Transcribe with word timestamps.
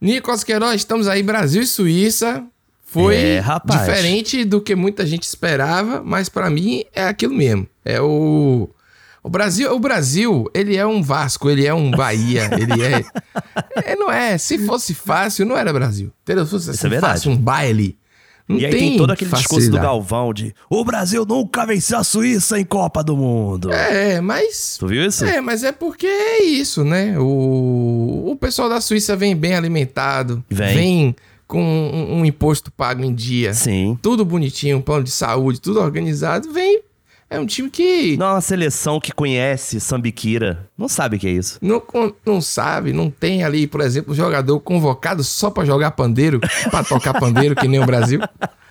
Nicolas 0.00 0.44
Queiroz, 0.44 0.76
estamos 0.76 1.08
aí, 1.08 1.22
Brasil 1.22 1.62
e 1.62 1.66
Suíça. 1.66 2.44
Foi 2.84 3.16
É, 3.16 3.38
rapaz. 3.38 3.80
diferente 3.80 4.44
do 4.44 4.60
que 4.60 4.74
muita 4.74 5.04
gente 5.04 5.24
esperava, 5.24 6.02
mas 6.04 6.28
pra 6.28 6.48
mim 6.48 6.84
é 6.94 7.04
aquilo 7.04 7.34
mesmo. 7.34 7.66
É 7.84 8.00
o 8.00 8.70
o 9.22 9.28
Brasil, 9.28 9.70
o 9.74 9.78
Brasil, 9.80 10.48
ele 10.54 10.76
é 10.76 10.86
um 10.86 11.02
Vasco, 11.02 11.50
ele 11.50 11.66
é 11.66 11.74
um 11.74 11.90
Bahia, 11.92 12.48
ele 12.54 12.82
é, 12.82 13.04
é 13.92 13.96
não 13.96 14.10
é, 14.10 14.38
se 14.38 14.58
fosse 14.64 14.94
fácil, 14.94 15.44
não 15.44 15.56
era 15.56 15.72
Brasil. 15.72 16.10
Entendeu? 16.22 16.44
Se 16.46 16.50
fosse 16.52 16.70
Isso 16.70 16.86
assim, 16.86 16.96
é 16.96 17.00
fácil, 17.00 17.32
um 17.32 17.36
baile. 17.36 17.98
Não 18.48 18.58
E 18.58 18.64
aí 18.64 18.72
tem, 18.72 18.96
todo 18.96 19.10
aquele 19.10 19.30
discurso 19.30 19.54
do 19.54 19.56
facilidade. 19.56 19.84
Galvão 19.86 20.32
de 20.32 20.54
o 20.70 20.82
Brasil 20.82 21.26
nunca 21.28 21.66
venceu 21.66 21.98
a 21.98 22.04
Suíça 22.04 22.58
em 22.58 22.64
Copa 22.64 23.04
do 23.04 23.14
Mundo. 23.16 23.70
É, 23.70 24.20
mas 24.22 24.76
Tu 24.78 24.86
viu 24.86 25.04
isso? 25.04 25.24
É, 25.24 25.40
mas 25.40 25.62
é 25.62 25.70
porque 25.70 26.06
é 26.06 26.42
isso, 26.44 26.82
né? 26.82 27.18
O, 27.18 28.30
o 28.30 28.36
pessoal 28.36 28.68
da 28.68 28.80
Suíça 28.80 29.14
vem 29.14 29.36
bem 29.36 29.54
alimentado, 29.54 30.42
Vem. 30.48 31.14
com 31.46 31.62
um, 31.62 32.20
um 32.20 32.24
imposto 32.24 32.70
pago 32.72 33.04
em 33.04 33.14
dia, 33.14 33.52
Sim. 33.52 33.98
tudo 34.00 34.24
bonitinho, 34.24 34.78
um 34.78 34.82
plano 34.82 35.04
de 35.04 35.10
saúde, 35.10 35.60
tudo 35.60 35.80
organizado, 35.80 36.50
vem. 36.50 36.80
É 37.30 37.38
um 37.38 37.44
time 37.44 37.68
que 37.68 38.16
Não 38.16 38.26
é 38.26 38.30
uma 38.32 38.40
seleção 38.40 38.98
que 38.98 39.12
conhece 39.12 39.78
Sambiquira. 39.80 40.66
Não 40.78 40.88
sabe 40.88 41.16
o 41.16 41.20
que 41.20 41.26
é 41.26 41.30
isso. 41.30 41.58
não, 41.60 41.82
não 42.24 42.40
sabe, 42.40 42.92
não 42.92 43.10
tem 43.10 43.44
ali, 43.44 43.66
por 43.66 43.80
exemplo, 43.82 44.12
um 44.12 44.16
jogador 44.16 44.58
convocado 44.60 45.22
só 45.22 45.50
pra 45.50 45.64
jogar 45.64 45.90
pandeiro, 45.90 46.40
pra 46.70 46.82
tocar 46.82 47.12
pandeiro, 47.20 47.54
que 47.54 47.68
nem 47.68 47.80
o 47.80 47.86
Brasil. 47.86 48.20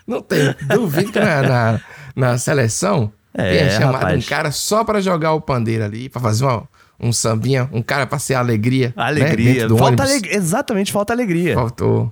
Não 0.07 0.21
tem. 0.21 0.55
Duvido 0.73 1.11
que 1.11 1.19
na, 1.19 1.41
na, 1.43 1.81
na 2.15 2.37
seleção 2.37 3.11
É, 3.33 3.57
tenha 3.57 3.69
chamado 3.69 4.01
rapaz. 4.01 4.25
um 4.25 4.27
cara 4.27 4.51
só 4.51 4.83
pra 4.83 5.01
jogar 5.01 5.33
o 5.33 5.41
pandeiro 5.41 5.83
ali, 5.83 6.09
pra 6.09 6.19
fazer 6.21 6.45
uma, 6.45 6.63
um 6.99 7.13
sambinha, 7.13 7.69
um 7.71 7.81
cara 7.83 8.07
pra 8.07 8.17
ser 8.17 8.33
alegria. 8.33 8.91
né, 8.95 9.03
Alegria. 9.03 9.67
do 9.67 9.77
falta 9.77 10.01
alegria. 10.03 10.35
Exatamente, 10.35 10.91
falta 10.91 11.13
alegria. 11.13 11.53
Faltou. 11.53 12.11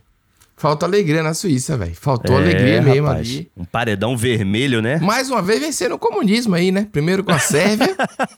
Falta 0.57 0.85
alegria 0.85 1.21
na 1.21 1.33
Suíça, 1.33 1.75
velho. 1.77 1.93
Faltou 1.95 2.37
É, 2.39 2.41
alegria 2.41 2.81
mesmo 2.81 3.07
rapaz. 3.07 3.27
ali. 3.27 3.51
Um 3.57 3.65
paredão 3.65 4.15
vermelho, 4.15 4.81
né? 4.81 4.99
Mais 4.99 5.29
uma 5.29 5.41
vez 5.41 5.59
venceram 5.59 5.97
o 5.97 5.99
comunismo 5.99 6.55
aí, 6.55 6.71
né? 6.71 6.87
Primeiro 6.91 7.25
com 7.25 7.33
a 7.33 7.39
Sérvia, 7.39 7.93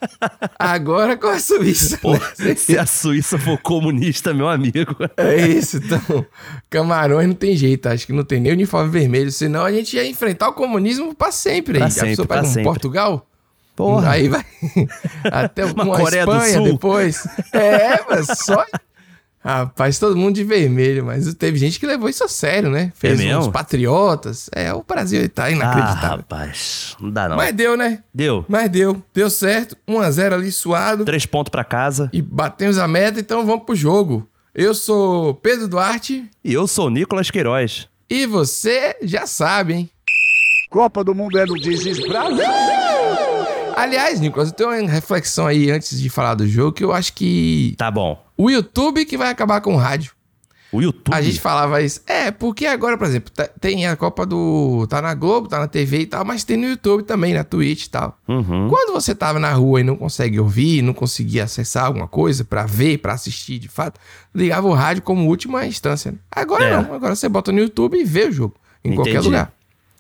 agora 0.58 1.16
com 1.16 1.28
a 1.28 1.38
Suíça. 1.40 1.98
Pô, 2.00 2.14
né? 2.14 2.56
se 2.56 2.76
a 2.78 2.88
Suíça 2.88 3.38
for 3.38 3.58
comunista, 3.60 4.34
meu 4.34 4.48
amigo. 4.50 4.96
É 5.16 5.46
isso, 5.48 5.78
então. 5.78 6.26
Camarões 6.70 7.28
não 7.28 7.36
tem 7.36 7.56
jeito, 7.56 7.88
acho 7.88 8.08
que 8.08 8.14
não 8.14 8.24
tem 8.24 8.40
nem 8.40 8.52
uniforme 8.52 8.90
vermelho, 8.90 9.32
senão 9.32 9.64
a 9.64 9.72
gente 9.72 9.96
ia 9.96 10.06
enfrentar 10.08 10.50
o 10.50 10.54
comunismo 10.54 11.14
pra 11.14 11.32
sempre. 11.32 11.78
Pra 11.78 11.86
aí. 11.86 11.92
sempre, 11.92 12.08
a 12.08 12.12
pessoa 12.12 12.28
pega 12.28 12.42
um 12.42 12.46
sempre. 12.46 12.64
Portugal, 12.64 13.28
Porra. 13.76 14.10
aí 14.10 14.28
vai 14.28 14.44
até 15.32 15.66
uma, 15.66 15.86
Coreia 15.86 16.26
do 16.26 16.32
Espanha 16.32 16.54
Sul. 16.56 16.64
depois. 16.72 17.28
É, 17.54 18.00
mas 18.10 18.40
só. 18.40 18.66
Rapaz, 19.48 19.98
todo 19.98 20.16
mundo 20.18 20.36
de 20.36 20.44
vermelho, 20.44 21.06
mas 21.06 21.34
teve 21.36 21.58
gente 21.58 21.80
que 21.80 21.86
levou 21.86 22.10
isso 22.10 22.24
a 22.24 22.28
sério, 22.28 22.70
né? 22.70 22.92
Fez 22.96 23.20
É 23.20 23.24
mesmo? 23.24 23.42
uns 23.42 23.48
patriotas. 23.48 24.50
É, 24.54 24.74
o 24.74 24.84
Brasil 24.84 25.20
ele 25.20 25.30
tá 25.30 25.46
Ah, 25.46 25.52
inacreditável. 25.52 26.18
rapaz. 26.18 26.96
Não 27.00 27.10
dá, 27.10 27.30
não. 27.30 27.38
mas 27.38 27.54
deu, 27.56 27.78
né? 27.78 28.04
Deu. 28.14 28.44
Mas 28.50 28.70
deu. 28.70 29.02
Deu 29.14 29.30
certo. 29.30 29.78
1x0 29.88 30.34
ali 30.34 30.52
suado. 30.52 31.06
Três 31.06 31.26
pontos 31.26 31.50
pra 31.50 31.64
casa. 31.64 32.10
E 32.12 32.22
batemos 32.22 32.78
a 32.78 32.88
meta, 32.88 33.20
então 33.20 33.46
vamos 33.46 33.66
pro 33.66 33.76
jogo. 33.76 34.28
Eu 34.54 34.74
sou 34.74 35.34
Pedro 35.36 35.68
Duarte. 35.68 36.26
E 36.44 36.52
eu 36.54 36.68
sou 36.68 36.90
Nicolas 36.90 37.30
Queiroz. 37.32 37.88
E 38.10 38.26
você 38.26 38.96
já 39.04 39.26
sabe, 39.28 39.74
hein? 39.74 39.90
Copa 40.70 41.04
do 41.04 41.16
Mundo 41.16 41.38
é 41.38 41.46
no 41.46 41.56
Dizes 41.58 42.00
Brasil. 42.00 42.44
Aliás, 43.78 44.20
Nicolas, 44.20 44.50
eu 44.50 44.56
tenho 44.56 44.70
uma 44.70 44.90
reflexão 44.90 45.46
aí 45.48 45.70
antes 45.72 46.00
de 46.00 46.10
falar 46.10 46.34
do 46.36 46.48
jogo 46.48 46.72
que 46.72 46.84
eu 46.84 46.92
acho 46.92 47.14
que 47.14 47.76
Tá 47.78 47.92
bom. 47.92 48.22
o 48.36 48.50
YouTube 48.50 49.06
que 49.06 49.18
vai 49.18 49.30
acabar 49.30 49.62
com 49.62 49.74
o 49.76 49.78
rádio. 49.78 50.12
O 50.70 50.82
YouTube. 50.82 51.14
A 51.16 51.22
gente 51.22 51.40
falava 51.40 51.82
isso. 51.82 52.02
É, 52.06 52.30
porque 52.30 52.66
agora, 52.66 52.98
por 52.98 53.08
exemplo, 53.08 53.32
tá- 53.32 53.48
tem 53.62 53.88
a 53.88 53.96
Copa 53.96 54.26
do. 54.26 54.86
Tá 54.90 55.02
na 55.02 55.14
Globo, 55.14 55.48
tá 55.48 55.60
na 55.60 55.68
TV 55.68 56.02
e 56.02 56.06
tal, 56.06 56.26
mas 56.26 56.44
tem 56.44 56.58
no 56.58 56.66
YouTube 56.68 57.04
também, 57.04 57.34
na 57.34 57.44
Twitch 57.46 57.86
e 57.86 57.90
tal. 57.90 58.18
Uhum. 58.28 58.68
Quando 58.68 58.92
você 58.92 59.16
tava 59.16 59.40
na 59.40 59.54
rua 59.54 59.80
e 59.80 59.84
não 59.84 59.96
consegue 59.96 60.38
ouvir, 60.42 60.82
não 60.82 60.94
conseguia 60.94 61.46
acessar 61.46 61.86
alguma 61.86 62.06
coisa 62.06 62.44
pra 62.44 62.66
ver, 62.66 62.98
pra 62.98 63.14
assistir 63.14 63.60
de 63.60 63.70
fato, 63.70 63.98
ligava 64.36 64.68
o 64.68 64.74
rádio 64.74 65.04
como 65.04 65.26
última 65.30 65.66
instância. 65.66 66.12
né? 66.12 66.18
Agora 66.30 66.66
É. 66.66 66.76
não, 66.82 66.94
agora 66.94 67.16
você 67.16 67.30
bota 67.30 67.50
no 67.54 67.60
YouTube 67.60 67.98
e 67.98 68.04
vê 68.04 68.26
o 68.26 68.32
jogo. 68.34 68.56
Em 68.84 68.94
qualquer 68.94 69.12
Entendi. 69.12 69.26
lugar. 69.28 69.54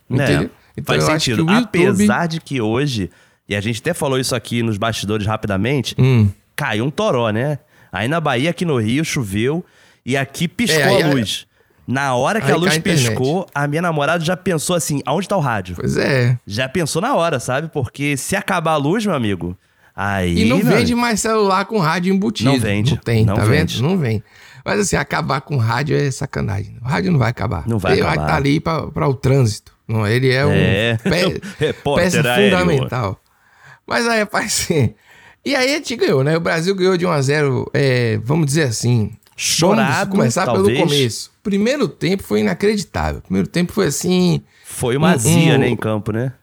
Entendeu? 0.09 0.49
É, 0.75 0.81
faz 0.81 1.03
eu 1.03 1.09
acho 1.11 1.25
sentido. 1.25 1.49
YouTube- 1.49 1.87
Apesar 1.87 2.27
de 2.27 2.41
que 2.41 2.59
hoje, 2.59 3.09
e 3.47 3.55
a 3.55 3.61
gente 3.61 3.79
até 3.79 3.93
falou 3.93 4.19
isso 4.19 4.35
aqui 4.35 4.61
nos 4.63 4.77
bastidores 4.77 5.25
rapidamente, 5.27 5.95
Hum. 5.97 6.29
caiu 6.55 6.85
um 6.85 6.89
toró, 6.91 7.29
né? 7.29 7.59
Aí 7.91 8.07
na 8.07 8.19
Bahia, 8.19 8.49
aqui 8.49 8.65
no 8.65 8.77
Rio, 8.77 9.03
choveu 9.05 9.63
e 10.05 10.15
aqui 10.17 10.47
piscou 10.47 10.81
É, 10.81 10.83
aí 10.97 11.03
a 11.03 11.07
luz. 11.07 11.45
Na 11.87 12.13
hora 12.15 12.41
que 12.41 12.47
Aí 12.47 12.51
a 12.51 12.57
luz 12.57 12.75
a 12.75 12.81
piscou, 12.81 13.47
a 13.55 13.65
minha 13.65 13.81
namorada 13.81 14.23
já 14.23 14.35
pensou 14.35 14.75
assim: 14.75 15.01
aonde 15.05 15.25
tá 15.27 15.37
o 15.37 15.39
rádio? 15.39 15.77
Pois 15.79 15.95
é. 15.95 16.37
Já 16.45 16.67
pensou 16.67 17.01
na 17.01 17.15
hora, 17.15 17.39
sabe? 17.39 17.69
Porque 17.71 18.17
se 18.17 18.35
acabar 18.35 18.73
a 18.73 18.75
luz, 18.77 19.05
meu 19.05 19.15
amigo, 19.15 19.57
aí. 19.95 20.41
E 20.41 20.45
não 20.49 20.59
vende 20.59 20.93
mais 20.93 21.21
celular 21.21 21.63
com 21.63 21.79
rádio 21.79 22.13
embutido. 22.13 22.49
Não 22.51 22.59
vende, 22.59 22.91
Não 22.91 22.97
tem, 22.97 23.25
não 23.25 23.35
tá 23.35 23.45
vende. 23.45 23.77
vendo? 23.77 23.87
Não 23.87 23.97
vem. 23.97 24.21
Mas 24.65 24.81
assim, 24.81 24.97
acabar 24.97 25.39
com 25.39 25.55
rádio 25.55 25.95
é 25.95 26.11
sacanagem. 26.11 26.77
O 26.81 26.85
rádio 26.85 27.09
não 27.09 27.19
vai 27.19 27.29
acabar. 27.29 27.65
Não 27.65 27.79
vai 27.79 27.93
Ele 27.93 28.01
acabar. 28.01 28.15
vai 28.17 28.25
estar 28.25 28.35
ali 28.35 28.59
para 28.59 29.07
o 29.07 29.13
trânsito. 29.13 29.71
Não, 29.87 30.05
ele 30.05 30.29
é 30.29 30.45
um 30.45 30.51
É. 30.51 30.97
pé- 31.01 31.39
Repórter 31.57 32.11
peça 32.11 32.29
aéreo. 32.29 32.57
fundamental. 32.57 33.17
Mas 33.87 34.07
aí, 34.07 34.19
rapaz, 34.19 34.45
assim, 34.69 34.93
e 35.45 35.55
aí 35.55 35.71
a 35.73 35.77
gente 35.77 35.95
ganhou, 35.95 36.23
né? 36.23 36.35
O 36.37 36.41
Brasil 36.41 36.75
ganhou 36.75 36.97
de 36.97 37.05
1 37.05 37.09
a 37.11 37.21
0 37.21 37.71
é, 37.73 38.17
vamos 38.23 38.45
dizer 38.47 38.63
assim. 38.63 39.11
Chorado, 39.39 40.05
Vamos 40.09 40.15
começar 40.17 40.45
talvez. 40.45 40.77
pelo 40.77 40.89
começo. 40.89 41.31
Primeiro 41.43 41.87
tempo 41.87 42.23
foi 42.23 42.39
inacreditável. 42.39 43.21
Primeiro 43.21 43.47
tempo 43.47 43.71
foi 43.71 43.85
assim. 43.85 44.41
Foi 44.65 44.97
uma 44.97 45.09
Um- 45.09 45.13
azia, 45.13 45.55
um- 45.55 45.57
né, 45.59 45.69
em 45.69 45.75
campo, 45.77 46.11
né? 46.11 46.33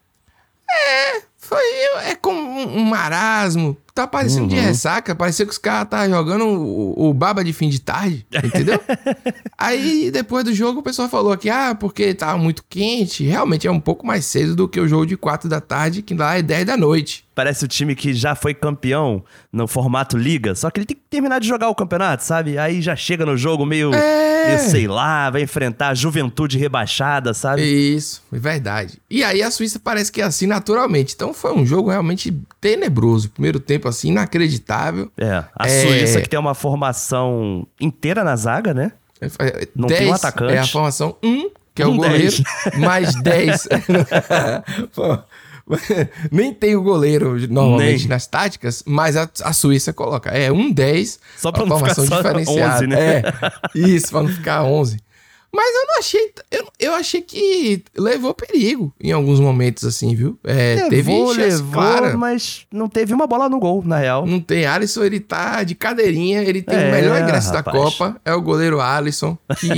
Foi 1.38 1.58
é 2.06 2.14
como 2.14 2.40
um, 2.40 2.78
um 2.78 2.84
marasmo. 2.84 3.76
Tá 3.94 4.06
parecendo 4.06 4.42
Uhum. 4.42 4.48
de 4.48 4.56
ressaca. 4.56 5.14
Parecia 5.14 5.44
que 5.44 5.52
os 5.52 5.58
caras 5.58 5.84
estavam 5.84 6.08
jogando 6.10 6.44
o, 6.46 7.10
o 7.10 7.14
baba 7.14 7.44
de 7.44 7.52
fim 7.52 7.68
de 7.68 7.80
tarde. 7.80 8.26
Entendeu? 8.42 8.80
Aí, 9.58 10.10
depois 10.10 10.42
do 10.44 10.54
jogo, 10.54 10.80
o 10.80 10.82
pessoal 10.82 11.08
falou 11.08 11.36
que, 11.36 11.50
ah, 11.50 11.74
porque 11.78 12.14
tava 12.14 12.38
muito 12.38 12.64
quente. 12.68 13.24
Realmente 13.24 13.66
é 13.66 13.70
um 13.70 13.78
pouco 13.80 14.06
mais 14.06 14.24
cedo 14.24 14.56
do 14.56 14.68
que 14.68 14.80
o 14.80 14.88
jogo 14.88 15.06
de 15.06 15.16
4 15.16 15.48
da 15.48 15.60
tarde, 15.60 16.00
que 16.02 16.14
lá 16.14 16.36
é 16.38 16.42
10 16.42 16.64
da 16.64 16.76
noite. 16.76 17.23
Parece 17.34 17.64
o 17.64 17.68
time 17.68 17.94
que 17.96 18.14
já 18.14 18.34
foi 18.34 18.54
campeão 18.54 19.24
no 19.52 19.66
formato 19.66 20.16
liga, 20.16 20.54
só 20.54 20.70
que 20.70 20.78
ele 20.78 20.86
tem 20.86 20.96
que 20.96 21.02
terminar 21.10 21.40
de 21.40 21.48
jogar 21.48 21.68
o 21.68 21.74
campeonato, 21.74 22.22
sabe? 22.22 22.56
Aí 22.58 22.80
já 22.80 22.94
chega 22.94 23.26
no 23.26 23.36
jogo 23.36 23.66
meio, 23.66 23.92
É. 23.92 24.46
meio 24.46 24.58
sei 24.70 24.86
lá, 24.86 25.30
vai 25.30 25.42
enfrentar 25.42 25.88
a 25.88 25.94
juventude 25.94 26.56
rebaixada, 26.58 27.34
sabe? 27.34 27.62
Isso, 27.62 28.22
é 28.32 28.38
verdade. 28.38 28.98
E 29.10 29.24
aí 29.24 29.42
a 29.42 29.50
Suíça 29.50 29.80
parece 29.82 30.12
que 30.12 30.20
é 30.20 30.24
assim 30.24 30.46
naturalmente. 30.46 31.12
Então 31.14 31.34
foi 31.34 31.52
um 31.52 31.66
jogo 31.66 31.90
realmente 31.90 32.32
tenebroso. 32.60 33.30
Primeiro 33.30 33.58
tempo 33.58 33.88
assim, 33.88 34.08
inacreditável. 34.10 35.10
É, 35.18 35.44
a 35.58 35.66
É. 35.66 35.80
Suíça 35.82 36.20
que 36.20 36.28
tem 36.28 36.38
uma 36.38 36.54
formação 36.54 37.66
inteira 37.80 38.22
na 38.22 38.36
zaga, 38.36 38.72
né? 38.72 38.92
É, 39.20 39.66
Não 39.74 39.88
10 39.88 40.00
tem 40.00 40.10
um 40.10 40.14
atacante. 40.14 40.52
É 40.54 40.58
a 40.58 40.66
formação 40.66 41.16
1, 41.22 41.50
que 41.74 41.82
é 41.82 41.86
o 41.86 41.90
Um 41.90 41.96
goleiro, 41.96 42.18
10. 42.20 42.42
mais 42.78 43.14
10. 43.14 43.68
Nem 46.30 46.52
tem 46.52 46.76
o 46.76 46.82
goleiro 46.82 47.36
normalmente 47.48 48.00
Nem. 48.00 48.08
nas 48.08 48.26
táticas, 48.26 48.82
mas 48.86 49.16
a, 49.16 49.28
a 49.42 49.52
Suíça 49.52 49.92
coloca. 49.92 50.30
É 50.30 50.52
um 50.52 50.70
10, 50.70 51.18
Só 51.36 51.50
pra 51.50 51.64
não 51.64 51.78
ficar 51.78 51.94
só 51.94 52.16
diferenciada. 52.16 52.76
11, 52.76 52.86
né? 52.86 53.18
É, 53.18 53.22
isso, 53.74 54.08
pra 54.08 54.22
não 54.22 54.28
ficar 54.28 54.62
11. 54.64 54.98
Mas 55.54 55.72
eu 55.74 55.86
não 55.86 55.98
achei. 55.98 56.32
Eu, 56.50 56.68
eu 56.80 56.94
achei 56.94 57.20
que 57.22 57.84
levou 57.96 58.34
perigo 58.34 58.92
em 59.00 59.12
alguns 59.12 59.38
momentos, 59.38 59.84
assim, 59.84 60.14
viu? 60.14 60.36
É, 60.42 60.88
teve 60.88 61.12
levou, 61.12 61.34
chance 61.34 61.56
levou, 61.58 61.72
clara. 61.72 62.16
mas 62.16 62.66
não 62.72 62.88
teve 62.88 63.14
uma 63.14 63.26
bola 63.26 63.48
no 63.48 63.60
gol, 63.60 63.82
na 63.84 63.98
real. 63.98 64.26
Não 64.26 64.40
tem 64.40 64.66
Alisson, 64.66 65.04
ele 65.04 65.20
tá 65.20 65.62
de 65.62 65.74
cadeirinha, 65.76 66.42
ele 66.42 66.60
tem 66.60 66.76
É, 66.76 66.88
o 66.88 66.92
melhor 66.92 67.22
ingresso 67.22 67.52
da 67.52 67.58
rapaz. 67.58 67.76
Copa, 67.78 68.20
é 68.24 68.34
o 68.34 68.42
goleiro 68.42 68.80
Alisson, 68.80 69.38
que 69.60 69.68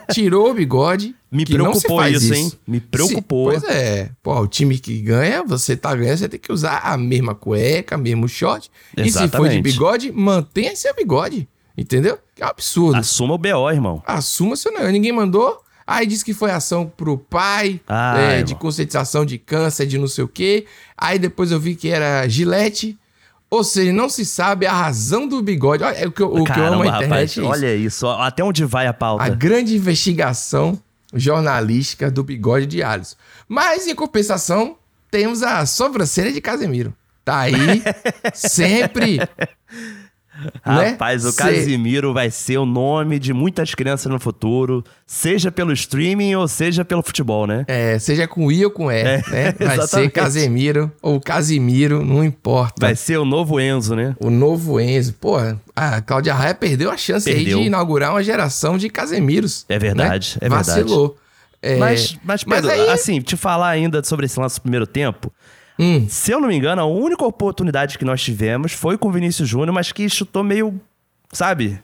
tirou 0.12 0.50
o 0.50 0.54
bigode. 0.54 1.14
Me 1.32 1.46
preocupou 1.46 1.98
faz 1.98 2.20
isso, 2.22 2.34
hein? 2.34 2.52
Me 2.66 2.80
preocupou. 2.80 3.52
Se- 3.54 3.60
pois 3.60 3.72
é. 3.72 4.10
Pô, 4.22 4.38
o 4.40 4.48
time 4.48 4.76
que 4.78 5.00
ganha, 5.00 5.44
você 5.44 5.76
tá 5.76 5.94
ganhando, 5.94 6.18
você 6.18 6.28
tem 6.28 6.40
que 6.40 6.52
usar 6.52 6.80
a 6.84 6.96
mesma 6.98 7.34
cueca, 7.36 7.96
mesmo 7.96 8.28
short. 8.28 8.68
E 8.96 9.04
se 9.04 9.12
for 9.12 9.18
de 9.20 9.24
Exatamente. 9.26 9.62
bigode, 9.62 10.12
mantenha 10.12 10.74
seu 10.74 10.92
bigode. 10.94 11.48
Entendeu? 11.80 12.18
Que 12.36 12.42
é 12.42 12.46
um 12.46 12.50
absurdo. 12.50 12.98
Assuma 12.98 13.34
o 13.34 13.38
BO, 13.38 13.70
irmão. 13.70 14.02
Assuma 14.06 14.54
seu 14.54 14.70
negócio. 14.70 14.92
Ninguém 14.92 15.12
mandou. 15.12 15.62
Aí 15.86 16.06
disse 16.06 16.22
que 16.22 16.34
foi 16.34 16.50
ação 16.50 16.86
pro 16.86 17.16
pai, 17.16 17.80
Ah, 17.88 18.18
é, 18.18 18.42
de 18.42 18.54
conscientização 18.54 19.24
de 19.24 19.38
câncer, 19.38 19.86
de 19.86 19.96
não 19.96 20.06
sei 20.06 20.22
o 20.24 20.28
quê. 20.28 20.66
Aí 20.96 21.18
depois 21.18 21.50
eu 21.50 21.58
vi 21.58 21.74
que 21.74 21.88
era 21.88 22.28
gilete. 22.28 22.98
Ou 23.48 23.64
seja, 23.64 23.92
não 23.94 24.10
se 24.10 24.26
sabe 24.26 24.66
a 24.66 24.72
razão 24.74 25.26
do 25.26 25.42
bigode. 25.42 25.82
Olha, 25.82 26.06
o 26.06 26.12
que 26.12 26.22
eu, 26.22 26.28
o 26.28 26.44
que 26.44 26.50
eu 26.52 26.66
amo 26.66 26.84
Caramba, 26.84 26.84
na 26.84 26.96
internet 26.98 27.40
rapaz, 27.40 27.62
é 27.62 27.74
isso. 27.74 28.06
olha 28.06 28.14
isso. 28.14 28.22
Até 28.22 28.44
onde 28.44 28.64
vai 28.66 28.86
a 28.86 28.92
pauta? 28.92 29.24
A 29.24 29.28
grande 29.30 29.74
investigação 29.74 30.78
jornalística 31.14 32.10
do 32.10 32.22
bigode 32.22 32.66
de 32.66 32.82
Alisson. 32.82 33.16
Mas, 33.48 33.86
em 33.86 33.94
compensação, 33.94 34.76
temos 35.10 35.42
a 35.42 35.64
sobrancelha 35.64 36.30
de 36.30 36.40
Casemiro. 36.42 36.94
Tá 37.24 37.38
aí, 37.40 37.82
sempre 38.34 39.18
né? 40.66 40.88
Rapaz, 40.90 41.24
o 41.24 41.32
Cê- 41.32 41.42
Casimiro 41.42 42.12
vai 42.12 42.30
ser 42.30 42.58
o 42.58 42.66
nome 42.66 43.18
de 43.18 43.32
muitas 43.32 43.74
crianças 43.74 44.10
no 44.10 44.18
futuro, 44.18 44.84
seja 45.06 45.50
pelo 45.52 45.72
streaming 45.72 46.34
ou 46.34 46.46
seja 46.48 46.84
pelo 46.84 47.02
futebol, 47.02 47.46
né? 47.46 47.64
É, 47.68 47.98
seja 47.98 48.26
com 48.26 48.50
I 48.50 48.64
ou 48.64 48.70
com 48.70 48.90
E, 48.90 49.02
né? 49.02 49.18
Vai 49.28 49.52
ser 49.52 49.72
exatamente. 49.74 50.10
Casemiro 50.12 50.92
ou 51.02 51.20
Casimiro, 51.20 52.04
não 52.04 52.24
importa. 52.24 52.74
Vai 52.86 52.96
ser 52.96 53.18
o 53.18 53.24
novo 53.24 53.60
Enzo, 53.60 53.94
né? 53.94 54.14
O 54.20 54.30
novo 54.30 54.80
Enzo. 54.80 55.14
Pô, 55.20 55.36
a 55.76 56.00
Cláudia 56.00 56.34
Raia 56.34 56.54
perdeu 56.54 56.90
a 56.90 56.96
chance 56.96 57.28
aí 57.28 57.36
Perdeu. 57.36 57.58
de 57.60 57.64
inaugurar 57.66 58.10
uma 58.12 58.22
geração 58.22 58.78
de 58.78 58.88
Casemiros. 58.88 59.64
É 59.68 59.78
verdade, 59.78 60.38
né? 60.40 60.46
é 60.46 60.48
verdade. 60.48 60.66
Vacilou. 60.82 61.16
É, 61.62 61.76
Mas, 61.76 62.16
mas, 62.24 62.42
Pedro, 62.42 62.70
aí- 62.70 62.88
assim, 62.88 63.20
te 63.20 63.36
falar 63.36 63.68
ainda 63.68 64.02
sobre 64.02 64.24
esse 64.24 64.40
lance 64.40 64.56
do 64.58 64.62
primeiro 64.62 64.86
tempo. 64.86 65.30
Hum. 65.80 66.06
Se 66.08 66.30
eu 66.30 66.40
não 66.40 66.48
me 66.48 66.56
engano, 66.56 66.82
a 66.82 66.84
única 66.84 67.24
oportunidade 67.24 67.96
que 67.96 68.04
nós 68.04 68.22
tivemos 68.22 68.72
foi 68.72 68.98
com 68.98 69.08
o 69.08 69.12
Vinícius 69.12 69.48
Júnior, 69.48 69.72
mas 69.72 69.90
que 69.90 70.08
chutou 70.08 70.44
meio, 70.44 70.78
sabe? 71.32 71.80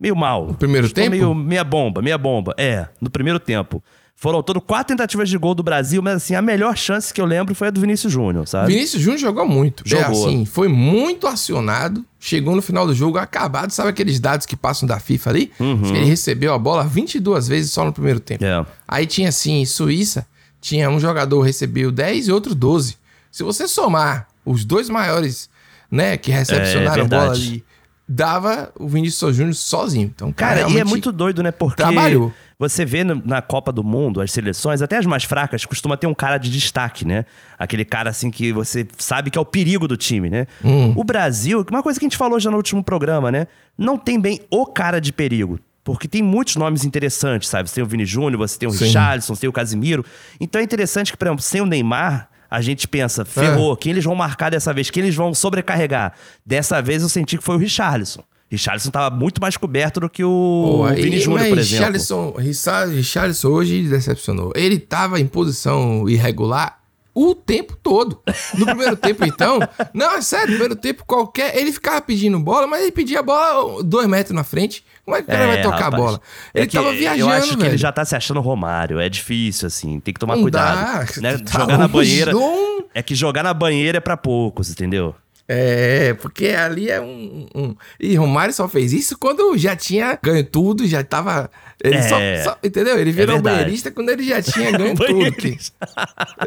Meio 0.00 0.16
mal. 0.16 0.46
No 0.46 0.54
primeiro 0.54 0.88
chutou 0.88 1.04
tempo? 1.04 1.14
Meio, 1.14 1.34
meia 1.34 1.62
bomba, 1.62 2.00
meia 2.00 2.16
bomba. 2.16 2.54
É, 2.56 2.88
no 3.00 3.10
primeiro 3.10 3.38
tempo. 3.38 3.82
Foram 4.20 4.36
ao 4.36 4.42
todo 4.42 4.60
quatro 4.60 4.94
tentativas 4.94 5.30
de 5.30 5.38
gol 5.38 5.54
do 5.54 5.62
Brasil, 5.62 6.02
mas 6.02 6.16
assim, 6.16 6.34
a 6.34 6.42
melhor 6.42 6.76
chance 6.76 7.12
que 7.12 7.18
eu 7.18 7.24
lembro 7.24 7.54
foi 7.54 7.68
a 7.68 7.70
do 7.70 7.80
Vinícius 7.80 8.12
Júnior, 8.12 8.46
sabe? 8.46 8.70
Vinícius 8.70 9.02
Júnior 9.02 9.18
jogou 9.18 9.48
muito. 9.48 9.82
É, 9.86 9.88
Jogou. 9.88 10.26
assim, 10.26 10.44
foi 10.44 10.68
muito 10.68 11.26
acionado. 11.26 12.04
Chegou 12.18 12.54
no 12.54 12.60
final 12.60 12.86
do 12.86 12.94
jogo 12.94 13.16
acabado. 13.16 13.70
Sabe 13.70 13.88
aqueles 13.88 14.20
dados 14.20 14.44
que 14.44 14.54
passam 14.54 14.86
da 14.86 15.00
FIFA 15.00 15.30
ali? 15.30 15.46
Que 15.56 15.96
Ele 15.96 16.04
recebeu 16.04 16.52
a 16.52 16.58
bola 16.58 16.84
22 16.84 17.48
vezes 17.48 17.70
só 17.70 17.82
no 17.82 17.94
primeiro 17.94 18.20
tempo. 18.20 18.44
Uhum. 18.44 18.60
É. 18.60 18.66
Aí 18.86 19.06
tinha 19.06 19.30
assim, 19.30 19.64
Suíça, 19.64 20.26
tinha 20.60 20.90
um 20.90 21.00
jogador 21.00 21.40
recebeu 21.40 21.90
10 21.90 22.28
e 22.28 22.32
outro 22.32 22.54
12. 22.54 22.99
Se 23.30 23.42
você 23.42 23.68
somar 23.68 24.28
os 24.44 24.64
dois 24.64 24.88
maiores, 24.88 25.48
né, 25.90 26.16
que 26.16 26.30
recepcionaram 26.30 27.02
É, 27.02 27.04
a 27.04 27.08
bola 27.08 27.22
verdade. 27.28 27.48
ali, 27.48 27.64
dava 28.08 28.72
o 28.78 28.88
Vinícius 28.88 29.36
Júnior 29.36 29.54
sozinho. 29.54 30.10
Então, 30.14 30.32
cara, 30.32 30.62
Cara, 30.62 30.70
e 30.72 30.78
é 30.78 30.84
muito 30.84 31.12
doido, 31.12 31.42
né? 31.44 31.52
Porque 31.52 31.76
trabalhou. 31.76 32.32
você 32.58 32.84
vê 32.84 33.04
na 33.04 33.40
Copa 33.40 33.70
do 33.70 33.84
Mundo, 33.84 34.20
as 34.20 34.32
seleções, 34.32 34.82
até 34.82 34.96
as 34.98 35.06
mais 35.06 35.22
fracas, 35.22 35.64
costuma 35.64 35.96
ter 35.96 36.08
um 36.08 36.14
cara 36.14 36.36
de 36.36 36.50
destaque, 36.50 37.04
né? 37.04 37.24
Aquele 37.56 37.84
cara 37.84 38.10
assim 38.10 38.30
que 38.30 38.52
você 38.52 38.86
sabe 38.98 39.30
que 39.30 39.38
é 39.38 39.40
o 39.40 39.44
perigo 39.44 39.86
do 39.86 39.96
time, 39.96 40.28
né? 40.28 40.46
Hum. 40.64 40.92
O 40.96 41.04
Brasil, 41.04 41.64
uma 41.70 41.82
coisa 41.84 42.00
que 42.00 42.04
a 42.04 42.08
gente 42.08 42.16
falou 42.16 42.40
já 42.40 42.50
no 42.50 42.56
último 42.56 42.82
programa, 42.82 43.30
né? 43.30 43.46
Não 43.78 43.96
tem 43.96 44.18
bem 44.18 44.40
o 44.50 44.66
cara 44.66 45.00
de 45.00 45.12
perigo. 45.12 45.60
Porque 45.84 46.06
tem 46.06 46.22
muitos 46.22 46.56
nomes 46.56 46.84
interessantes, 46.84 47.48
sabe? 47.48 47.68
Você 47.68 47.76
tem 47.76 47.84
o 47.84 47.86
Vini 47.86 48.04
Júnior, 48.04 48.36
você 48.38 48.58
tem 48.58 48.68
o 48.68 48.72
Sim. 48.72 48.84
Richarlison, 48.86 49.34
você 49.34 49.40
tem 49.42 49.50
o 49.50 49.52
Casimiro. 49.52 50.04
Então 50.38 50.60
é 50.60 50.64
interessante 50.64 51.10
que, 51.12 51.16
por 51.16 51.26
exemplo, 51.26 51.42
sem 51.42 51.60
o 51.60 51.66
Neymar, 51.66 52.28
a 52.50 52.60
gente 52.60 52.88
pensa, 52.88 53.24
ferrou, 53.24 53.76
quem 53.76 53.92
eles 53.92 54.04
vão 54.04 54.14
marcar 54.14 54.50
dessa 54.50 54.72
vez? 54.72 54.90
Quem 54.90 55.02
eles 55.04 55.14
vão 55.14 55.32
sobrecarregar? 55.32 56.14
Dessa 56.44 56.82
vez 56.82 57.02
eu 57.02 57.08
senti 57.08 57.38
que 57.38 57.44
foi 57.44 57.54
o 57.54 57.58
Richarlison. 57.58 58.22
Richarlison 58.50 58.90
tava 58.90 59.14
muito 59.14 59.40
mais 59.40 59.56
coberto 59.56 60.00
do 60.00 60.10
que 60.10 60.24
o 60.24 60.82
Pô, 60.88 60.88
Vini 60.94 61.20
Júnior, 61.20 61.48
por 61.48 61.58
exemplo. 61.58 61.76
Richarlison, 61.86 62.34
Richar- 62.36 62.88
Richarlison 62.88 63.48
hoje 63.48 63.82
decepcionou. 63.88 64.52
Ele 64.56 64.78
tava 64.80 65.20
em 65.20 65.26
posição 65.26 66.08
irregular 66.08 66.79
o 67.28 67.34
tempo 67.34 67.76
todo. 67.82 68.20
No 68.54 68.66
primeiro 68.66 68.96
tempo, 68.96 69.24
então. 69.24 69.58
Não, 69.92 70.14
é 70.16 70.20
sério, 70.22 70.46
no 70.46 70.52
primeiro 70.52 70.76
tempo 70.76 71.04
qualquer. 71.06 71.56
Ele 71.56 71.72
ficava 71.72 72.00
pedindo 72.00 72.38
bola, 72.38 72.66
mas 72.66 72.82
ele 72.82 72.92
pedia 72.92 73.20
a 73.20 73.22
bola 73.22 73.82
dois 73.82 74.06
metros 74.06 74.34
na 74.34 74.44
frente. 74.44 74.84
Como 75.04 75.16
é 75.16 75.22
que 75.22 75.28
o 75.28 75.30
cara 75.32 75.44
É, 75.44 75.46
vai 75.46 75.62
tocar 75.62 75.76
a 75.76 75.80
rapaz. 75.84 76.02
bola? 76.02 76.20
É 76.54 76.58
Ele 76.60 76.66
que 76.66 76.76
tava 76.76 76.92
viajando, 76.92 77.20
Eu 77.20 77.36
acho 77.36 77.50
que 77.50 77.56
velho. 77.56 77.70
ele 77.70 77.78
já 77.78 77.90
tá 77.92 78.04
se 78.04 78.14
achando 78.14 78.40
Romário. 78.40 79.00
É 79.00 79.08
difícil, 79.08 79.66
assim. 79.66 79.98
Tem 80.00 80.14
que 80.14 80.20
tomar 80.20 80.36
Não 80.36 80.42
cuidado. 80.42 81.06
dá. 81.14 81.20
né? 81.20 81.38
Tá 81.38 81.58
Jogar 81.60 81.78
na 81.78 81.88
banheira. 81.88 82.32
zoom. 82.32 82.80
É 82.94 83.02
que 83.02 83.14
jogar 83.14 83.42
na 83.42 83.52
banheira 83.54 83.98
é 83.98 84.00
pra 84.00 84.16
poucos, 84.16 84.70
entendeu? 84.70 85.14
É, 85.52 86.14
porque 86.14 86.48
ali 86.48 86.88
é 86.88 87.00
um, 87.00 87.46
um- 87.54 87.74
E 87.98 88.14
Romário 88.14 88.54
só 88.54 88.68
fez 88.68 88.92
isso 88.92 89.18
quando 89.18 89.58
já 89.58 89.74
tinha 89.74 90.16
ganho 90.22 90.44
tudo, 90.44 90.86
já 90.86 91.02
tava. 91.02 91.50
Ele 91.82 91.96
É. 91.96 92.02
só, 92.02 92.50
só- 92.50 92.58
Entendeu? 92.62 92.98
Ele 92.98 93.10
virou 93.12 93.36
verdade. 93.36 93.56
banheirista 93.56 93.90
quando 93.90 94.10
ele 94.10 94.22
já 94.22 94.40
tinha 94.42 94.70
ganho 94.72 94.94
tudo. 94.94 95.32
que-. 95.32 95.56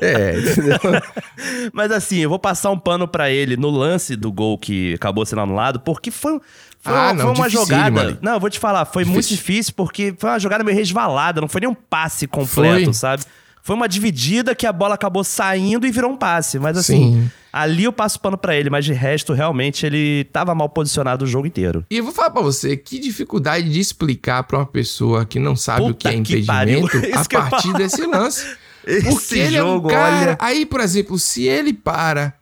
É, 0.01 0.37
entendeu? 0.39 0.77
Mas 1.73 1.91
assim, 1.91 2.17
eu 2.19 2.29
vou 2.29 2.39
passar 2.39 2.69
um 2.71 2.77
pano 2.77 3.07
pra 3.07 3.29
ele 3.29 3.57
no 3.57 3.69
lance 3.69 4.15
do 4.15 4.31
gol 4.31 4.57
que 4.57 4.93
acabou 4.93 5.25
sendo 5.25 5.41
anulado, 5.41 5.79
porque 5.79 6.11
foi, 6.11 6.39
foi, 6.79 6.93
Ah, 6.93 7.05
uma- 7.11 7.13
não, 7.13 7.25
foi 7.35 7.35
uma 7.45 7.49
jogada. 7.49 8.01
ali. 8.01 8.17
Não, 8.21 8.33
eu 8.33 8.39
vou 8.39 8.49
te 8.49 8.59
falar, 8.59 8.85
foi 8.85 9.03
muito 9.05 9.21
Difícil. 9.27 9.37
difícil 9.37 9.73
porque 9.75 10.13
foi 10.17 10.29
uma 10.29 10.39
jogada 10.39 10.63
meio 10.63 10.77
resvalada, 10.77 11.41
não 11.41 11.47
foi 11.47 11.61
nem 11.61 11.69
um 11.69 11.73
passe 11.75 12.27
completo, 12.27 12.85
Foi. 12.85 12.93
sabe? 12.93 13.23
Foi 13.65 13.75
uma 13.77 13.87
dividida 13.87 14.53
que 14.53 14.67
a 14.67 14.73
bola 14.73 14.95
acabou 14.95 15.23
saindo 15.23 15.87
e 15.87 15.91
virou 15.91 16.11
um 16.11 16.17
passe. 16.17 16.59
Mas 16.59 16.77
assim, 16.77 17.13
Sim. 17.23 17.31
ali 17.51 17.85
eu 17.85 17.93
passo 17.93 18.19
pano 18.19 18.37
pra 18.37 18.53
ele, 18.57 18.69
mas 18.69 18.83
de 18.83 18.91
resto, 18.91 19.31
realmente, 19.31 19.85
ele 19.85 20.25
tava 20.33 20.53
mal 20.53 20.67
posicionado 20.67 21.23
o 21.23 21.27
jogo 21.27 21.47
inteiro. 21.47 21.85
E 21.89 21.95
eu 21.97 22.03
vou 22.03 22.11
falar 22.11 22.29
pra 22.31 22.41
você, 22.41 22.75
que 22.75 22.99
dificuldade 22.99 23.69
de 23.71 23.79
explicar 23.79 24.43
pra 24.43 24.57
uma 24.59 24.65
pessoa 24.65 25.25
que 25.25 25.39
não 25.39 25.55
sabe 25.55 25.81
o 25.83 25.87
Puta 25.87 26.09
que 26.11 26.15
é 26.17 26.19
que 26.21 26.45
pariu. 26.45 26.79
impedimento 26.85 27.37
a 27.37 27.49
partir 27.49 27.71
desse 27.73 28.05
lance. 28.05 28.45
Esse 28.85 29.09
Porque 29.09 29.35
ele 29.39 29.55
jogo, 29.55 29.89
é 29.89 29.93
um 29.93 29.95
cara... 29.95 30.17
olha. 30.17 30.37
Aí, 30.41 30.65
por 30.65 30.81
exemplo, 30.81 31.17
se 31.17 31.47
ele 31.47 31.71
para... 31.71 32.33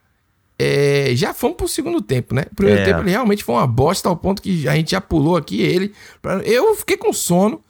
é, 0.58 1.12
já 1.14 1.32
fomos 1.32 1.56
pro 1.56 1.68
segundo 1.68 2.02
tempo, 2.02 2.34
né? 2.34 2.46
O 2.50 2.56
primeiro 2.56 2.80
É. 2.80 2.84
tempo 2.84 2.98
ele 3.00 3.10
realmente 3.10 3.44
foi 3.44 3.54
uma 3.54 3.66
bosta 3.66 4.08
ao 4.08 4.16
ponto 4.16 4.42
que 4.42 4.66
a 4.68 4.74
gente 4.74 4.90
já 4.90 5.00
pulou 5.00 5.36
aqui 5.36 5.62
ele. 5.62 5.92
pra- 6.20 6.38
Eu 6.42 6.74
fiquei 6.74 6.96
com 6.96 7.12
sono. 7.12 7.62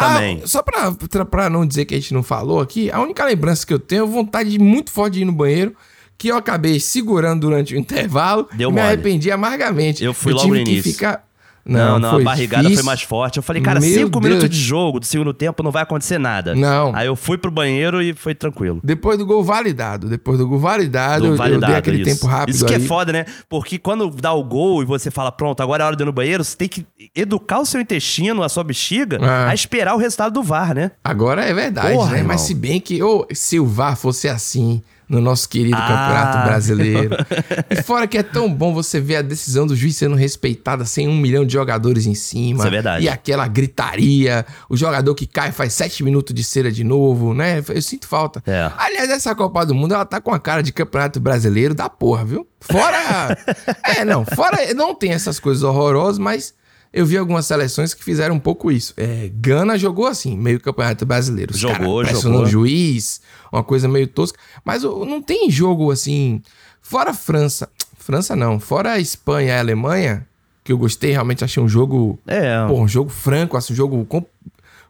Ah, 0.00 0.14
Também. 0.14 0.42
só 0.46 0.62
pra, 0.62 0.92
pra, 1.24 1.50
não 1.50 1.66
dizer 1.66 1.84
que 1.84 1.94
a 1.94 1.98
gente 1.98 2.14
não 2.14 2.22
falou 2.22 2.60
aqui, 2.60 2.90
a 2.90 3.00
única 3.00 3.24
lembrança 3.24 3.66
que 3.66 3.72
eu 3.74 3.78
tenho 3.78 4.04
é 4.04 4.06
vontade 4.06 4.58
muito 4.58 4.90
forte 4.90 5.14
de 5.14 5.22
ir 5.22 5.24
no 5.24 5.32
banheiro, 5.32 5.74
que 6.16 6.28
eu 6.28 6.36
acabei 6.36 6.78
segurando 6.80 7.40
durante 7.42 7.74
o 7.74 7.78
intervalo 7.80 8.48
Deu 8.52 8.68
e 8.70 8.72
me 8.72 8.78
mole. 8.80 8.92
arrependi 8.92 9.30
amargamente. 9.30 10.02
Eu 10.04 10.12
fui 10.14 10.32
eu 10.32 10.36
logo 10.36 10.46
tive 10.48 10.58
no 10.60 10.64
que 10.64 10.70
início. 10.72 10.92
ficar... 10.92 11.24
Não, 11.64 11.98
não, 11.98 12.16
a 12.16 12.22
barrigada 12.22 12.62
difícil. 12.62 12.82
foi 12.84 12.86
mais 12.90 13.02
forte. 13.02 13.36
Eu 13.36 13.42
falei, 13.42 13.60
cara, 13.62 13.78
Meu 13.80 13.88
cinco 13.88 14.18
Deus. 14.20 14.24
minutos 14.34 14.48
de 14.50 14.58
jogo 14.62 14.98
do 15.00 15.06
segundo 15.06 15.32
tempo 15.34 15.62
não 15.62 15.70
vai 15.70 15.82
acontecer 15.82 16.18
nada. 16.18 16.54
Não. 16.54 16.94
Aí 16.94 17.06
eu 17.06 17.14
fui 17.14 17.36
pro 17.38 17.50
banheiro 17.50 18.00
e 18.02 18.14
foi 18.14 18.34
tranquilo. 18.34 18.80
Depois 18.82 19.18
do 19.18 19.26
gol 19.26 19.44
validado, 19.44 20.08
depois 20.08 20.38
do 20.38 20.48
gol 20.48 20.58
validado, 20.58 21.20
Do 21.22 21.26
eu- 21.26 21.30
eu, 21.32 21.36
validado, 21.36 21.66
dei 21.72 21.76
aquele 21.76 22.02
isso. 22.02 22.10
tempo 22.20 22.26
rápido 22.26 22.54
Isso 22.54 22.64
que 22.66 22.74
ali. 22.74 22.84
é 22.84 22.86
foda, 22.88 23.12
né? 23.12 23.24
Porque 23.48 23.78
quando 23.78 24.08
dá 24.10 24.32
o 24.32 24.42
gol 24.42 24.82
e 24.82 24.86
você 24.86 25.10
fala, 25.10 25.30
pronto, 25.30 25.62
agora 25.62 25.84
é 25.84 25.86
hora 25.86 25.96
de 25.96 26.02
ir 26.02 26.06
no 26.06 26.12
banheiro, 26.12 26.42
você 26.42 26.56
tem 26.56 26.68
que 26.68 26.86
educar 27.14 27.60
o 27.60 27.66
seu 27.66 27.80
intestino, 27.80 28.42
a 28.42 28.48
sua 28.48 28.64
bexiga, 28.64 29.18
Ah. 29.20 29.48
a 29.50 29.54
esperar 29.54 29.94
o 29.94 29.98
resultado 29.98 30.32
do 30.32 30.42
VAR, 30.42 30.74
né? 30.74 30.90
Agora 31.04 31.44
é 31.44 31.52
verdade, 31.52 31.92
Porra, 31.94 32.12
né? 32.12 32.18
irmão. 32.18 32.28
Mas 32.32 32.40
se 32.42 32.54
bem 32.54 32.80
que, 32.80 33.02
ô, 33.02 33.26
se 33.32 33.60
o 33.60 33.66
VAR 33.66 33.96
fosse 33.96 34.28
assim 34.28 34.82
no 35.10 35.20
nosso 35.20 35.48
querido 35.48 35.76
Ah. 35.76 35.88
Campeonato 35.88 36.48
Brasileiro. 36.48 37.16
e 37.68 37.82
fora 37.82 38.06
que 38.06 38.16
é 38.16 38.22
tão 38.22 38.52
bom 38.52 38.72
você 38.72 39.00
ver 39.00 39.16
a 39.16 39.22
decisão 39.22 39.66
do 39.66 39.74
juiz 39.74 39.96
sendo 39.96 40.14
respeitada 40.14 40.84
sem 40.84 41.08
um 41.08 41.16
milhão 41.16 41.44
de 41.44 41.52
jogadores 41.52 42.06
em 42.06 42.14
cima. 42.14 42.60
Isso 42.60 42.68
é 42.68 42.70
verdade. 42.70 43.04
E 43.04 43.08
aquela 43.08 43.48
gritaria, 43.48 44.46
o 44.68 44.76
jogador 44.76 45.12
que 45.16 45.26
cai 45.26 45.50
faz 45.50 45.72
sete 45.72 46.04
minutos 46.04 46.32
de 46.32 46.44
cera 46.44 46.70
de 46.70 46.84
novo, 46.84 47.34
né? 47.34 47.60
Eu 47.68 47.82
sinto 47.82 48.06
falta. 48.06 48.40
É. 48.46 48.70
Aliás, 48.78 49.10
essa 49.10 49.34
Copa 49.34 49.66
do 49.66 49.74
Mundo, 49.74 49.94
ela 49.94 50.04
tá 50.04 50.20
com 50.20 50.32
a 50.32 50.38
cara 50.38 50.62
de 50.62 50.72
Campeonato 50.72 51.18
Brasileiro 51.18 51.74
da 51.74 51.88
porra, 51.88 52.24
viu? 52.24 52.46
Fora... 52.60 53.36
é, 53.82 54.04
não, 54.04 54.24
fora... 54.24 54.72
Não 54.74 54.94
tem 54.94 55.10
essas 55.10 55.40
coisas 55.40 55.64
horrorosas, 55.64 56.18
mas... 56.18 56.54
Eu 56.92 57.06
vi 57.06 57.16
algumas 57.16 57.46
seleções 57.46 57.94
que 57.94 58.02
fizeram 58.02 58.34
um 58.34 58.40
pouco 58.40 58.70
isso. 58.72 58.92
É, 58.96 59.30
Gana 59.34 59.78
jogou 59.78 60.06
assim, 60.06 60.36
meio 60.36 60.58
campeonato 60.60 61.06
brasileiro. 61.06 61.52
Os 61.54 61.58
Jogou, 61.60 62.02
pressionando 62.02 62.46
jogou. 62.46 62.62
o 62.64 62.68
juiz, 62.68 63.20
uma 63.52 63.62
coisa 63.62 63.86
meio 63.86 64.08
tosca. 64.08 64.38
Mas 64.64 64.82
não 64.82 65.22
tem 65.22 65.48
jogo 65.50 65.90
assim. 65.92 66.42
Fora 66.82 67.14
França. 67.14 67.68
França 67.96 68.34
não. 68.34 68.58
Fora 68.58 68.92
a 68.92 68.98
Espanha 68.98 69.48
e 69.48 69.56
a 69.56 69.60
Alemanha, 69.60 70.26
que 70.64 70.72
eu 70.72 70.78
gostei, 70.78 71.12
realmente 71.12 71.44
achei 71.44 71.62
um 71.62 71.68
jogo. 71.68 72.18
É. 72.26 72.66
Pô, 72.66 72.80
um 72.80 72.88
jogo 72.88 73.08
franco, 73.10 73.56
assim, 73.56 73.72
um 73.72 73.76
jogo 73.76 74.04
com- 74.06 74.26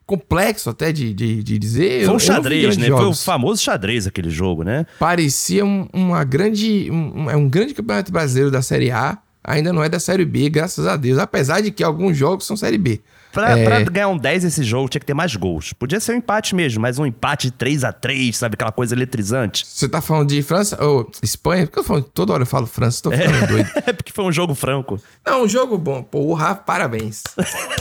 complexo 0.07 0.71
até 0.71 0.91
de, 0.93 1.13
de, 1.13 1.43
de 1.43 1.59
dizer. 1.59 2.07
Foi 2.07 2.15
um 2.15 2.19
xadrez, 2.19 2.77
né? 2.77 2.87
Foi 2.87 2.95
o 2.95 2.99
jogos. 3.03 3.25
famoso 3.25 3.63
xadrez 3.63 4.07
aquele 4.07 4.31
jogo, 4.31 4.63
né? 4.65 4.87
Parecia 4.99 5.65
um- 5.65 5.87
uma 5.93 6.25
grande. 6.25 6.91
Um, 6.91 7.25
um- 7.25 7.31
é 7.31 7.37
um 7.37 7.49
grande 7.49 7.75
campeonato 7.75 8.11
brasileiro 8.11 8.51
da 8.51 8.63
Série 8.63 8.91
A. 8.91 9.19
Ainda 9.43 9.73
não 9.73 9.83
é 9.83 9.89
da 9.89 9.99
Série 9.99 10.25
B, 10.25 10.51
graças 10.51 10.87
a 10.87 10.97
Deus. 10.97 11.19
Apesar 11.19 11.61
de 11.61 11.71
que 11.71 11.83
alguns 11.83 12.17
jogos 12.17 12.47
são 12.47 12.57
Série 12.57 12.77
B. 12.79 13.01
Pra, 13.33 13.57
É. 13.57 13.65
pra 13.65 13.81
ganhar 13.85 14.09
um 14.09 14.19
10 14.19 14.45
esse 14.45 14.65
jogo 14.65 14.89
tinha 14.89 14.99
que 14.99 15.07
ter 15.07 15.15
mais 15.15 15.37
gols. 15.37 15.73
Podia 15.73 16.01
ser 16.01 16.13
um 16.13 16.17
empate 16.17 16.53
mesmo, 16.53 16.83
mas 16.83 16.99
um 16.99 17.07
empate 17.07 17.51
3 17.53 17.85
a 17.85 17.93
3 17.93 18.37
sabe? 18.37 18.55
Aquela 18.55 18.73
coisa 18.73 18.93
eletrizante. 18.95 19.65
Você 19.65 19.89
tá 19.89 20.01
falando 20.01 20.29
de 20.31 20.43
França 20.43 20.83
ou 20.85 21.09
Espanha? 21.23 21.65
Porque 21.65 21.79
eu 21.79 21.85
falo, 21.85 22.03
toda 22.03 22.33
hora 22.33 22.43
eu 22.43 22.47
falo 22.47 22.67
França, 22.67 23.03
tô 23.05 23.11
ficando 23.13 23.47
doido. 23.47 23.71
É 23.87 23.93
porque 23.93 24.13
foi 24.13 24.25
um 24.25 24.33
jogo 24.33 24.53
franco. 24.55 25.01
Não, 25.25 25.45
um 25.45 25.49
jogo 25.49 25.79
bom. 25.79 26.03
Porra, 26.03 26.57
parabéns. 26.57 27.23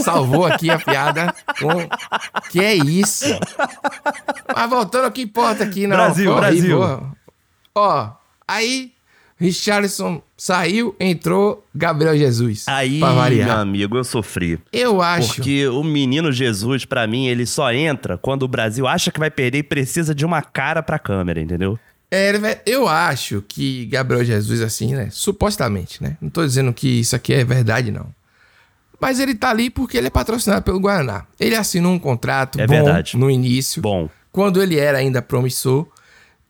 Salvou 0.01 0.45
aqui 0.45 0.69
a 0.69 0.77
piada 0.77 1.33
com... 1.59 1.69
Que 2.51 2.59
é 2.63 2.75
isso? 2.75 3.25
Mas 4.55 4.69
voltando 4.69 5.05
ao 5.05 5.11
que 5.11 5.23
importa 5.23 5.63
aqui, 5.63 5.87
não. 5.87 5.95
Brasil. 5.97 6.35
Brasil. 6.35 6.79
Ó, 7.75 8.09
aí 8.47 8.91
Richarlison 9.39 10.22
saiu, 10.36 10.93
entrou 11.00 11.65
Gabriel 11.74 12.17
Jesus. 12.17 12.65
Aí, 12.67 13.00
pra 13.00 13.29
meu 13.29 13.51
amigo, 13.53 13.98
eu 13.98 14.03
sofri. 14.03 14.60
Eu 14.72 15.01
acho... 15.01 15.36
Porque 15.36 15.65
o 15.67 15.84
menino 15.84 16.31
Jesus, 16.31 16.84
pra 16.84 17.08
mim, 17.08 17.27
ele 17.27 17.46
só 17.46 17.72
entra 17.72 18.17
quando 18.17 18.43
o 18.43 18.48
Brasil 18.48 18.86
acha 18.86 19.12
que 19.12 19.19
vai 19.19 19.31
perder 19.31 19.60
e 19.60 19.63
precisa 19.63 20.13
de 20.13 20.25
uma 20.25 20.41
cara 20.41 20.84
pra 20.84 21.00
câmera, 21.00 21.39
entendeu? 21.39 21.79
É, 22.12 22.62
eu 22.65 22.88
acho 22.88 23.43
que 23.48 23.86
Gabriel 23.86 24.25
Jesus, 24.25 24.62
assim, 24.62 24.93
né? 24.93 25.08
Supostamente, 25.12 26.03
né? 26.03 26.17
Não 26.19 26.29
tô 26.29 26.46
dizendo 26.46 26.74
que 26.74 27.00
isso 27.00 27.15
aqui 27.15 27.34
é 27.34 27.46
verdade, 27.46 27.91
não. 27.91 28.08
Mas 29.00 29.19
ele 29.19 29.34
tá 29.36 29.51
ali 29.51 29.69
porque 29.69 29.98
ele 29.98 30.08
é 30.08 30.10
patrocinado 30.12 30.63
pelo 30.63 30.79
Guaraná. 30.79 31.25
Ele 31.39 31.55
assinou 31.55 31.93
um 31.93 32.00
contrato 32.00 32.60
É 32.60 32.67
bom 32.67 32.74
verdade. 32.84 33.15
no 33.15 33.31
início, 33.31 33.81
Bom, 33.81 34.10
quando 34.31 34.62
ele 34.62 34.77
era 34.77 34.98
ainda 34.98 35.22
promissor. 35.22 35.88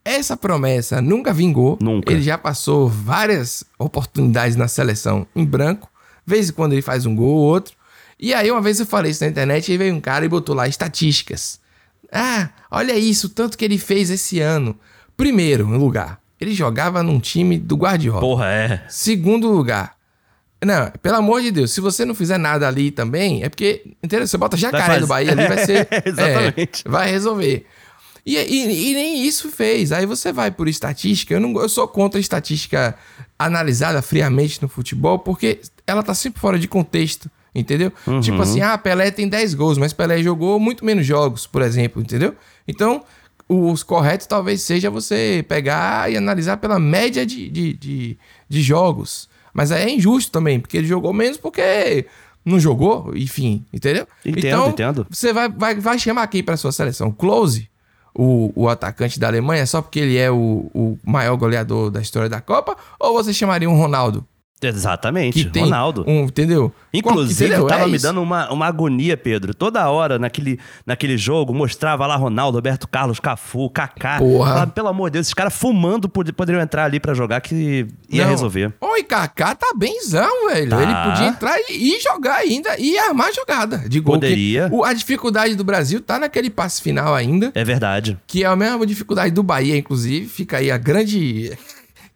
Essa 0.03 0.35
promessa 0.37 1.01
nunca 1.01 1.33
vingou. 1.33 1.77
Nunca. 1.81 2.11
Ele 2.11 2.21
já 2.21 2.37
passou 2.37 2.87
várias 2.87 3.63
oportunidades 3.77 4.55
na 4.55 4.67
seleção 4.67 5.27
em 5.35 5.45
branco. 5.45 5.89
De 6.25 6.33
vez 6.35 6.49
em 6.49 6.53
quando 6.53 6.73
ele 6.73 6.81
faz 6.81 7.05
um 7.05 7.15
gol 7.15 7.27
ou 7.35 7.45
outro. 7.45 7.73
E 8.19 8.33
aí, 8.33 8.51
uma 8.51 8.61
vez 8.61 8.79
eu 8.79 8.85
falei 8.85 9.11
isso 9.11 9.23
na 9.23 9.29
internet, 9.29 9.71
e 9.71 9.77
veio 9.77 9.95
um 9.95 10.01
cara 10.01 10.25
e 10.25 10.29
botou 10.29 10.53
lá 10.53 10.67
estatísticas. 10.67 11.59
Ah, 12.11 12.49
olha 12.69 12.97
isso, 12.97 13.29
tanto 13.29 13.57
que 13.57 13.63
ele 13.63 13.77
fez 13.77 14.09
esse 14.09 14.39
ano. 14.39 14.77
Primeiro 15.15 15.65
lugar, 15.67 16.19
ele 16.39 16.53
jogava 16.53 17.01
num 17.03 17.19
time 17.19 17.57
do 17.57 17.75
guarda-roupa. 17.77 18.19
porra, 18.19 18.45
é. 18.47 18.81
Segundo 18.89 19.49
lugar. 19.49 19.95
Não, 20.63 20.91
pelo 21.01 21.15
amor 21.15 21.41
de 21.41 21.51
Deus, 21.51 21.71
se 21.71 21.79
você 21.79 22.03
não 22.03 22.13
fizer 22.13 22.37
nada 22.37 22.67
ali 22.67 22.91
também, 22.91 23.43
é 23.43 23.47
porque. 23.49 23.93
Entendeu? 24.03 24.27
Você 24.27 24.37
bota 24.37 24.57
jacaré 24.57 24.99
do 24.99 25.07
Bahia 25.07 25.31
ali, 25.31 25.47
vai 25.47 25.57
ser. 25.65 25.87
Exatamente. 26.05 26.83
é, 26.85 26.89
vai 26.89 27.09
resolver. 27.09 27.65
E, 28.25 28.35
e- 28.38 28.91
e 28.91 28.93
nem 28.93 29.25
isso 29.25 29.49
fez. 29.49 29.91
Aí 29.91 30.05
você 30.05 30.31
vai 30.31 30.51
por 30.51 30.67
estatística. 30.67 31.33
Eu, 31.33 31.39
não, 31.39 31.59
eu 31.61 31.69
sou 31.69 31.88
contra 31.88 32.19
a 32.19 32.21
estatística 32.21 32.95
analisada 33.38 34.01
friamente 34.01 34.61
no 34.61 34.67
futebol, 34.67 35.19
porque 35.19 35.59
ela 35.88 36.03
tá 36.03 36.13
sempre 36.13 36.39
fora 36.39 36.59
de 36.59 36.67
contexto. 36.67 37.29
Entendeu? 37.55 37.91
Uhum. 38.05 38.19
Tipo 38.21 38.41
assim, 38.43 38.61
ah, 38.61 38.77
Pelé 38.77 39.09
tem 39.09 39.27
10 39.27 39.55
gols, 39.55 39.77
mas 39.79 39.91
Pelé 39.91 40.21
jogou 40.21 40.59
muito 40.59 40.85
menos 40.85 41.03
jogos, 41.03 41.47
por 41.47 41.63
exemplo, 41.63 41.99
entendeu? 41.99 42.35
Então, 42.67 43.03
os 43.49 43.81
corretos 43.81 44.27
talvez 44.27 44.61
seja 44.61 44.91
você 44.91 45.43
pegar 45.47 46.11
e 46.11 46.15
analisar 46.15 46.57
pela 46.57 46.77
média 46.77 47.25
de, 47.25 47.49
de, 47.49 47.73
de, 47.73 48.17
de 48.47 48.61
jogos. 48.61 49.27
Mas 49.51 49.71
aí 49.71 49.83
é 49.83 49.89
injusto 49.95 50.31
também, 50.31 50.59
porque 50.59 50.77
ele 50.77 50.85
jogou 50.85 51.11
menos 51.11 51.38
porque 51.38 52.05
não 52.45 52.59
jogou, 52.59 53.11
enfim, 53.15 53.65
entendeu? 53.73 54.07
Entendo, 54.23 54.45
então, 54.47 54.69
entendo. 54.69 55.07
Você 55.09 55.33
vai, 55.33 55.49
vai, 55.49 55.75
vai 55.75 55.97
chamar 55.97 56.21
aqui 56.23 56.43
para 56.43 56.55
sua 56.55 56.71
seleção 56.71 57.11
Close, 57.11 57.67
o, 58.19 58.51
o 58.53 58.67
atacante 58.67 59.17
da 59.17 59.27
Alemanha, 59.27 59.65
só 59.65 59.81
porque 59.81 59.99
ele 59.99 60.17
é 60.17 60.29
o, 60.29 60.69
o 60.73 60.99
maior 61.05 61.38
goleador 61.38 61.89
da 61.89 62.01
história 62.01 62.27
da 62.27 62.41
Copa? 62.41 62.75
Ou 62.99 63.13
você 63.13 63.33
chamaria 63.33 63.69
um 63.69 63.77
Ronaldo? 63.77 64.25
Exatamente. 64.61 65.49
Ronaldo. 65.57 66.03
um, 66.07 66.23
entendeu? 66.25 66.73
Inclusive, 66.93 67.45
Entendeu? 67.45 67.67
tava 67.67 67.83
É 67.83 67.87
me 67.87 67.95
isso. 67.95 68.05
dando 68.05 68.21
uma, 68.21 68.51
uma 68.51 68.65
agonia, 68.65 69.15
Pedro. 69.15 69.53
Toda 69.53 69.87
hora, 69.89 70.17
naquele, 70.19 70.59
naquele 70.85 71.17
jogo, 71.17 71.53
mostrava 71.53 72.05
lá 72.07 72.15
Ronaldo, 72.15 72.57
Roberto 72.57 72.87
Carlos, 72.87 73.19
Cafu, 73.19 73.69
Kaká. 73.69 74.17
Porra. 74.17 74.49
Falava, 74.53 74.71
Pelo 74.71 74.87
amor 74.89 75.09
de 75.09 75.13
Deus, 75.13 75.27
esses 75.27 75.33
caras 75.33 75.53
fumando 75.55 76.09
pod- 76.09 76.33
poderiam 76.33 76.61
entrar 76.61 76.85
ali 76.85 76.99
pra 76.99 77.13
jogar 77.13 77.39
que 77.41 77.87
ia 78.09 78.23
Não. 78.23 78.31
resolver. 78.31 78.73
Oi, 78.81 79.03
Kaká 79.03 79.55
tá 79.55 79.67
benzão, 79.77 80.49
velho. 80.49 80.69
Tá. 80.69 80.81
Ele 80.81 80.93
podia 81.11 81.27
entrar 81.27 81.57
e, 81.69 81.95
e 81.95 81.99
jogar 82.01 82.35
ainda 82.37 82.75
e 82.79 82.97
armar 82.97 83.27
a 83.27 83.31
jogada 83.31 83.77
de 83.87 83.99
gol. 83.99 84.15
Poderia. 84.15 84.67
O- 84.71 84.83
a 84.83 84.91
dificuldade 84.93 85.55
do 85.55 85.63
Brasil 85.63 86.01
tá 86.01 86.19
naquele 86.19 86.49
passe 86.49 86.81
final 86.81 87.13
ainda, 87.15 87.51
É 87.55 87.63
verdade. 87.63 88.17
que 88.27 88.43
é 88.43 88.47
a 88.47 88.55
mesma 88.55 88.85
dificuldade 88.85 89.31
do 89.33 89.43
Bahia, 89.43 89.77
inclusive. 89.77 90.27
Fica 90.27 90.57
aí 90.57 90.69
a 90.71 90.77
grande. 90.77 91.57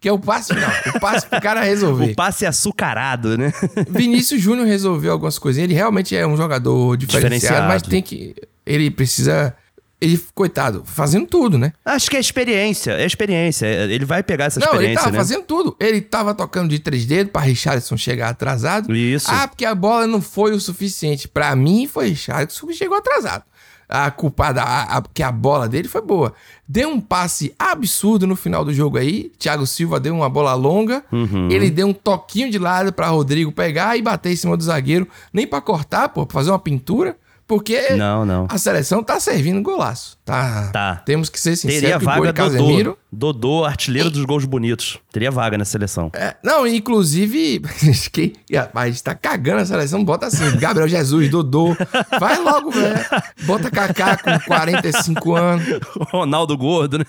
Que 0.04 0.08
é 0.10 0.12
o 0.12 0.18
passe 0.18 0.52
final. 0.52 0.70
O 0.94 1.00
passe 1.00 1.26
pro 1.26 1.40
cara 1.40 1.62
resolver. 1.62 2.12
O 2.12 2.14
passe 2.14 2.44
açucarado, 2.44 3.38
né? 3.38 3.50
Vinícius 3.88 4.38
Júnior 4.38 4.66
resolveu 4.66 5.12
algumas 5.12 5.38
coisinhas. 5.38 5.64
Ele 5.64 5.72
realmente 5.72 6.14
é 6.14 6.26
um 6.26 6.36
jogador 6.36 6.94
diferenciado, 6.98 7.34
Diferenciado. 7.36 7.68
mas 7.68 7.80
tem 7.80 8.02
que. 8.02 8.34
Ele 8.66 8.90
precisa. 8.90 9.56
Ele, 9.98 10.22
coitado, 10.34 10.82
fazendo 10.84 11.26
tudo, 11.26 11.56
né? 11.56 11.72
Acho 11.82 12.10
que 12.10 12.18
é 12.18 12.20
experiência. 12.20 12.90
É 12.92 13.06
experiência. 13.06 13.64
Ele 13.66 14.04
vai 14.04 14.22
pegar 14.22 14.44
essa 14.44 14.60
Não, 14.60 14.66
ele 14.66 14.74
experiência, 14.92 15.04
tava 15.04 15.12
né? 15.12 15.18
fazendo 15.18 15.42
tudo. 15.44 15.74
Ele 15.80 16.02
tava 16.02 16.34
tocando 16.34 16.68
de 16.68 16.78
três 16.80 17.06
dedos 17.06 17.32
pra 17.32 17.40
Richardson 17.40 17.96
chegar 17.96 18.28
atrasado. 18.28 18.94
Isso. 18.94 19.30
Ah, 19.30 19.48
porque 19.48 19.64
a 19.64 19.74
bola 19.74 20.06
não 20.06 20.20
foi 20.20 20.52
o 20.52 20.60
suficiente. 20.60 21.26
Pra 21.26 21.56
mim, 21.56 21.86
foi 21.86 22.10
Richardson 22.10 22.66
que 22.66 22.74
chegou 22.74 22.98
atrasado. 22.98 23.44
A 23.88 24.10
culpada, 24.10 24.62
a, 24.62 24.98
a, 24.98 25.02
que 25.12 25.22
a 25.22 25.30
bola 25.30 25.68
dele 25.68 25.88
foi 25.88 26.00
boa. 26.00 26.32
Deu 26.66 26.88
um 26.88 27.00
passe 27.00 27.54
absurdo 27.58 28.26
no 28.26 28.34
final 28.34 28.64
do 28.64 28.72
jogo 28.72 28.96
aí. 28.98 29.30
Thiago 29.38 29.66
Silva 29.66 30.00
deu 30.00 30.14
uma 30.14 30.28
bola 30.28 30.54
longa. 30.54 31.04
Uhum. 31.12 31.50
Ele 31.50 31.70
deu 31.70 31.86
um 31.88 31.92
toquinho 31.92 32.50
de 32.50 32.58
lado 32.58 32.92
pra 32.92 33.08
Rodrigo 33.08 33.52
pegar 33.52 33.96
e 33.96 34.02
bater 34.02 34.32
em 34.32 34.36
cima 34.36 34.56
do 34.56 34.64
zagueiro. 34.64 35.06
Nem 35.32 35.46
pra 35.46 35.60
cortar, 35.60 36.08
pô, 36.08 36.24
pra 36.26 36.34
fazer 36.34 36.50
uma 36.50 36.58
pintura. 36.58 37.16
Porque 37.46 37.90
Não, 37.90 38.24
não. 38.24 38.46
a 38.48 38.56
seleção 38.56 39.02
tá 39.02 39.20
servindo 39.20 39.60
golaço. 39.60 40.16
Tá. 40.24 40.70
Tá. 40.72 40.96
Temos 41.04 41.28
que 41.28 41.38
ser 41.38 41.54
sinceros. 41.54 41.80
Teria 41.82 41.98
vaga 41.98 42.32
Casemiro. 42.32 42.96
Dodô. 43.12 43.32
Dodô, 43.32 43.64
artilheiro 43.64 44.10
dos 44.10 44.24
gols 44.24 44.44
bonitos. 44.46 44.98
Teria 45.12 45.30
vaga 45.30 45.56
na 45.58 45.64
seleção. 45.66 46.10
É, 46.14 46.34
não, 46.42 46.66
inclusive, 46.66 47.60
a 48.74 48.86
gente 48.86 49.02
tá 49.04 49.14
cagando 49.14 49.60
a 49.60 49.66
seleção, 49.66 50.02
bota 50.02 50.26
assim, 50.26 50.56
Gabriel 50.58 50.88
Jesus, 50.88 51.28
Dodô, 51.30 51.76
vai 52.18 52.38
logo, 52.40 52.70
velho. 52.70 52.98
Bota 53.42 53.70
Kaká 53.70 54.16
com 54.16 54.40
45 54.46 55.36
anos. 55.36 55.64
Ronaldo 56.10 56.56
gordo, 56.56 56.98
né? 56.98 57.04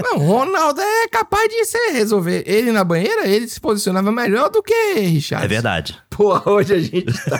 Não, 0.00 0.18
Ronaldo 0.18 0.80
é 0.80 1.08
capaz 1.08 1.48
de 1.48 1.64
ser 1.64 1.90
resolver. 1.92 2.44
Ele 2.46 2.70
na 2.70 2.84
banheira, 2.84 3.26
ele 3.26 3.48
se 3.48 3.58
posicionava 3.60 4.12
melhor 4.12 4.50
do 4.50 4.62
que 4.62 4.92
Richard. 5.00 5.44
É 5.44 5.48
verdade. 5.48 5.98
Porra, 6.10 6.42
hoje 6.52 6.74
a 6.74 6.78
gente 6.78 7.12
tá... 7.24 7.38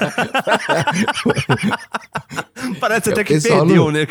Parece 2.80 3.10
até 3.10 3.22
que 3.24 3.40
perdeu, 3.40 3.76
não- 3.76 3.90
né? 3.92 4.06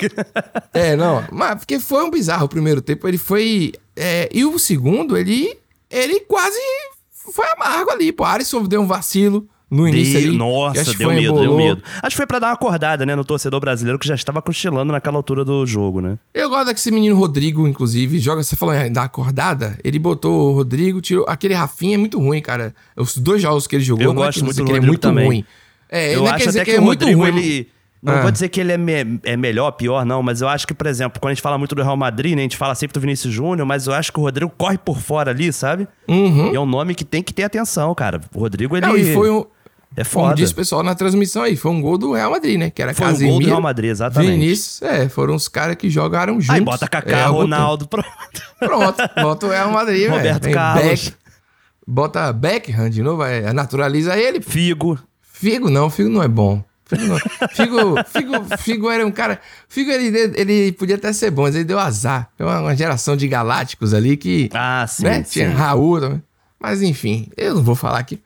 É, 0.73 0.90
não, 0.95 1.23
mas 1.31 1.55
porque 1.55 1.79
foi 1.79 2.03
um 2.03 2.09
bizarro 2.11 2.45
o 2.45 2.49
primeiro 2.49 2.81
tempo, 2.81 3.07
ele 3.07 3.17
foi... 3.17 3.73
é, 3.95 4.29
e 4.33 4.43
o 4.45 4.57
segundo, 4.59 5.17
ele, 5.17 5.55
ele 5.89 6.19
quase 6.21 6.59
foi 7.33 7.45
amargo 7.55 7.91
ali, 7.91 8.11
pô. 8.11 8.23
Alisson 8.23 8.63
deu 8.63 8.81
um 8.81 8.87
vacilo 8.87 9.47
no 9.69 9.87
início 9.87 10.15
Dei- 10.19 10.27
ali. 10.29 10.37
Nossa, 10.37 10.83
deu 10.83 10.93
foi, 10.95 11.15
medo, 11.15 11.33
deu 11.33 11.43
embolou. 11.43 11.57
medo. 11.57 11.83
Acho 12.01 12.09
que 12.13 12.17
foi 12.17 12.27
pra 12.27 12.39
dar 12.39 12.47
uma 12.47 12.53
acordada, 12.53 13.05
né, 13.05 13.15
no 13.15 13.23
torcedor 13.23 13.59
brasileiro 13.61 13.97
que 13.97 14.05
já 14.07 14.15
estava 14.15 14.41
cochilando 14.41 14.91
naquela 14.91 15.15
altura 15.17 15.45
do 15.45 15.65
jogo, 15.65 16.01
né? 16.01 16.17
Eu 16.33 16.49
gosto 16.49 16.65
daquele 16.65 16.95
menino 16.95 17.15
Rodrigo, 17.15 17.65
inclusive, 17.67 18.19
joga, 18.19 18.43
você 18.43 18.55
falou 18.57 18.75
dar 18.89 19.03
acordada, 19.03 19.77
ele 19.83 19.97
botou 19.97 20.51
o 20.51 20.53
Rodrigo, 20.55 20.99
tirou, 20.99 21.25
aquele 21.27 21.53
Rafinha 21.53 21.95
é 21.95 21.97
muito 21.97 22.19
ruim, 22.19 22.41
cara. 22.41 22.75
Os 22.97 23.15
dois 23.17 23.41
jogos 23.41 23.65
que 23.65 23.75
ele 23.77 23.83
jogou, 23.83 24.03
Eu 24.03 24.13
gosto 24.13 24.39
é 24.39 24.39
que 24.39 24.43
muito 24.45 24.57
do 24.57 24.65
que 24.65 24.71
ele 24.71 24.77
é 24.77 24.79
Rodrigo 24.79 24.87
muito 24.91 25.01
também. 25.01 25.25
ruim. 25.25 25.45
É, 25.89 26.15
eu 26.15 26.25
é 26.25 26.29
acho 26.31 26.37
quer 26.39 26.45
dizer 26.47 26.59
até 26.61 26.65
que, 26.65 26.71
que, 26.71 26.77
é 26.77 26.79
o 26.81 26.83
muito 26.83 26.99
Rodrigo, 27.05 27.21
ruim. 27.21 27.37
ele... 27.37 27.69
Não 28.01 28.13
Ah. 28.15 28.21
vou 28.21 28.31
dizer 28.31 28.49
que 28.49 28.59
ele 28.59 28.71
é, 28.71 28.77
me- 28.77 29.19
é 29.23 29.37
melhor, 29.37 29.71
pior, 29.73 30.03
não, 30.05 30.23
mas 30.23 30.41
eu 30.41 30.47
acho 30.47 30.65
que, 30.65 30.73
por 30.73 30.87
exemplo, 30.87 31.19
quando 31.21 31.31
a 31.31 31.33
gente 31.35 31.41
fala 31.43 31.57
muito 31.57 31.75
do 31.75 31.83
Real 31.83 31.95
Madrid, 31.95 32.33
né, 32.35 32.39
a 32.39 32.43
gente 32.43 32.57
fala 32.57 32.73
sempre 32.73 32.93
do 32.95 32.99
Vinícius 32.99 33.31
Júnior, 33.33 33.65
mas 33.67 33.85
eu 33.85 33.93
acho 33.93 34.11
que 34.11 34.19
o 34.19 34.23
Rodrigo 34.23 34.51
corre 34.57 34.77
por 34.77 34.99
fora 34.99 35.29
ali, 35.29 35.53
sabe? 35.53 35.87
Uhum. 36.07 36.51
E 36.51 36.55
é 36.55 36.59
um 36.59 36.65
nome 36.65 36.95
que 36.95 37.05
tem 37.05 37.21
que 37.21 37.31
ter 37.33 37.43
atenção, 37.43 37.93
cara. 37.93 38.19
O 38.33 38.39
Rodrigo, 38.39 38.75
ele... 38.75 38.85
Não, 38.87 38.97
e 38.97 39.13
foi 39.13 39.29
um. 39.29 39.45
É 39.95 40.05
Como 40.05 40.25
foda. 40.25 40.35
disse 40.35 40.53
o 40.53 40.55
pessoal 40.55 40.81
na 40.83 40.95
transmissão 40.95 41.43
aí, 41.43 41.57
foi 41.57 41.69
um 41.69 41.81
gol 41.81 41.97
do 41.97 42.13
Real 42.13 42.31
Madrid, 42.31 42.57
né? 42.57 42.69
Que 42.69 42.81
era 42.81 42.93
Foi 42.93 43.05
um 43.05 43.09
gol 43.09 43.17
do 43.17 43.19
Casemiro, 43.25 43.45
Real 43.49 43.61
Madrid, 43.61 43.91
exatamente. 43.91 44.31
Vinícius, 44.31 44.81
é, 44.83 45.09
foram 45.09 45.35
os 45.35 45.49
caras 45.49 45.75
que 45.75 45.89
jogaram 45.89 46.35
juntos. 46.35 46.49
Aí 46.49 46.61
bota 46.61 46.87
Kaká, 46.87 47.17
É, 47.17 47.25
Ronaldo, 47.25 47.87
pronto. 47.89 48.07
Pronto, 48.57 48.97
bota 49.21 49.45
o 49.47 49.49
Real 49.49 49.69
Madrid, 49.71 49.99
velho. 50.07 50.13
Roberto 50.15 50.43
Vem 50.45 50.53
Carlos. 50.53 50.83
Beck, 51.09 51.13
bota 51.85 52.31
Beckham 52.33 52.89
de 52.89 53.03
novo, 53.03 53.23
é, 53.23 53.51
naturaliza 53.51 54.15
ele. 54.17 54.41
Figo. 54.41 54.97
Figo 55.21 55.69
não, 55.69 55.89
Figo 55.89 56.09
não 56.09 56.23
é 56.23 56.27
bom. 56.27 56.63
Figo. 56.95 57.17
Figo, 57.53 57.95
Figo, 58.07 58.57
Figo 58.57 58.89
era 58.89 59.05
um 59.05 59.11
cara. 59.11 59.39
Figo 59.67 59.89
ele, 59.91 60.17
ele 60.35 60.71
podia 60.73 60.95
até 60.95 61.11
ser 61.13 61.31
bom, 61.31 61.43
mas 61.43 61.55
ele 61.55 61.63
deu 61.63 61.79
azar. 61.79 62.29
Tem 62.37 62.45
uma, 62.45 62.59
uma 62.59 62.75
geração 62.75 63.15
de 63.15 63.27
galácticos 63.27 63.93
ali 63.93 64.17
que. 64.17 64.49
Ah, 64.53 64.85
sim, 64.87 65.03
né? 65.03 65.23
sim. 65.23 65.31
Tinha 65.41 65.49
Raul 65.51 65.99
também. 65.99 66.23
Mas 66.59 66.81
enfim, 66.81 67.29
eu 67.37 67.55
não 67.55 67.63
vou 67.63 67.75
falar 67.75 67.99
aqui. 67.99 68.21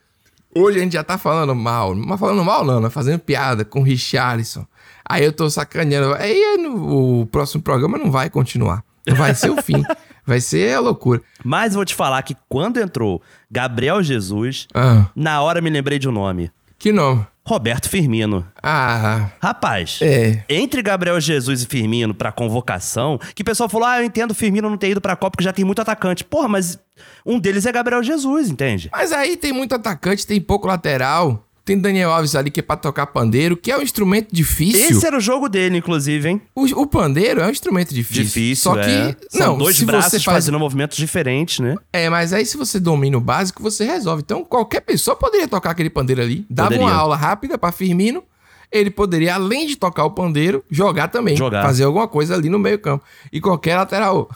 Hoje 0.54 0.78
a 0.78 0.82
gente 0.82 0.92
já 0.94 1.04
tá 1.04 1.16
falando 1.18 1.54
mal. 1.54 1.94
Mas 1.94 2.18
falando 2.20 2.44
mal 2.44 2.64
não, 2.64 2.80
né? 2.80 2.90
Fazendo 2.90 3.18
piada 3.20 3.64
com 3.64 3.80
o 3.80 3.82
Richarlison. 3.82 4.66
Aí 5.08 5.24
eu 5.24 5.32
tô 5.32 5.48
sacaneando. 5.48 6.14
Aí 6.14 6.56
no- 6.58 7.20
o 7.22 7.26
próximo 7.26 7.62
programa 7.62 7.96
não 7.98 8.10
vai 8.10 8.28
continuar. 8.30 8.82
Vai 9.06 9.34
ser 9.34 9.50
o 9.50 9.62
fim. 9.62 9.82
Vai 10.28 10.40
ser 10.40 10.74
a 10.74 10.80
loucura. 10.80 11.22
Mas 11.44 11.74
vou 11.74 11.84
te 11.84 11.94
falar 11.94 12.20
que 12.22 12.36
quando 12.48 12.80
entrou 12.80 13.22
Gabriel 13.48 14.02
Jesus, 14.02 14.66
Ah, 14.74 15.06
na 15.14 15.40
hora 15.40 15.60
me 15.60 15.70
lembrei 15.70 16.00
de 16.00 16.08
um 16.08 16.10
nome. 16.10 16.50
que 16.76 16.90
nome? 16.90 17.24
Roberto 17.46 17.88
Firmino. 17.88 18.44
Ah, 18.60 19.30
Rapaz, 19.40 20.00
é. 20.02 20.44
entre 20.48 20.82
Gabriel 20.82 21.20
Jesus 21.20 21.62
e 21.62 21.66
Firmino 21.66 22.12
pra 22.12 22.32
convocação, 22.32 23.20
que 23.36 23.42
o 23.42 23.44
pessoal 23.44 23.68
falou: 23.68 23.86
ah, 23.86 24.00
eu 24.00 24.04
entendo 24.04 24.32
o 24.32 24.34
Firmino 24.34 24.68
não 24.68 24.76
ter 24.76 24.90
ido 24.90 25.00
pra 25.00 25.14
Copa 25.14 25.30
porque 25.30 25.44
já 25.44 25.52
tem 25.52 25.64
muito 25.64 25.80
atacante. 25.80 26.24
Porra, 26.24 26.48
mas 26.48 26.76
um 27.24 27.38
deles 27.38 27.64
é 27.64 27.70
Gabriel 27.70 28.02
Jesus, 28.02 28.50
entende? 28.50 28.90
Mas 28.92 29.12
aí 29.12 29.36
tem 29.36 29.52
muito 29.52 29.74
atacante, 29.76 30.26
tem 30.26 30.40
pouco 30.40 30.66
lateral. 30.66 31.45
Tem 31.66 31.76
Daniel 31.76 32.12
Alves 32.12 32.36
ali 32.36 32.48
que 32.48 32.60
é 32.60 32.62
pra 32.62 32.76
tocar 32.76 33.06
pandeiro, 33.08 33.56
que 33.56 33.72
é 33.72 33.76
um 33.76 33.82
instrumento 33.82 34.28
difícil. 34.32 34.88
Esse 34.96 35.04
era 35.04 35.16
o 35.18 35.20
jogo 35.20 35.48
dele, 35.48 35.78
inclusive, 35.78 36.28
hein? 36.28 36.40
O, 36.54 36.62
o 36.82 36.86
pandeiro 36.86 37.40
é 37.40 37.46
um 37.48 37.50
instrumento 37.50 37.92
difícil. 37.92 38.22
Difícil, 38.22 38.62
Só 38.62 38.74
que. 38.76 38.88
é. 38.88 39.16
São 39.28 39.48
Não, 39.48 39.58
dois 39.58 39.76
se 39.76 39.84
braços 39.84 40.22
faz. 40.22 40.36
fazendo 40.36 40.60
movimentos 40.60 40.96
diferentes, 40.96 41.58
né? 41.58 41.74
É, 41.92 42.08
mas 42.08 42.32
aí 42.32 42.46
se 42.46 42.56
você 42.56 42.78
domina 42.78 43.18
o 43.18 43.20
básico, 43.20 43.60
você 43.60 43.84
resolve. 43.84 44.22
Então 44.24 44.44
qualquer 44.44 44.80
pessoa 44.80 45.16
poderia 45.16 45.48
tocar 45.48 45.70
aquele 45.72 45.90
pandeiro 45.90 46.22
ali. 46.22 46.46
Dava 46.48 46.68
Poderia. 46.70 46.86
uma 46.86 46.94
aula 46.94 47.16
rápida 47.16 47.58
pra 47.58 47.72
Firmino. 47.72 48.22
Ele 48.70 48.90
poderia, 48.90 49.34
além 49.34 49.66
de 49.66 49.74
tocar 49.76 50.04
o 50.04 50.10
pandeiro, 50.12 50.62
jogar 50.70 51.08
também. 51.08 51.36
Jogar. 51.36 51.62
Fazer 51.64 51.82
alguma 51.84 52.06
coisa 52.06 52.34
ali 52.34 52.48
no 52.48 52.58
meio 52.60 52.78
campo. 52.78 53.04
E 53.32 53.40
qualquer 53.40 53.76
lateral. 53.76 54.30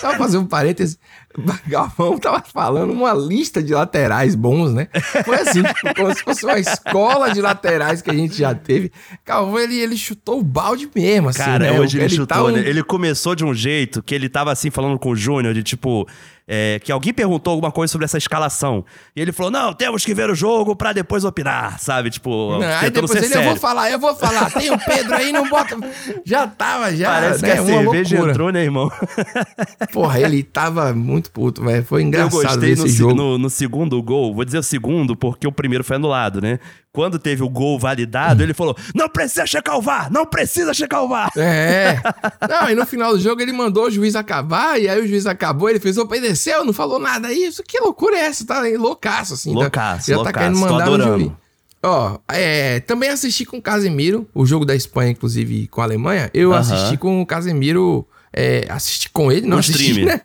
Só 0.00 0.14
fazer 0.14 0.38
um 0.38 0.46
parêntese. 0.46 0.98
Galvão 1.66 2.18
tava 2.18 2.42
falando 2.42 2.92
uma 2.92 3.12
lista 3.12 3.62
de 3.62 3.74
laterais 3.74 4.34
bons, 4.34 4.72
né? 4.72 4.88
Foi 5.24 5.36
assim, 5.36 5.62
tipo, 5.62 5.94
como 5.94 6.14
se 6.14 6.22
fosse 6.22 6.44
uma 6.46 6.58
escola 6.58 7.30
de 7.30 7.42
laterais 7.42 8.00
que 8.00 8.10
a 8.10 8.14
gente 8.14 8.34
já 8.36 8.54
teve. 8.54 8.90
Galvão, 9.24 9.58
ele, 9.58 9.76
ele 9.78 9.96
chutou 9.96 10.40
o 10.40 10.42
balde 10.42 10.88
mesmo, 10.94 11.28
assim, 11.28 11.38
Cara, 11.40 11.72
né? 11.72 11.78
hoje 11.78 11.98
ele, 11.98 12.08
tá 12.08 12.36
chutou, 12.36 12.48
um- 12.48 12.52
né? 12.52 12.60
Ele 12.66 12.82
começou 12.82 13.34
de 13.34 13.44
um 13.44 13.52
jeito 13.52 14.02
que 14.02 14.14
ele 14.14 14.28
tava 14.28 14.50
assim 14.50 14.70
falando 14.70 14.98
com 14.98 15.10
o 15.10 15.16
Júnior, 15.16 15.52
de 15.52 15.62
tipo. 15.62 16.08
É, 16.48 16.78
que 16.82 16.92
alguém 16.92 17.12
perguntou 17.12 17.52
alguma 17.52 17.72
coisa 17.72 17.90
sobre 17.90 18.04
essa 18.04 18.18
escalação. 18.18 18.84
E 19.14 19.20
ele 19.20 19.32
falou: 19.32 19.50
não, 19.50 19.72
temos 19.72 20.04
que 20.04 20.14
ver 20.14 20.30
o 20.30 20.34
jogo 20.34 20.76
pra 20.76 20.92
depois 20.92 21.24
opinar, 21.24 21.78
sabe? 21.80 22.10
Tipo, 22.10 22.58
Não, 22.58 22.62
aí 22.62 22.90
depois 22.90 23.10
ele, 23.14 23.24
eu 23.26 23.30
vou 23.30 23.42
sério. 23.42 23.56
falar, 23.60 23.90
eu 23.90 23.98
vou 23.98 24.14
falar. 24.14 24.50
Tem 24.52 24.70
o 24.70 24.78
Pedro 24.78 25.14
aí, 25.16 25.32
não 25.32 25.48
bota. 25.48 25.76
Já 26.24 26.46
tava, 26.46 26.94
já. 26.94 27.10
Parece 27.10 27.42
né? 27.42 27.52
que 27.52 27.58
a 27.58 27.62
uma 27.62 27.70
cerveja 27.82 28.10
loucura. 28.16 28.32
entrou, 28.32 28.52
né, 28.52 28.62
irmão? 28.62 28.90
Porra, 29.92 30.20
ele 30.20 30.42
tava 30.42 30.92
muito 30.92 31.30
puto, 31.30 31.62
velho. 31.64 31.84
Foi 31.84 32.02
Eu 32.02 32.06
engraçado 32.06 32.30
gostei 32.42 32.74
ver 32.74 32.98
no, 33.00 33.14
no- 33.14 33.38
no 33.38 33.50
segundo 33.50 34.00
gol. 34.02 34.34
Vou 34.34 34.44
dizer 34.44 34.58
o 34.58 34.62
segundo, 34.62 35.16
porque 35.16 35.46
o 35.46 35.52
primeiro 35.52 35.84
foi 35.84 35.96
anulado, 35.96 36.40
né? 36.40 36.58
Quando 36.96 37.18
teve 37.18 37.42
o 37.42 37.48
gol 37.50 37.78
validado, 37.78 38.42
ele 38.42 38.54
falou: 38.54 38.74
não 38.94 39.06
precisa 39.06 39.44
checar 39.46 39.76
o 39.76 39.82
VAR, 39.82 40.10
não 40.10 40.24
precisa 40.24 40.72
checar 40.72 41.02
o 41.04 41.08
VAR. 41.08 41.30
É. 41.36 42.00
Não, 42.48 42.70
e 42.70 42.74
no 42.74 42.86
final 42.86 43.12
do 43.12 43.20
jogo 43.20 43.42
ele 43.42 43.52
mandou 43.52 43.84
o 43.84 43.90
juiz 43.90 44.16
acabar, 44.16 44.80
e 44.80 44.88
aí 44.88 44.98
o 45.02 45.06
juiz 45.06 45.26
acabou, 45.26 45.68
ele 45.68 45.78
fez, 45.78 45.98
obedeceu, 45.98 46.64
não 46.64 46.72
falou 46.72 46.98
nada. 46.98 47.30
Isso, 47.30 47.62
que 47.62 47.78
loucura 47.78 48.16
é 48.16 48.20
essa? 48.20 48.46
Tá 48.46 48.62
loucaço, 48.78 49.34
assim. 49.34 49.52
tá- 49.52 49.58
Loucaço, 49.60 50.06
Já 50.10 50.14
tá 50.16 50.22
loucaço, 50.22 50.38
querendo 50.38 50.58
mandar 50.58 50.86
juiz. 51.18 51.32
Ó, 51.82 52.18
é, 52.28 52.80
também 52.80 53.10
assisti 53.10 53.44
com 53.44 53.58
o 53.58 53.62
Casemiro, 53.62 54.26
o 54.34 54.46
jogo 54.46 54.64
da 54.64 54.74
Espanha, 54.74 55.10
inclusive, 55.10 55.66
com 55.68 55.82
a 55.82 55.84
Alemanha. 55.84 56.30
Eu 56.32 56.54
assisti 56.54 56.96
com 56.96 57.20
o 57.20 57.26
Casemiro, 57.26 58.06
é, 58.38 58.66
assisti 58.68 59.08
com 59.08 59.32
ele, 59.32 59.46
não 59.46 59.58
stream. 59.60 60.04
né? 60.04 60.20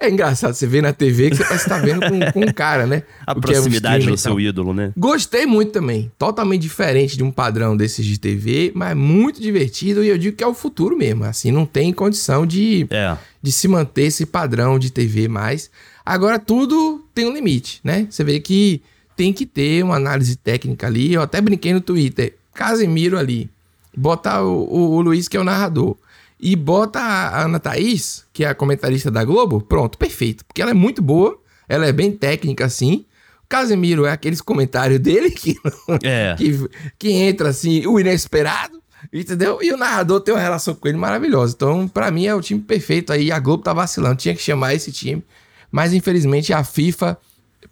É 0.00 0.08
engraçado, 0.08 0.54
você 0.54 0.68
vê 0.68 0.80
na 0.80 0.92
TV 0.92 1.30
que 1.30 1.36
você 1.36 1.44
parece 1.44 1.64
que 1.64 1.70
tá 1.70 1.78
vendo 1.78 2.00
com, 2.08 2.32
com 2.32 2.40
um 2.48 2.52
cara, 2.52 2.86
né? 2.86 3.02
A 3.26 3.32
que 3.34 3.38
é 3.38 3.38
um 3.38 3.40
proximidade 3.40 4.06
do 4.06 4.16
seu 4.16 4.38
ídolo, 4.38 4.72
né? 4.72 4.92
Gostei 4.96 5.44
muito 5.44 5.72
também. 5.72 6.12
Totalmente 6.16 6.62
diferente 6.62 7.16
de 7.16 7.24
um 7.24 7.32
padrão 7.32 7.76
desses 7.76 8.06
de 8.06 8.18
TV, 8.18 8.70
mas 8.74 8.96
muito 8.96 9.40
divertido 9.40 10.04
e 10.04 10.08
eu 10.08 10.16
digo 10.16 10.36
que 10.36 10.44
é 10.44 10.46
o 10.46 10.54
futuro 10.54 10.96
mesmo. 10.96 11.24
Assim, 11.24 11.50
não 11.50 11.66
tem 11.66 11.92
condição 11.92 12.46
de, 12.46 12.86
É. 12.90 13.16
de 13.42 13.50
se 13.50 13.66
manter 13.66 14.04
esse 14.04 14.24
padrão 14.24 14.78
de 14.78 14.90
TV 14.92 15.26
mais. 15.26 15.68
Agora, 16.06 16.38
tudo 16.38 17.04
tem 17.12 17.26
um 17.26 17.32
limite, 17.34 17.80
né? 17.82 18.06
Você 18.08 18.22
vê 18.22 18.38
que 18.38 18.80
tem 19.16 19.32
que 19.32 19.44
ter 19.44 19.82
uma 19.82 19.96
análise 19.96 20.36
técnica 20.36 20.86
ali. 20.86 21.12
Eu 21.12 21.22
até 21.22 21.40
brinquei 21.40 21.72
no 21.72 21.80
Twitter. 21.80 22.34
Casemiro 22.54 23.18
ali. 23.18 23.50
Bota 23.96 24.40
o, 24.42 24.64
o, 24.64 24.90
o 24.96 25.00
Luiz, 25.00 25.26
que 25.26 25.36
é 25.36 25.40
o 25.40 25.44
narrador. 25.44 25.96
E 26.38 26.56
bota 26.56 26.98
a 27.00 27.42
Ana 27.44 27.58
Thaís, 27.60 28.24
que 28.32 28.44
é 28.44 28.48
a 28.48 28.54
comentarista 28.54 29.10
da 29.10 29.24
Globo. 29.24 29.60
Pronto, 29.60 29.96
perfeito. 29.96 30.44
Porque 30.44 30.60
ela 30.60 30.72
é 30.72 30.74
muito 30.74 31.00
boa. 31.00 31.38
Ela 31.68 31.86
é 31.86 31.92
bem 31.92 32.12
técnica, 32.12 32.64
assim. 32.66 33.04
O 33.44 33.48
Casemiro 33.48 34.04
é 34.04 34.12
aqueles 34.12 34.40
comentários 34.40 34.98
dele 35.00 35.30
que, 35.30 35.56
É. 36.02 36.34
que, 36.36 36.68
que 36.98 37.12
entra 37.12 37.48
assim, 37.50 37.86
o 37.86 37.98
inesperado. 37.98 38.82
Entendeu? 39.12 39.58
E 39.62 39.72
o 39.72 39.76
narrador 39.76 40.20
tem 40.20 40.34
uma 40.34 40.40
relação 40.40 40.74
com 40.74 40.88
ele 40.88 40.96
maravilhosa. 40.98 41.54
Então, 41.54 41.86
pra 41.86 42.10
mim, 42.10 42.26
é 42.26 42.34
o 42.34 42.40
time 42.40 42.60
perfeito 42.60 43.12
aí. 43.12 43.30
A 43.30 43.38
Globo 43.38 43.62
tá 43.62 43.72
vacilando. 43.72 44.16
Tinha 44.16 44.34
que 44.34 44.42
chamar 44.42 44.74
esse 44.74 44.90
time. 44.90 45.22
Mas, 45.70 45.92
infelizmente, 45.92 46.52
a 46.52 46.64
FIFA 46.64 47.16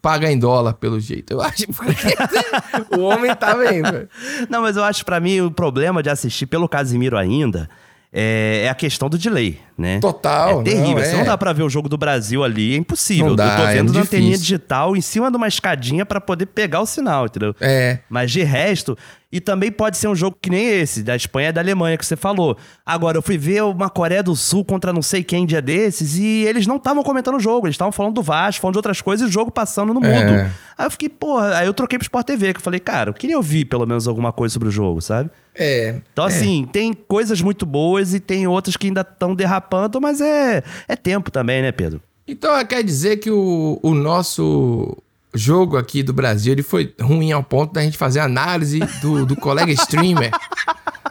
paga 0.00 0.31
em 0.31 0.38
dólar, 0.38 0.75
pelo 0.75 1.00
jeito. 1.00 1.33
Eu 1.33 1.40
acho 1.40 1.66
que 1.66 1.73
o 2.97 3.00
homem 3.00 3.35
tá 3.35 3.54
bem, 3.54 3.83
velho. 3.83 4.09
Não, 4.49 4.62
mas 4.62 4.76
eu 4.76 4.85
acho 4.85 5.04
pra 5.04 5.21
mim 5.21 5.40
o 5.40 5.50
problema 5.50 6.02
de 6.02 6.11
assistir 6.11 6.47
pelo 6.47 6.69
Casimiro 6.69 7.16
ainda 7.16 7.69
é, 8.12 8.64
é 8.64 8.69
a 8.69 8.75
questão 8.75 9.09
do 9.09 9.16
delay, 9.16 9.59
né? 9.83 10.01
Total, 10.01 10.61
É 10.61 10.65
terrível. 10.65 10.95
não, 10.95 11.05
Você 11.05 11.15
é. 11.15 11.17
não 11.19 11.25
dá 11.25 11.37
pra 11.37 11.53
ver 11.53 11.65
o 11.65 11.69
jogo 11.69 11.89
do 11.89 11.99
Brasil 11.99 12.43
ali, 12.45 12.75
é 12.75 12.77
impossível. 12.77 13.29
Não 13.31 13.37
dá, 13.37 13.49
eu 13.53 13.57
tô 13.57 13.62
é 13.69 13.75
vendo 13.75 13.85
muito 13.85 13.95
na 13.97 14.01
anteninha 14.03 14.39
digital 14.39 14.97
em 14.97 15.01
cima 15.01 15.31
de 15.31 15.37
uma 15.37 15.49
escadinha 15.49 16.07
pra 16.07 16.21
poder 16.21 16.47
pegar 16.47 16.81
o 16.81 16.87
sinal, 16.87 17.27
entendeu? 17.27 17.55
É. 17.61 17.99
Mas 18.09 18.31
de 18.31 18.43
resto, 18.43 18.97
e 19.33 19.41
também 19.41 19.73
pode 19.73 19.97
ser 19.97 20.09
um 20.09 20.15
jogo 20.15 20.37
que 20.41 20.51
nem 20.51 20.67
esse, 20.69 21.03
da 21.03 21.17
Espanha 21.17 21.49
e 21.49 21.53
da 21.53 21.61
Alemanha, 21.61 21.97
que 21.97 22.05
você 22.05 22.17
falou. 22.17 22.57
Agora, 22.85 23.17
eu 23.17 23.23
fui 23.23 23.39
ver 23.39 23.62
uma 23.65 23.89
Coreia 23.91 24.23
do 24.23 24.37
Sul 24.37 24.65
contra 24.65 24.93
não 24.93 25.03
sei 25.03 25.25
quem 25.25 25.47
dia 25.47 25.62
desses 25.62 26.16
e 26.18 26.45
eles 26.45 26.66
não 26.66 26.77
estavam 26.77 27.03
comentando 27.03 27.37
o 27.37 27.40
jogo, 27.40 27.66
eles 27.66 27.75
estavam 27.75 27.92
falando 27.92 28.14
do 28.14 28.23
Vasco, 28.23 28.61
falando 28.61 28.75
de 28.75 28.79
outras 28.79 29.01
coisas 29.01 29.27
e 29.27 29.31
o 29.31 29.33
jogo 29.33 29.51
passando 29.51 29.95
no 29.95 30.01
mudo. 30.01 30.12
É. 30.12 30.51
Aí 30.77 30.87
eu 30.87 30.90
fiquei, 30.90 31.09
porra, 31.09 31.57
aí 31.57 31.66
eu 31.66 31.73
troquei 31.73 31.99
pro 31.99 32.05
Sport 32.05 32.27
TV, 32.27 32.53
que 32.53 32.59
eu 32.59 32.62
falei, 32.62 32.81
cara, 32.81 33.11
eu 33.11 33.14
queria 33.14 33.37
ouvir 33.37 33.64
pelo 33.64 33.87
menos 33.87 34.07
alguma 34.07 34.33
coisa 34.33 34.53
sobre 34.53 34.68
o 34.68 34.73
jogo, 34.73 35.01
sabe? 35.01 35.31
É. 35.55 35.97
Então, 36.12 36.25
assim, 36.25 36.66
tem 36.71 36.92
coisas 36.95 37.40
muito 37.40 37.66
boas 37.66 38.14
e 38.14 38.21
tem 38.21 38.47
outras 38.47 38.77
que 38.77 38.87
ainda 38.87 39.03
estão 39.03 39.35
derrapando, 39.35 39.72
mas 40.01 40.21
é, 40.21 40.63
é 40.89 40.97
tempo 40.97 41.31
também, 41.31 41.63
né, 41.63 41.73
Pedro? 41.73 42.01
Então 42.27 42.65
quer 42.65 42.83
dizer 42.83 43.19
que 43.19 43.31
o, 43.31 43.79
o 43.83 43.95
nosso 43.95 44.97
jogo 45.35 45.77
aqui 45.77 46.03
do 46.03 46.13
Brasil 46.13 46.53
ele 46.53 46.63
foi 46.63 46.95
ruim 47.01 47.33
ao 47.33 47.43
ponto 47.43 47.73
da 47.73 47.83
gente 47.83 47.97
fazer 47.97 48.21
análise 48.21 48.81
do, 49.01 49.25
do 49.25 49.37
colega 49.37 49.73
streamer, 49.73 50.31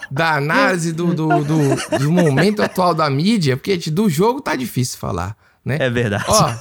da 0.10 0.36
análise 0.36 0.94
do, 0.94 1.14
do, 1.14 1.28
do, 1.44 1.98
do 2.00 2.12
momento 2.12 2.62
atual 2.62 2.94
da 2.94 3.10
mídia, 3.10 3.58
porque 3.58 3.74
gente, 3.74 3.92
do 3.92 4.10
jogo 4.10 4.42
tá 4.42 4.56
difícil 4.56 5.00
falar, 5.00 5.36
né? 5.66 5.78
É 5.80 5.90
verdade. 5.90 6.26
Ó, 6.28 6.54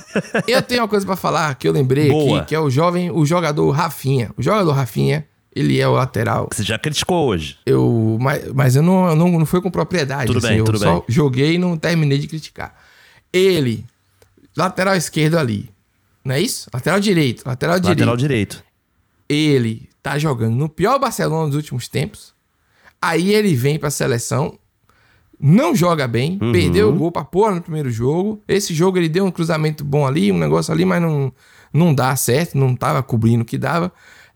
eu 0.47 0.63
tenho 0.63 0.83
uma 0.83 0.89
coisa 0.89 1.05
pra 1.05 1.17
falar 1.17 1.55
que 1.55 1.69
eu 1.69 1.73
lembrei 1.73 2.09
Boa. 2.09 2.39
aqui, 2.39 2.49
que 2.49 2.55
é 2.55 2.61
o 2.61 2.71
jovem, 2.71 3.11
o 3.11 3.25
jogador 3.27 3.71
Rafinha. 3.71 4.31
O 4.37 4.43
jogador 4.43 4.73
Rafinha, 4.73 5.27
ele 5.55 5.81
é 5.81 5.89
o 5.89 5.93
lateral. 5.93 6.49
Você 6.53 6.63
já 6.63 6.79
criticou 6.79 7.27
hoje. 7.27 7.59
Eu, 7.67 8.19
mas, 8.21 8.53
mas 8.53 8.77
eu 8.77 8.83
não, 8.83 9.15
não, 9.17 9.39
não 9.39 9.47
foi 9.47 9.61
com 9.61 9.71
propriedade. 9.71 10.27
Tudo 10.27 10.39
assim, 10.39 10.49
bem, 10.49 10.59
eu 10.59 10.65
tudo 10.65 10.79
só 10.79 10.95
bem. 10.95 11.05
joguei 11.09 11.55
e 11.55 11.59
não 11.59 11.77
terminei 11.77 12.19
de 12.19 12.29
criticar. 12.29 12.75
Ele, 13.33 13.85
lateral 14.57 14.95
esquerdo 14.95 15.39
ali. 15.39 15.69
Não 16.25 16.35
é 16.35 16.41
isso? 16.41 16.69
Lateral 16.73 17.01
direito. 17.01 17.43
Lateral, 17.47 17.77
Lateral 17.77 18.17
direito. 18.17 18.57
direito. 18.59 18.65
Ele 19.29 19.89
tá 20.03 20.19
jogando 20.19 20.55
no 20.55 20.69
pior 20.69 20.99
Barcelona 20.99 21.47
dos 21.47 21.57
últimos 21.57 21.89
tempos. 21.89 22.33
Aí 23.01 23.33
ele 23.33 23.55
vem 23.55 23.79
pra 23.79 23.91
seleção. 23.91 24.59
Não 25.39 25.75
joga 25.75 26.07
bem. 26.07 26.39
Uhum. 26.41 26.53
Perdeu 26.53 26.91
o 26.91 26.93
gol 26.93 27.11
pra 27.11 27.25
porra 27.25 27.55
no 27.55 27.63
primeiro 27.63 27.91
jogo. 27.91 28.43
Esse 28.47 28.75
jogo 28.75 28.99
ele 28.99 29.09
deu 29.09 29.25
um 29.25 29.31
cruzamento 29.31 29.83
bom 29.85 30.07
ali, 30.07 30.31
um 30.31 30.39
negócio 30.39 30.73
ali, 30.73 30.85
mas 30.85 31.01
não, 31.01 31.33
não 31.73 31.95
dá 31.95 32.15
certo. 32.15 32.59
Não 32.59 32.77
tava 32.77 33.03
cobrindo 33.03 33.43
o 33.43 33.47
que 33.47 33.57
dava. 33.57 33.91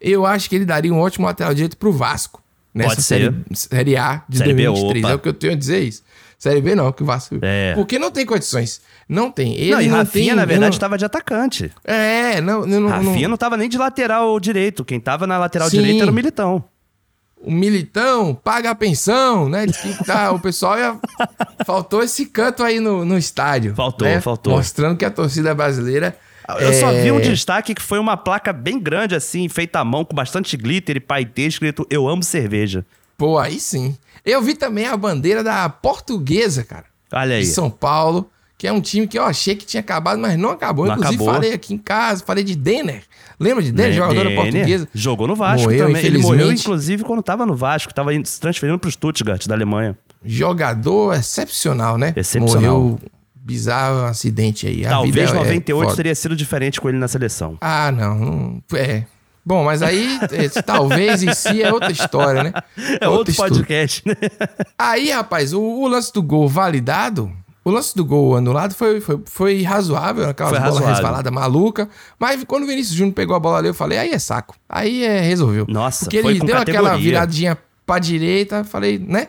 Eu 0.06 0.26
acho 0.26 0.48
que 0.50 0.54
ele 0.56 0.66
daria 0.66 0.92
um 0.92 0.98
ótimo 1.00 1.26
lateral 1.26 1.54
direito 1.54 1.76
pro 1.78 1.90
Vasco. 1.92 2.42
Nessa 2.74 2.90
Pode 2.90 3.02
série, 3.02 3.34
ser. 3.54 3.68
série 3.68 3.96
A 3.96 4.22
de 4.28 4.38
Série 4.38 4.52
B, 4.52 4.64
2023. 4.64 5.04
opa. 5.04 5.12
é 5.12 5.14
o 5.14 5.18
que 5.18 5.28
eu 5.28 5.32
tenho 5.32 5.52
a 5.52 5.56
dizer 5.56 5.80
isso. 5.80 6.02
Série 6.38 6.60
B 6.60 6.74
não, 6.74 6.92
que 6.92 7.02
o 7.02 7.06
Vasco. 7.06 7.38
É. 7.40 7.72
Porque 7.74 7.98
não 7.98 8.10
tem 8.10 8.26
condições. 8.26 8.82
Não 9.08 9.30
tem. 9.30 9.54
Ele 9.54 9.70
não, 9.70 9.80
e 9.80 9.88
não 9.88 9.96
Rafinha, 9.98 10.26
tem, 10.26 10.34
na 10.34 10.44
verdade, 10.44 10.70
não- 10.70 10.76
estava 10.76 10.98
de 10.98 11.04
atacante. 11.04 11.72
É, 11.84 12.40
não, 12.40 12.66
não, 12.66 12.80
não, 12.80 12.88
Rafinha 12.88 13.28
não 13.28 13.36
tava 13.36 13.56
nem 13.56 13.68
de 13.68 13.78
lateral 13.78 14.38
direito. 14.40 14.84
Quem 14.84 15.00
tava 15.00 15.26
na 15.26 15.38
lateral 15.38 15.70
Sim. 15.70 15.78
direita 15.78 16.02
era 16.02 16.10
o 16.10 16.14
Militão. 16.14 16.64
o 17.40 17.50
militão 17.50 18.34
paga 18.34 18.70
a 18.70 18.74
pensão, 18.74 19.48
né? 19.48 19.66
Diz 19.66 19.76
que 19.76 20.04
tá, 20.04 20.32
o 20.32 20.40
pessoal 20.40 20.78
ia... 20.78 20.98
faltou 21.64 22.02
esse 22.02 22.26
canto 22.26 22.62
aí 22.62 22.80
no, 22.80 23.04
no 23.04 23.16
estádio. 23.16 23.74
Faltou, 23.74 24.08
né? 24.08 24.20
faltou. 24.20 24.56
Mostrando 24.56 24.96
que 24.98 25.04
a 25.04 25.10
torcida 25.10 25.54
brasileira. 25.54 26.16
Eu 26.60 26.72
só 26.74 26.90
é, 26.92 27.02
vi 27.02 27.10
um 27.12 27.20
destaque 27.20 27.74
que 27.74 27.82
foi 27.82 27.98
uma 27.98 28.16
placa 28.16 28.52
bem 28.52 28.78
grande, 28.78 29.14
assim, 29.14 29.48
feita 29.48 29.78
à 29.80 29.84
mão, 29.84 30.04
com 30.04 30.14
bastante 30.14 30.56
glitter 30.56 30.96
e 30.96 31.00
paetê, 31.00 31.42
escrito 31.46 31.86
Eu 31.88 32.06
amo 32.08 32.22
cerveja. 32.22 32.84
Pô, 33.16 33.38
aí 33.38 33.58
sim. 33.58 33.96
Eu 34.24 34.42
vi 34.42 34.54
também 34.54 34.86
a 34.86 34.96
bandeira 34.96 35.42
da 35.42 35.68
Portuguesa, 35.68 36.64
cara. 36.64 36.84
Olha 37.12 37.36
aí. 37.36 37.42
De 37.42 37.46
São 37.48 37.70
Paulo, 37.70 38.28
que 38.58 38.66
é 38.66 38.72
um 38.72 38.80
time 38.80 39.06
que 39.06 39.18
eu 39.18 39.22
achei 39.24 39.54
que 39.54 39.64
tinha 39.64 39.80
acabado, 39.80 40.18
mas 40.18 40.36
não 40.38 40.50
acabou. 40.50 40.86
Não 40.86 40.94
Inclusive, 40.94 41.16
acabou. 41.22 41.34
falei 41.34 41.52
aqui 41.52 41.74
em 41.74 41.78
casa, 41.78 42.24
falei 42.24 42.42
de 42.44 42.54
Denner. 42.56 43.02
Lembra 43.38 43.62
de 43.62 43.72
Denner, 43.72 43.92
jogadora 43.94 44.28
Denner 44.28 44.42
portuguesa? 44.42 44.88
Jogou 44.94 45.26
no 45.26 45.34
Vasco 45.36 45.64
Morreu, 45.64 45.86
também. 45.86 46.04
Ele 46.04 46.18
morreu, 46.18 46.52
inclusive, 46.52 47.04
quando 47.04 47.22
tava 47.22 47.44
no 47.46 47.54
Vasco. 47.54 47.92
Tava 47.94 48.12
indo- 48.14 48.26
se 48.26 48.40
transferindo 48.40 48.78
pro 48.78 48.90
Stuttgart, 48.90 49.46
da 49.46 49.54
Alemanha. 49.54 49.96
Jogador 50.24 51.14
excepcional, 51.14 51.96
né? 51.98 52.12
Excepcional. 52.16 52.80
Morreu 52.80 53.00
bizarro 53.44 54.04
acidente 54.06 54.66
aí. 54.66 54.86
A 54.86 54.90
Talvez 54.90 55.14
vida 55.14 55.26
é- 55.26 55.30
é 55.30 55.34
98 55.34 55.84
foda. 55.84 55.96
teria 55.96 56.14
sido 56.14 56.34
diferente 56.34 56.80
com 56.80 56.88
ele 56.88 56.98
na 56.98 57.06
seleção. 57.08 57.58
Ah, 57.60 57.92
não. 57.92 58.62
É. 58.74 59.04
Bom, 59.44 59.62
mas 59.62 59.82
aí, 59.82 60.18
talvez 60.64 61.22
em 61.22 61.34
si 61.34 61.62
é 61.62 61.70
outra 61.70 61.92
história, 61.92 62.44
né? 62.44 62.52
É 62.98 63.06
outro 63.06 63.30
estudo. 63.30 63.50
podcast, 63.50 64.02
né? 64.06 64.14
Aí, 64.78 65.10
rapaz, 65.10 65.52
o, 65.52 65.60
o 65.60 65.86
lance 65.86 66.10
do 66.14 66.22
gol 66.22 66.48
validado, 66.48 67.30
o 67.62 67.70
lance 67.70 67.94
do 67.94 68.06
gol 68.06 68.36
anulado 68.38 68.74
foi, 68.74 69.02
foi, 69.02 69.20
foi 69.26 69.62
razoável, 69.62 70.30
aquela 70.30 70.48
Foi 70.48 70.58
bola 70.58 70.70
razoável. 70.70 70.94
resvalada 70.94 71.30
maluca. 71.30 71.90
Mas 72.18 72.42
quando 72.44 72.62
o 72.62 72.66
Vinícius 72.66 72.96
Júnior 72.96 73.14
pegou 73.14 73.36
a 73.36 73.38
bola 73.38 73.58
ali, 73.58 73.68
eu 73.68 73.74
falei, 73.74 73.98
aí 73.98 74.10
é 74.12 74.18
saco. 74.18 74.56
Aí 74.66 75.04
é, 75.04 75.20
resolveu. 75.20 75.66
Nossa, 75.68 76.06
Porque 76.06 76.16
ele 76.16 76.38
deu 76.40 76.56
aquela 76.56 76.88
categoria. 76.88 76.96
viradinha 76.98 77.58
pra 77.84 77.98
direita, 77.98 78.64
falei, 78.64 78.98
né? 78.98 79.28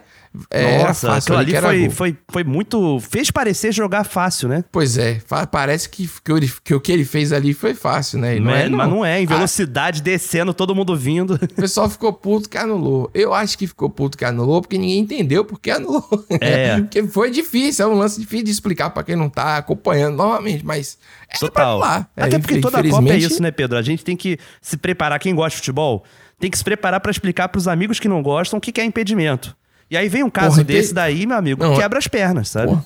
É, 0.49 0.75
era 0.75 0.87
Nossa, 0.87 1.07
fácil 1.07 1.37
aquilo 1.37 1.67
ali 1.67 1.87
foi, 1.87 1.89
foi, 1.89 2.17
foi 2.29 2.43
muito. 2.43 2.99
Fez 2.99 3.31
parecer 3.31 3.73
jogar 3.73 4.03
fácil, 4.03 4.49
né? 4.49 4.63
Pois 4.71 4.97
é, 4.97 5.21
parece 5.51 5.89
que, 5.89 6.07
que, 6.07 6.53
que 6.63 6.75
o 6.75 6.79
que 6.79 6.91
ele 6.91 7.05
fez 7.05 7.31
ali 7.31 7.53
foi 7.53 7.73
fácil, 7.73 8.19
né? 8.19 8.39
Não 8.39 8.51
é, 8.51 8.69
mas 8.69 8.89
não 8.89 9.05
é, 9.05 9.21
em 9.21 9.25
Ah, 9.25 9.35
velocidade, 9.35 10.01
descendo, 10.01 10.53
todo 10.53 10.75
mundo 10.75 10.95
vindo. 10.95 11.39
O 11.55 11.65
pessoal 11.65 11.89
ficou 11.89 12.11
puto 12.11 12.49
que 12.49 12.57
anulou. 12.57 13.09
Eu 13.13 13.33
acho 13.33 13.57
que 13.57 13.65
ficou 13.65 13.89
puto 13.89 14.17
que 14.17 14.25
anulou 14.25 14.61
porque 14.61 14.77
ninguém 14.77 14.99
entendeu 14.99 15.45
porque 15.45 15.71
anulou. 15.71 16.25
É. 16.41 16.77
porque 16.81 17.03
foi 17.07 17.31
difícil, 17.31 17.85
é 17.85 17.87
um 17.87 17.95
lance 17.95 18.19
difícil 18.19 18.45
de 18.45 18.51
explicar 18.51 18.89
pra 18.89 19.03
quem 19.03 19.15
não 19.15 19.29
tá 19.29 19.57
acompanhando 19.57 20.17
novamente, 20.17 20.65
mas 20.65 20.97
pra 21.29 21.39
Total. 21.39 21.83
Até 21.83 22.35
É, 22.35 22.39
porque 22.39 22.59
toda 22.59 22.79
a 22.79 22.89
Copa 22.89 23.13
é 23.13 23.17
isso, 23.17 23.41
né, 23.41 23.51
Pedro? 23.51 23.77
A 23.77 23.81
gente 23.81 24.03
tem 24.03 24.15
que 24.17 24.37
se 24.61 24.77
preparar, 24.77 25.19
quem 25.19 25.33
gosta 25.33 25.51
de 25.51 25.57
futebol, 25.57 26.03
tem 26.39 26.51
que 26.51 26.57
se 26.57 26.63
preparar 26.63 26.99
pra 26.99 27.11
explicar 27.11 27.47
pros 27.49 27.67
amigos 27.67 27.99
que 27.99 28.07
não 28.07 28.21
gostam 28.21 28.57
o 28.57 28.61
que 28.61 28.71
que 28.71 28.81
é 28.81 28.85
impedimento. 28.85 29.55
E 29.89 29.95
aí 29.97 30.09
vem 30.09 30.23
um 30.23 30.29
caso 30.29 30.51
Porra, 30.57 30.63
desse 30.63 30.93
daí, 30.93 31.25
meu 31.25 31.37
amigo, 31.37 31.63
Não, 31.63 31.75
quebra 31.75 31.99
as 31.99 32.07
pernas, 32.07 32.49
sabe? 32.49 32.67
Porra. 32.67 32.85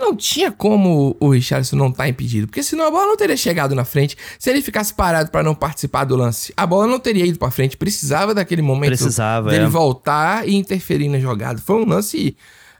Não 0.00 0.14
tinha 0.14 0.52
como 0.52 1.16
o 1.18 1.30
Richardson 1.30 1.74
não 1.74 1.88
estar 1.88 2.08
impedido, 2.08 2.46
porque 2.46 2.62
senão 2.62 2.86
a 2.86 2.90
bola 2.90 3.06
não 3.06 3.16
teria 3.16 3.36
chegado 3.36 3.74
na 3.74 3.84
frente. 3.84 4.16
Se 4.38 4.48
ele 4.48 4.62
ficasse 4.62 4.94
parado 4.94 5.30
pra 5.30 5.42
não 5.42 5.56
participar 5.56 6.04
do 6.04 6.14
lance, 6.14 6.52
a 6.56 6.64
bola 6.64 6.86
não 6.86 7.00
teria 7.00 7.26
ido 7.26 7.36
pra 7.38 7.50
frente. 7.50 7.76
Precisava 7.76 8.32
daquele 8.32 8.62
momento 8.62 8.90
Precisava, 8.90 9.50
dele 9.50 9.64
é. 9.64 9.68
voltar 9.68 10.48
e 10.48 10.54
interferir 10.54 11.08
na 11.08 11.18
jogada. 11.18 11.58
Foi 11.60 11.82
um 11.82 11.88
lance. 11.88 12.36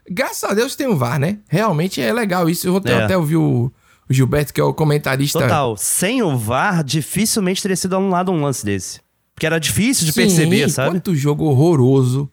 Graças 0.09 0.49
a 0.49 0.53
Deus 0.53 0.75
tem 0.77 0.87
o 0.87 0.95
VAR, 0.95 1.19
né? 1.19 1.39
Realmente 1.49 2.01
é 2.01 2.11
legal 2.13 2.49
isso. 2.49 2.65
Eu 2.65 2.77
até, 2.77 2.93
É. 2.93 3.03
até 3.03 3.17
ouvi 3.17 3.35
o, 3.35 3.69
o 4.09 4.13
Gilberto, 4.13 4.53
que 4.53 4.61
é 4.61 4.63
o 4.63 4.73
comentarista. 4.73 5.39
Total. 5.39 5.75
Sem 5.77 6.21
o 6.23 6.37
VAR, 6.37 6.83
dificilmente 6.85 7.61
teria 7.61 7.75
sido 7.75 7.97
anulado 7.97 8.31
um 8.31 8.41
lance 8.41 8.63
desse. 8.65 9.01
Porque 9.35 9.45
era 9.45 9.59
difícil 9.59 10.05
de 10.05 10.13
Sim, 10.13 10.21
perceber, 10.21 10.69
sabe? 10.69 10.91
Quanto 10.91 11.13
jogo 11.15 11.45
horroroso. 11.45 12.29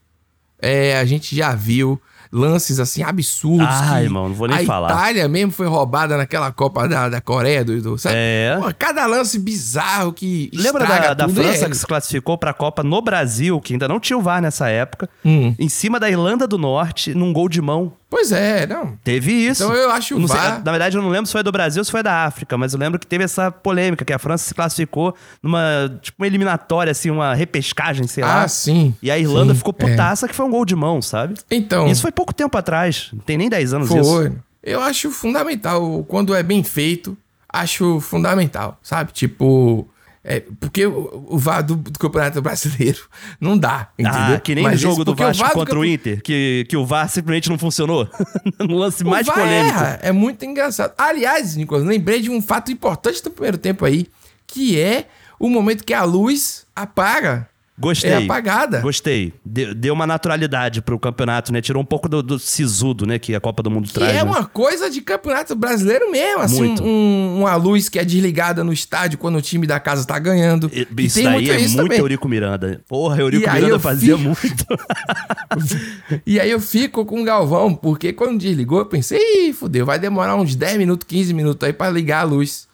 É, 0.60 0.98
a 0.98 1.04
gente 1.04 1.34
já 1.36 1.54
viu 1.54 2.00
lances 2.32 2.80
assim 2.80 3.02
absurdos. 3.02 3.66
Ah, 3.70 3.96
que 3.98 4.04
irmão, 4.04 4.28
não 4.28 4.34
vou 4.34 4.48
nem 4.48 4.58
a 4.58 4.64
falar. 4.64 4.90
Itália 4.90 5.28
mesmo 5.28 5.52
foi 5.52 5.66
roubada 5.66 6.16
naquela 6.16 6.50
Copa 6.50 6.88
da, 6.88 7.08
da 7.08 7.20
Coreia, 7.20 7.64
do, 7.64 7.80
do 7.80 7.96
sabe? 7.96 8.16
É. 8.18 8.56
Pô, 8.60 8.70
cada 8.76 9.06
lance 9.06 9.38
bizarro 9.38 10.12
que 10.12 10.50
Lembra 10.52 10.84
da, 10.84 11.14
da 11.14 11.28
França 11.28 11.66
é- 11.66 11.68
que 11.70 11.76
se 11.76 11.86
classificou 11.86 12.36
pra 12.36 12.52
Copa 12.52 12.82
no 12.82 13.00
Brasil, 13.00 13.60
que 13.60 13.74
ainda 13.74 13.86
não 13.86 14.00
tinha 14.00 14.18
o 14.18 14.22
VAR 14.22 14.42
nessa 14.42 14.68
época, 14.68 15.08
Hum. 15.24 15.54
em 15.58 15.68
cima 15.68 16.00
da 16.00 16.10
Irlanda 16.10 16.46
do 16.48 16.58
Norte, 16.58 17.14
num 17.14 17.32
gol 17.32 17.48
de 17.48 17.62
mão? 17.62 17.92
Pois 18.08 18.30
é, 18.30 18.66
não. 18.68 18.96
Teve 19.02 19.32
isso. 19.32 19.64
Então 19.64 19.74
eu 19.74 19.90
acho 19.90 20.16
não 20.18 20.28
sei, 20.28 20.36
VAR- 20.36 20.62
na 20.64 20.70
verdade, 20.70 20.96
eu 20.96 21.02
não 21.02 21.08
lembro 21.08 21.26
se 21.26 21.32
foi 21.32 21.42
do 21.42 21.50
Brasil 21.50 21.80
ou 21.80 21.84
se 21.84 21.90
foi 21.90 22.02
da 22.04 22.24
África, 22.24 22.56
mas 22.56 22.72
eu 22.72 22.78
lembro 22.78 23.00
que 23.00 23.06
teve 23.06 23.24
essa 23.24 23.50
polêmica, 23.50 24.04
que 24.04 24.12
a 24.12 24.18
França 24.18 24.44
se 24.46 24.54
classificou 24.54 25.12
numa, 25.42 25.98
tipo, 26.00 26.22
uma 26.22 26.26
eliminatória, 26.26 26.90
assim, 26.92 27.10
uma 27.10 27.34
repescagem, 27.34 28.06
sei 28.06 28.22
lá. 28.22 28.44
Ah, 28.44 28.48
sim. 28.48 28.94
E 29.02 29.10
a 29.10 29.18
Irlanda 29.18 29.52
Sim, 29.52 29.58
ficou 29.58 29.74
é. 29.78 29.86
putaça 29.90 30.28
que 30.28 30.34
foi 30.34 30.46
um 30.46 30.50
gol 30.50 30.64
de 30.64 30.76
mão, 30.76 31.02
sabe? 31.02 31.34
Então, 31.50 31.88
Isso 31.88 32.00
foi 32.02 32.12
pouco 32.12 32.32
tempo 32.32 32.56
atrás. 32.56 33.08
Não 33.12 33.20
tem 33.20 33.36
nem 33.36 33.48
10 33.48 33.74
anos 33.74 33.90
isso. 33.90 34.04
foi. 34.04 34.32
Eu 34.62 34.80
acho 34.80 35.10
fundamental. 35.10 36.04
Quando 36.08 36.32
é 36.34 36.42
bem 36.44 36.62
feito, 36.62 37.16
acho 37.52 38.00
fundamental, 38.00 38.78
sabe? 38.82 39.12
Tipo. 39.12 39.88
É, 40.28 40.42
porque 40.58 40.84
o, 40.84 41.24
o 41.30 41.38
VAR 41.38 41.62
do, 41.62 41.76
do 41.76 41.96
Campeonato 42.00 42.42
Brasileiro 42.42 42.98
não 43.40 43.56
dá, 43.56 43.90
entendeu? 43.96 44.36
Ah, 44.36 44.40
que 44.40 44.56
nem 44.56 44.64
Mas 44.64 44.80
o 44.80 44.82
jogo 44.82 44.94
esse- 44.96 45.04
do 45.04 45.14
Vasco 45.14 45.40
VAR 45.40 45.52
do 45.52 45.54
contra 45.54 45.74
o 45.78 45.82
campe- 45.82 45.92
Inter, 45.92 46.20
que, 46.22 46.66
que 46.68 46.76
o 46.76 46.84
VAR 46.84 47.08
simplesmente 47.08 47.48
não 47.48 47.56
funcionou. 47.56 48.08
no 48.58 48.76
lance 48.76 49.04
O 49.04 49.06
mais 49.08 49.24
VAR 49.24 49.36
polêmico. 49.36 49.76
erra, 49.78 49.98
é 50.02 50.10
muito 50.10 50.44
engraçado. 50.44 50.92
Aliás, 50.98 51.54
Nicolas, 51.54 51.84
lembrei 51.84 52.20
de 52.20 52.28
um 52.28 52.42
fato 52.42 52.72
importante 52.72 53.22
do 53.22 53.30
primeiro 53.30 53.56
tempo 53.56 53.84
aí, 53.84 54.08
que 54.48 54.78
é 54.80 55.06
o 55.38 55.48
momento 55.48 55.84
que 55.84 55.94
a 55.94 56.02
luz 56.02 56.66
apaga. 56.74 57.48
Gostei. 57.78 58.10
É 58.10 58.16
apagada. 58.24 58.80
Gostei. 58.80 59.34
Deu, 59.44 59.74
deu 59.74 59.92
uma 59.92 60.06
naturalidade 60.06 60.80
pro 60.80 60.98
campeonato, 60.98 61.52
né? 61.52 61.60
Tirou 61.60 61.82
um 61.82 61.86
pouco 61.86 62.08
do, 62.08 62.22
do 62.22 62.38
sisudo, 62.38 63.04
né? 63.06 63.18
Que 63.18 63.34
a 63.34 63.40
Copa 63.40 63.62
do 63.62 63.70
Mundo 63.70 63.86
Que 63.88 63.94
traz. 63.94 64.12
é 64.12 64.14
né? 64.16 64.22
uma 64.22 64.44
coisa 64.46 64.88
de 64.90 65.00
campeonato 65.02 65.54
brasileiro 65.54 66.10
mesmo. 66.10 66.40
Assim, 66.42 66.58
Muito. 66.68 66.82
um- 66.82 67.40
uma 67.40 67.54
luz 67.56 67.88
que 67.88 67.98
é 67.98 68.04
desligada 68.04 68.64
no 68.64 68.72
estádio 68.72 69.18
quando 69.18 69.36
o 69.36 69.42
time 69.42 69.66
da 69.66 69.78
casa 69.78 70.06
tá 70.06 70.18
ganhando. 70.18 70.70
E- 70.72 70.86
E 70.98 71.04
Isso 71.04 71.16
tem 71.16 71.24
daí 71.24 71.32
muito 71.34 71.52
é 71.52 71.56
isso 71.60 71.74
muito 71.76 71.82
também. 71.88 71.98
Eurico 71.98 72.28
Miranda. 72.28 72.80
Porra, 72.88 73.20
Eurico 73.20 73.46
E 73.46 73.52
Miranda 73.52 73.74
eu 73.74 73.80
fazia 73.80 74.16
fico- 74.16 74.24
muito. 74.28 74.64
E 76.26 76.38
aí 76.40 76.50
eu 76.50 76.60
fico 76.60 77.04
com 77.04 77.20
o 77.20 77.24
Galvão, 77.24 77.74
porque 77.74 78.12
quando 78.12 78.38
desligou, 78.38 78.78
eu 78.80 78.86
pensei, 78.86 79.18
ih, 79.48 79.52
fudeu, 79.52 79.84
vai 79.86 79.98
demorar 79.98 80.36
uns 80.36 80.54
10 80.54 80.76
minutos, 80.78 81.06
15 81.06 81.32
minutos 81.34 81.66
aí 81.66 81.72
pra 81.72 81.90
ligar 81.90 82.20
a 82.20 82.24
luz. 82.24 82.65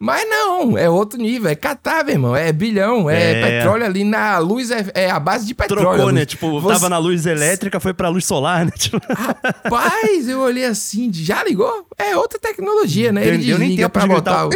Mas 0.00 0.28
não, 0.30 0.78
é 0.78 0.88
outro 0.88 1.18
nível, 1.18 1.50
é 1.50 1.56
catar, 1.56 2.04
meu 2.04 2.14
irmão, 2.14 2.36
é 2.36 2.52
bilhão, 2.52 3.10
é, 3.10 3.32
É. 3.32 3.42
petróleo 3.58 3.84
ali 3.84 4.04
na 4.04 4.38
luz, 4.38 4.70
é, 4.70 4.86
é 4.94 5.10
a 5.10 5.18
base 5.18 5.44
de 5.44 5.54
petróleo. 5.54 5.88
Trocou, 5.96 6.12
né? 6.12 6.24
Tipo, 6.24 6.60
Você- 6.60 6.74
tava 6.74 6.88
na 6.88 6.98
luz 6.98 7.26
elétrica, 7.26 7.80
foi 7.80 7.92
pra 7.92 8.08
luz 8.08 8.24
solar, 8.24 8.64
né? 8.64 8.70
Tipo, 8.78 9.00
Rapaz, 9.12 10.28
eu 10.28 10.40
olhei 10.40 10.64
assim, 10.66 11.10
já 11.12 11.42
ligou? 11.42 11.84
É 11.98 12.16
outra 12.16 12.38
tecnologia, 12.38 13.10
né? 13.10 13.26
Ele 13.26 13.44
Deu 13.44 13.58
nem 13.58 13.74
tempo 13.76 13.90
pra 13.90 14.06
botar 14.06 14.46
o... 14.46 14.50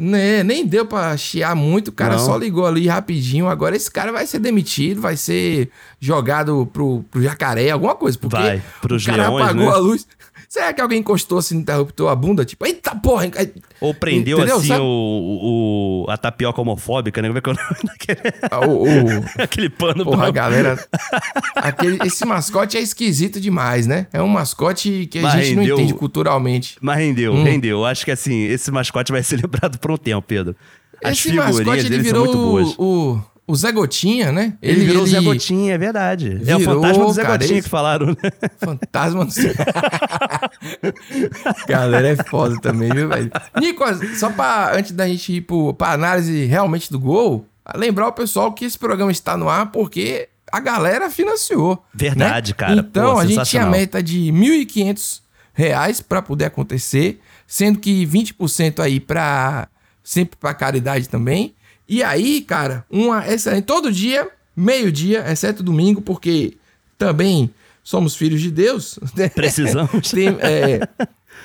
Né, 0.00 0.42
nem 0.44 0.66
deu 0.66 0.86
pra 0.86 1.16
chiar 1.16 1.54
muito, 1.56 1.88
o 1.88 1.92
cara 1.92 2.16
Não. 2.16 2.24
só 2.24 2.36
ligou 2.36 2.66
ali 2.66 2.86
rapidinho. 2.86 3.48
Agora 3.48 3.74
esse 3.76 3.90
cara 3.90 4.12
vai 4.12 4.26
ser 4.26 4.38
demitido, 4.38 5.00
vai 5.00 5.16
ser 5.16 5.70
jogado 6.00 6.68
pro, 6.72 7.04
pro 7.10 7.22
jacaré, 7.22 7.70
alguma 7.70 7.94
coisa. 7.94 8.16
Porque 8.18 8.36
Vai, 8.36 8.62
pros 8.80 9.02
o 9.02 9.06
cara 9.06 9.28
leões, 9.28 9.44
apagou 9.44 9.64
né? 9.66 9.72
a 9.72 9.76
luz. 9.78 10.06
Será 10.48 10.72
que 10.72 10.80
alguém 10.80 11.00
encostou 11.00 11.36
assim 11.38 11.58
interruptor 11.58 12.08
a 12.10 12.16
bunda? 12.16 12.42
Tipo, 12.44 12.64
eita 12.66 12.94
porra! 12.96 13.24
Ou 13.82 13.92
prendeu 13.92 14.38
Entendeu? 14.38 14.56
assim 14.56 14.72
o, 14.80 16.04
o- 16.06 16.10
a 16.10 16.16
tapioca 16.16 16.58
homofóbica, 16.60 17.20
né? 17.20 17.28
Como 17.28 17.38
é 17.38 17.40
que 17.42 17.50
é 17.50 17.52
o 17.52 17.56
nome 17.56 17.76
daquele, 17.84 18.34
Ah, 18.50 18.66
O, 18.66 18.84
o- 18.84 19.24
aquele 19.42 19.68
pano 19.68 20.04
Porra, 20.04 20.16
a 20.16 20.32
branco. 20.32 20.32
galera. 20.32 20.88
aquele- 21.54 21.98
esse 22.06 22.24
mascote 22.24 22.76
é 22.76 22.80
esquisito 22.80 23.38
demais, 23.40 23.86
né? 23.86 24.06
É 24.12 24.22
um 24.22 24.28
mascote 24.28 25.06
que 25.10 25.18
a 25.18 25.22
Mas 25.22 25.32
gente 25.34 25.54
não 25.54 25.62
rendeu- 25.62 25.76
entende 25.78 25.94
culturalmente. 25.94 26.76
Mas 26.80 26.98
rendeu, 26.98 27.32
Hum. 27.34 27.42
rendeu. 27.44 27.84
Acho 27.84 28.04
que 28.04 28.10
assim, 28.10 28.44
esse 28.44 28.70
mascote 28.70 29.12
vai 29.12 29.22
ser 29.22 29.36
lembrado 29.36 29.78
por 29.78 29.90
um 29.90 29.96
tempo, 29.98 30.22
Pedro. 30.26 30.56
As 31.04 31.12
Esse 31.12 31.22
figurinhas 31.30 31.56
mascote 31.56 31.78
ele 31.80 31.88
dele 31.90 32.02
virou 32.02 32.24
são 32.32 32.34
muito 32.50 32.74
boas. 32.74 32.74
o, 32.78 33.20
o, 33.48 33.56
Zé 33.56 33.72
Gotinha, 33.72 34.30
né? 34.30 34.54
Ele, 34.62 34.84
virou 34.84 35.02
o 35.02 35.06
Zé 35.06 35.20
Gotinha, 35.20 35.74
é 35.74 35.78
verdade. 35.78 36.40
é 36.46 36.54
o 36.54 36.58
Virou, 36.58 36.74
fantasma 36.82 37.04
do 37.06 37.12
Zé 37.12 37.22
cara, 37.22 37.38
Gotinha 37.38 37.58
esse- 37.58 37.64
que 37.64 37.70
falaram, 37.70 38.06
né? 38.08 38.14
Fantasma 38.58 39.24
do 39.24 39.32
céu. 39.32 39.54
Galera, 41.66 42.08
é 42.08 42.16
foda 42.16 42.56
também, 42.60 42.90
viu, 42.92 43.08
velho? 43.08 43.30
Nicolas, 43.58 44.00
só 44.18 44.30
pra, 44.30 44.76
antes 44.76 44.92
da 44.92 45.06
gente 45.08 45.32
ir 45.32 45.40
pro, 45.42 45.74
pra 45.74 45.92
análise 45.92 46.44
realmente 46.46 46.90
do 46.90 46.98
gol, 46.98 47.46
lembrar 47.74 48.08
o 48.08 48.12
pessoal 48.12 48.52
que 48.52 48.64
esse 48.64 48.78
programa 48.78 49.12
está 49.12 49.36
no 49.36 49.48
ar 49.48 49.70
porque 49.70 50.28
a 50.50 50.60
galera 50.60 51.10
financiou. 51.10 51.84
Verdade, 51.94 52.52
né? 52.52 52.56
cara. 52.56 52.74
Então, 52.76 53.14
Pô, 53.14 53.18
a 53.20 53.26
gente 53.26 53.44
tinha 53.48 53.64
a 53.64 53.70
meta 53.70 54.02
de 54.02 54.32
1.500 54.32 55.20
reais 55.52 56.00
pra 56.00 56.22
poder 56.22 56.46
acontecer, 56.46 57.20
sendo 57.46 57.78
que 57.78 58.06
20% 58.06 58.80
aí 58.80 59.00
pra 59.00 59.68
sempre 60.02 60.36
pra 60.38 60.54
caridade 60.54 61.08
também. 61.08 61.54
E 61.88 62.02
aí, 62.02 62.42
cara, 62.42 62.84
uma 62.90 63.26
excelente 63.26 63.64
todo 63.64 63.90
dia, 63.90 64.28
meio-dia, 64.54 65.24
exceto 65.30 65.62
domingo, 65.62 66.02
porque 66.02 66.58
também 66.98 67.50
somos 67.82 68.14
filhos 68.14 68.42
de 68.42 68.50
Deus. 68.50 68.98
né? 69.16 69.30
Precisamos. 69.30 70.10
Tem, 70.10 70.36
é, 70.40 70.86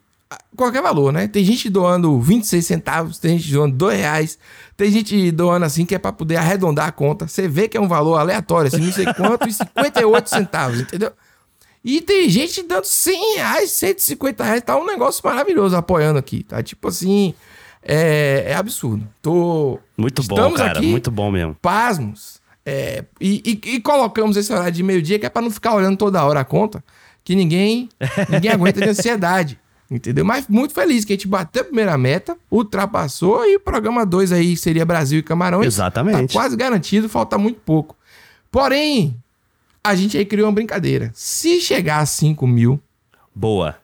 qualquer 0.55 0.81
valor, 0.81 1.11
né? 1.13 1.27
Tem 1.27 1.43
gente 1.43 1.69
doando 1.69 2.19
26 2.19 2.65
centavos, 2.65 3.17
tem 3.17 3.37
gente 3.37 3.51
doando 3.51 3.75
2 3.75 3.97
reais, 3.99 4.37
tem 4.77 4.91
gente 4.91 5.31
doando 5.31 5.65
assim 5.65 5.85
que 5.85 5.95
é 5.95 5.99
pra 5.99 6.11
poder 6.11 6.37
arredondar 6.37 6.87
a 6.87 6.91
conta. 6.91 7.27
Você 7.27 7.47
vê 7.47 7.67
que 7.67 7.77
é 7.77 7.81
um 7.81 7.87
valor 7.87 8.17
aleatório, 8.17 8.67
assim, 8.67 8.81
não 8.85 8.91
sei 8.91 9.05
quanto, 9.13 9.47
e 9.47 9.53
58 9.53 10.29
centavos, 10.29 10.79
entendeu? 10.81 11.11
E 11.83 11.99
tem 12.01 12.29
gente 12.29 12.63
dando 12.63 12.85
100 12.85 13.35
reais, 13.35 13.71
150 13.71 14.43
reais, 14.43 14.61
tá 14.61 14.77
um 14.77 14.85
negócio 14.85 15.21
maravilhoso 15.25 15.75
apoiando 15.75 16.17
aqui, 16.17 16.43
tá? 16.43 16.63
Tipo 16.63 16.87
assim, 16.87 17.33
é, 17.81 18.45
é 18.47 18.55
absurdo. 18.55 19.05
Tô. 19.21 19.79
Muito 19.97 20.23
bom, 20.23 20.35
Estamos 20.35 20.57
cara. 20.59 20.77
aqui 20.79 20.87
Muito 20.87 21.11
bom 21.11 21.29
mesmo. 21.29 21.55
pasmos. 21.61 22.41
É, 22.65 23.03
e, 23.19 23.59
e- 23.65 23.75
e 23.75 23.81
colocamos 23.81 24.37
esse 24.37 24.53
horário 24.53 24.71
de 24.71 24.81
meio-dia 24.81 25.19
que 25.19 25.25
é 25.25 25.29
pra 25.29 25.41
não 25.41 25.51
ficar 25.51 25.75
olhando 25.75 25.97
toda 25.97 26.23
hora 26.23 26.39
a 26.39 26.45
conta, 26.45 26.81
que 27.21 27.35
ninguém, 27.35 27.89
ninguém 28.29 28.49
aguenta 28.51 28.79
de 28.79 28.87
ansiedade. 28.87 29.59
Entendeu? 29.93 30.25
Mas 30.25 30.47
muito 30.47 30.73
feliz 30.73 31.05
que 31.05 31.13
a 31.13 31.15
gente 31.15 31.27
bateu 31.27 31.61
a 31.61 31.65
primeira 31.65 31.95
meta, 31.99 32.35
ultrapassou 32.49 33.45
e 33.45 33.57
o 33.57 33.59
programa 33.59 34.03
2 34.03 34.31
aí 34.31 34.57
seria 34.57 34.83
Brasil 34.83 35.19
e 35.19 35.23
Camarões. 35.23 35.67
Exatamente. 35.67 36.33
Tá 36.33 36.33
quase 36.33 36.57
garantido, 36.57 37.07
falta 37.07 37.37
muito 37.37 37.59
pouco. 37.59 37.95
Porém, 38.49 39.15
a 39.83 39.93
gente 39.93 40.17
aí 40.17 40.25
criou 40.25 40.47
uma 40.47 40.53
brincadeira. 40.53 41.11
Se 41.13 41.61
chegar 41.61 41.99
a 41.99 42.07
5 42.07 42.47
mil, 42.47 42.81
Boa. 43.35 43.77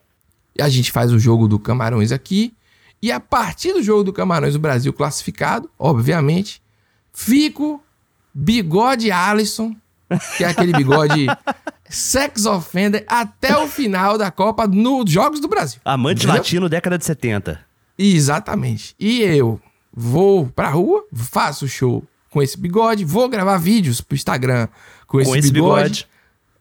a 0.60 0.68
gente 0.68 0.90
faz 0.90 1.12
o 1.12 1.18
jogo 1.18 1.46
do 1.46 1.60
Camarões 1.60 2.10
aqui. 2.10 2.52
E 3.00 3.12
a 3.12 3.20
partir 3.20 3.72
do 3.72 3.82
jogo 3.82 4.02
do 4.02 4.12
Camarões, 4.12 4.56
o 4.56 4.58
Brasil 4.58 4.92
classificado, 4.92 5.70
obviamente, 5.78 6.60
fico 7.12 7.80
bigode 8.34 9.12
Alisson, 9.12 9.76
que 10.36 10.44
é 10.44 10.48
aquele 10.48 10.72
bigode 10.72 11.26
sex 11.88 12.46
offender, 12.46 13.04
até 13.08 13.56
o 13.58 13.66
final 13.68 14.16
da 14.16 14.30
Copa 14.30 14.66
nos 14.66 15.10
Jogos 15.10 15.40
do 15.40 15.48
Brasil. 15.48 15.80
Amante 15.84 16.18
Entendeu? 16.18 16.36
latino, 16.36 16.68
década 16.68 16.96
de 16.98 17.04
70. 17.04 17.60
Exatamente. 17.98 18.94
E 18.98 19.22
eu 19.22 19.60
vou 19.92 20.46
pra 20.46 20.68
rua, 20.68 21.04
faço 21.14 21.66
show 21.68 22.04
com 22.30 22.40
esse 22.42 22.56
bigode, 22.56 23.04
vou 23.04 23.28
gravar 23.28 23.58
vídeos 23.58 24.00
pro 24.00 24.14
Instagram 24.14 24.68
com 25.06 25.20
esse, 25.20 25.30
Com 25.30 25.36
esse 25.36 25.50
bigode. 25.52 25.82
bigode. 25.82 26.06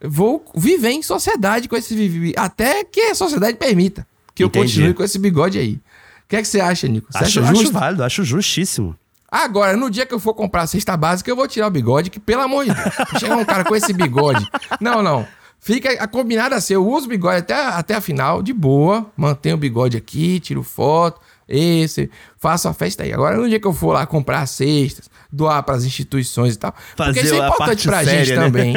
Vou 0.01 0.43
viver 0.55 0.91
em 0.91 1.03
sociedade 1.03 1.67
com 1.67 1.75
esse 1.75 1.93
vive 1.95 2.33
até 2.37 2.83
que 2.83 3.01
a 3.01 3.15
sociedade 3.15 3.57
permita 3.57 4.07
que 4.33 4.41
eu 4.43 4.47
Entendi. 4.47 4.65
continue 4.73 4.93
com 4.93 5.03
esse 5.03 5.19
bigode 5.19 5.59
aí. 5.59 5.73
O 5.73 6.29
que 6.29 6.35
é 6.37 6.41
que 6.41 6.47
você 6.47 6.61
acha, 6.61 6.87
Nico? 6.87 7.07
Você 7.11 7.17
Acho, 7.25 7.39
acha 7.41 7.51
acho 7.51 7.61
justo? 7.61 7.73
válido, 7.73 8.03
acho 8.03 8.23
justíssimo. 8.23 8.95
Agora, 9.31 9.77
no 9.77 9.89
dia 9.89 10.05
que 10.05 10.13
eu 10.13 10.19
for 10.19 10.33
comprar 10.33 10.63
a 10.63 10.67
cesta 10.67 10.97
básica, 10.97 11.29
eu 11.29 11.35
vou 11.35 11.47
tirar 11.47 11.67
o 11.67 11.71
bigode, 11.71 12.09
que 12.09 12.19
pelo 12.19 12.41
amor 12.41 12.65
de 12.65 12.73
Deus, 12.73 13.19
chegar 13.19 13.37
um 13.37 13.45
cara 13.45 13.63
com 13.63 13.75
esse 13.75 13.93
bigode. 13.93 14.47
Não, 14.79 15.03
não. 15.03 15.27
Fica 15.59 15.91
a 15.91 16.07
combinada 16.07 16.55
assim, 16.55 16.73
eu 16.73 16.87
uso 16.87 17.05
o 17.05 17.09
bigode 17.09 17.39
até, 17.39 17.53
até 17.53 17.95
a 17.95 18.01
final, 18.01 18.41
de 18.41 18.53
boa, 18.53 19.05
mantenho 19.15 19.55
o 19.55 19.59
bigode 19.59 19.97
aqui, 19.97 20.39
tiro 20.39 20.63
foto, 20.63 21.19
esse, 21.47 22.09
faço 22.37 22.69
a 22.69 22.73
festa 22.73 23.03
aí. 23.03 23.11
Agora, 23.11 23.35
no 23.35 23.47
dia 23.47 23.59
que 23.59 23.67
eu 23.67 23.73
for 23.73 23.91
lá 23.91 24.05
comprar 24.05 24.45
cestas, 24.45 25.09
doar 25.31 25.61
para 25.63 25.75
as 25.75 25.83
instituições 25.83 26.55
e 26.55 26.59
tal, 26.59 26.73
Fazer 26.95 27.13
porque 27.13 27.25
isso 27.25 27.35
é 27.35 27.41
a 27.41 27.47
importante 27.47 27.87
pra 27.87 28.03
gente 28.03 28.27
séria, 28.27 28.39
né? 28.39 28.45
também. 28.45 28.73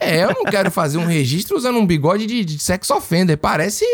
É, 0.00 0.24
eu 0.24 0.28
não 0.28 0.44
quero 0.44 0.70
fazer 0.70 0.96
um 0.96 1.06
registro 1.06 1.56
usando 1.56 1.78
um 1.78 1.86
bigode 1.86 2.26
de, 2.26 2.44
de 2.44 2.58
sex 2.58 2.90
offender, 2.90 3.36
parece... 3.36 3.84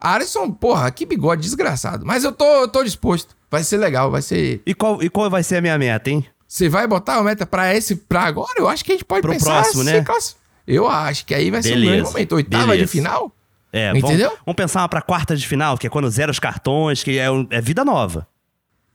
Alisson, 0.00 0.50
porra, 0.50 0.90
que 0.90 1.06
bigode 1.06 1.42
desgraçado. 1.42 2.04
Mas 2.06 2.22
eu 2.24 2.32
tô, 2.32 2.44
eu 2.62 2.68
tô 2.68 2.84
disposto. 2.84 3.34
Vai 3.50 3.62
ser 3.64 3.76
legal, 3.78 4.10
vai 4.10 4.22
ser 4.22 4.60
E 4.66 4.74
qual, 4.74 5.02
e 5.02 5.08
qual 5.08 5.30
vai 5.30 5.42
ser 5.42 5.56
a 5.56 5.60
minha 5.60 5.78
meta, 5.78 6.10
hein? 6.10 6.24
você 6.48 6.68
vai 6.68 6.86
botar 6.86 7.16
a 7.16 7.22
meta 7.22 7.44
pra 7.46 7.74
esse 7.74 7.96
pra 7.96 8.22
agora? 8.24 8.52
Eu 8.56 8.68
acho 8.68 8.84
que 8.84 8.92
a 8.92 8.94
gente 8.94 9.04
pode 9.04 9.22
Pro 9.22 9.32
pensar 9.32 9.62
próximo, 9.62 9.82
né? 9.84 10.02
classi- 10.02 10.34
Eu 10.66 10.86
acho 10.88 11.24
que 11.26 11.34
aí 11.34 11.50
vai 11.50 11.62
ser 11.62 11.70
um 11.70 11.72
grande 11.72 11.86
Beleza, 11.88 12.10
momento. 12.10 12.34
Oitava 12.36 12.66
beleza. 12.66 12.84
de 12.86 12.90
final? 12.92 13.32
É, 13.72 13.88
vamos, 13.92 14.04
Entendeu? 14.10 14.30
vamos 14.44 14.56
pensar 14.56 14.80
uma 14.82 14.88
pra 14.88 15.02
quarta 15.02 15.36
de 15.36 15.46
final, 15.46 15.76
que 15.76 15.86
é 15.86 15.90
quando 15.90 16.08
zera 16.08 16.30
os 16.30 16.38
cartões, 16.38 17.02
que 17.02 17.18
é, 17.18 17.26
é 17.50 17.60
vida 17.60 17.84
nova. 17.84 18.26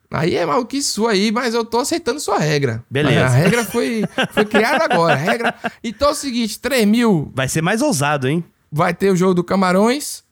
Aí 0.10 0.36
é 0.36 0.46
maluquice 0.46 0.90
sua 0.90 1.12
aí, 1.12 1.32
mas 1.32 1.54
eu 1.54 1.64
tô 1.64 1.80
aceitando 1.80 2.20
sua 2.20 2.38
regra. 2.38 2.84
Beleza. 2.90 3.26
A 3.26 3.30
regra 3.30 3.64
foi, 3.64 4.04
foi 4.32 4.44
criada 4.46 4.84
agora. 4.86 5.14
A 5.14 5.18
regra... 5.18 5.56
Então 5.84 6.10
é 6.10 6.12
o 6.12 6.16
seguinte: 6.16 6.60
3 6.60 6.86
mil 6.86 7.32
Vai 7.34 7.48
ser 7.48 7.62
mais 7.62 7.82
ousado, 7.82 8.28
hein? 8.28 8.44
vai 8.72 8.94
ter 8.94 9.10
o 9.12 9.16
jogo 9.16 9.34
do 9.34 9.44
Camarões. 9.44 10.24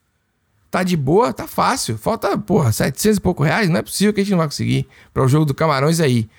Tá 0.71 0.83
de 0.83 0.95
boa, 0.95 1.33
tá 1.33 1.47
fácil. 1.47 1.97
Falta, 1.97 2.37
porra, 2.37 2.71
700 2.71 3.17
e 3.17 3.21
pouco 3.21 3.43
reais. 3.43 3.69
Não 3.69 3.77
é 3.77 3.81
possível 3.81 4.13
que 4.13 4.21
a 4.21 4.23
gente 4.23 4.31
não 4.31 4.37
vai 4.37 4.47
conseguir 4.47 4.87
para 5.13 5.23
o 5.23 5.27
jogo 5.27 5.45
do 5.45 5.53
Camarões 5.53 5.99
aí. 5.99 6.29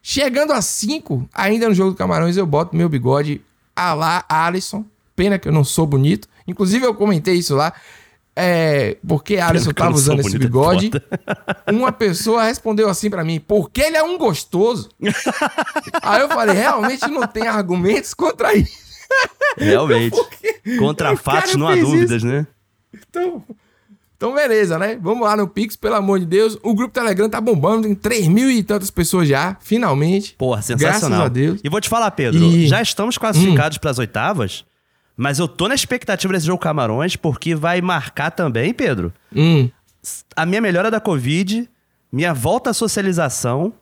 Chegando 0.00 0.52
a 0.52 0.62
5, 0.62 1.28
ainda 1.32 1.68
no 1.68 1.74
jogo 1.74 1.90
do 1.90 1.96
Camarões, 1.96 2.36
eu 2.36 2.46
boto 2.46 2.76
meu 2.76 2.88
bigode 2.88 3.40
a 3.74 3.92
lá 3.94 4.24
Alisson. 4.28 4.84
Pena 5.16 5.38
que 5.38 5.48
eu 5.48 5.52
não 5.52 5.64
sou 5.64 5.86
bonito. 5.86 6.28
Inclusive, 6.46 6.84
eu 6.84 6.94
comentei 6.94 7.34
isso 7.34 7.54
lá. 7.54 7.72
É, 8.34 8.96
porque 9.06 9.36
Alisson 9.36 9.72
que 9.72 9.80
eu 9.80 9.84
não 9.84 9.92
tava 9.92 9.98
sou 9.98 10.14
usando 10.14 10.26
esse 10.26 10.36
é 10.36 10.38
bigode. 10.38 10.90
Uma 11.70 11.92
pessoa 11.92 12.44
respondeu 12.44 12.88
assim 12.88 13.10
pra 13.10 13.24
mim: 13.24 13.40
porque 13.40 13.80
ele 13.80 13.96
é 13.96 14.02
um 14.02 14.16
gostoso. 14.16 14.88
Aí 16.02 16.20
eu 16.20 16.28
falei: 16.28 16.54
realmente 16.54 17.06
não 17.08 17.26
tem 17.26 17.46
argumentos 17.46 18.14
contra 18.14 18.54
isso. 18.54 18.80
Realmente. 19.58 20.16
Contra 20.78 21.14
fatos 21.16 21.56
não 21.56 21.68
há 21.68 21.74
dúvidas, 21.74 22.22
né? 22.22 22.46
Então, 22.94 23.44
então, 24.22 24.34
beleza, 24.34 24.78
né? 24.78 24.96
Vamos 25.02 25.24
lá 25.26 25.36
no 25.36 25.48
Pix, 25.48 25.74
pelo 25.74 25.96
amor 25.96 26.20
de 26.20 26.26
Deus. 26.26 26.56
O 26.62 26.74
grupo 26.74 26.94
Telegram 26.94 27.28
tá 27.28 27.40
bombando, 27.40 27.82
tem 27.82 27.94
3 27.94 28.28
mil 28.28 28.48
e 28.50 28.62
tantas 28.62 28.90
pessoas 28.90 29.26
já, 29.28 29.56
finalmente. 29.60 30.34
Porra, 30.38 30.62
sensacional. 30.62 31.00
Graças 31.10 31.26
a 31.26 31.28
Deus. 31.28 31.60
E 31.64 31.68
vou 31.68 31.80
te 31.80 31.88
falar, 31.88 32.10
Pedro, 32.12 32.40
E- 32.44 32.68
já 32.68 32.80
estamos 32.80 33.18
classificados 33.18 33.78
pras 33.78 33.98
oitavas, 33.98 34.64
mas 35.16 35.38
eu 35.40 35.48
tô 35.48 35.66
na 35.66 35.74
expectativa 35.74 36.32
desse 36.32 36.46
jogo 36.46 36.58
Camarões, 36.62 37.16
porque 37.16 37.54
vai 37.54 37.80
marcar 37.80 38.30
também, 38.30 38.72
Pedro, 38.72 39.12
Hum. 39.34 39.68
a 40.36 40.46
minha 40.46 40.60
melhora 40.60 40.88
da 40.90 41.00
Covid, 41.00 41.68
minha 42.12 42.32
volta 42.32 42.70
à 42.70 42.74
socialização. 42.74 43.72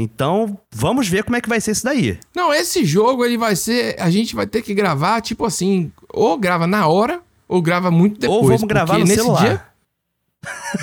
Então, 0.00 0.56
vamos 0.70 1.08
ver 1.08 1.24
como 1.24 1.34
é 1.36 1.40
que 1.40 1.48
vai 1.48 1.60
ser 1.60 1.72
isso 1.72 1.82
daí. 1.84 2.18
Não, 2.36 2.54
esse 2.54 2.84
jogo 2.84 3.24
ele 3.24 3.36
vai 3.36 3.56
ser. 3.56 3.96
A 4.00 4.08
gente 4.10 4.36
vai 4.36 4.46
ter 4.46 4.62
que 4.62 4.72
gravar, 4.72 5.20
tipo 5.20 5.44
assim, 5.44 5.90
ou 6.12 6.38
grava 6.38 6.68
na 6.68 6.86
hora, 6.86 7.20
ou 7.48 7.60
grava 7.60 7.90
muito 7.90 8.20
depois. 8.20 8.42
Ou 8.42 8.46
vamos 8.46 8.62
gravar 8.62 8.92
no 8.98 9.00
nesse 9.04 9.16
celular. 9.16 9.40
dia 9.40 9.62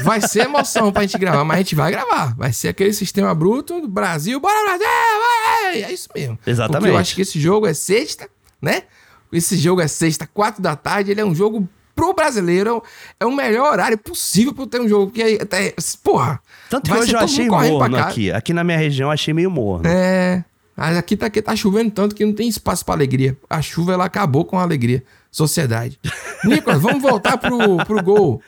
vai 0.04 0.22
ser 0.22 0.46
emoção 0.46 0.92
pra 0.92 1.04
gente 1.04 1.18
gravar, 1.18 1.44
mas 1.44 1.56
a 1.56 1.60
gente 1.60 1.76
vai 1.76 1.92
gravar. 1.92 2.36
Vai 2.36 2.52
ser 2.54 2.70
aquele 2.70 2.94
sistema 2.94 3.34
bruto 3.34 3.82
do 3.82 3.88
Brasil, 3.88 4.40
bora 4.40 4.64
Brasil, 4.64 4.88
vai! 4.88 5.84
É 5.84 5.92
isso 5.92 6.10
mesmo. 6.14 6.38
Exatamente. 6.46 6.82
Porque 6.82 6.96
eu 6.96 6.98
acho 6.98 7.16
que 7.16 7.22
esse 7.22 7.40
jogo 7.40 7.68
é 7.68 7.74
sexta, 7.74 8.30
né? 8.62 8.84
Esse 9.32 9.58
jogo 9.58 9.82
é 9.82 9.88
sexta, 9.88 10.28
quatro 10.28 10.62
da 10.62 10.76
tarde, 10.76 11.12
ele 11.12 11.22
é 11.22 11.26
um 11.26 11.36
jogo 11.36 11.68
pro 11.96 12.14
brasileiro, 12.14 12.84
é 13.20 13.26
o 13.26 13.32
melhor 13.32 13.72
horário 13.72 13.98
possível 13.98 14.54
pra 14.54 14.68
ter 14.68 14.82
um 14.82 14.88
jogo 14.88 15.12
que 15.12 15.22
é 15.22 15.42
até, 15.42 15.74
porra. 16.04 16.42
Tanto 16.70 16.92
que 16.92 16.98
hoje 16.98 17.14
eu 17.14 17.20
achei 17.20 17.48
morno 17.48 17.98
aqui. 17.98 18.32
Aqui 18.32 18.54
na 18.54 18.64
minha 18.64 18.78
região 18.78 19.08
eu 19.08 19.12
achei 19.12 19.34
meio 19.34 19.50
morno. 19.50 19.88
É. 19.88 20.44
Mas 20.76 20.98
aqui 20.98 21.16
tá, 21.16 21.28
aqui 21.28 21.42
tá 21.42 21.56
chovendo 21.56 21.90
tanto 21.90 22.14
que 22.14 22.26
não 22.26 22.34
tem 22.34 22.50
espaço 22.50 22.84
pra 22.84 22.94
alegria. 22.94 23.38
A 23.50 23.62
chuva, 23.62 23.94
ela 23.94 24.06
acabou 24.06 24.44
com 24.44 24.60
a 24.60 24.62
alegria. 24.62 25.04
Sociedade. 25.32 25.98
Nicolas, 26.44 26.82
vamos 26.82 27.02
voltar 27.02 27.38
pro, 27.38 27.78
pro 27.86 28.04
gol. 28.04 28.42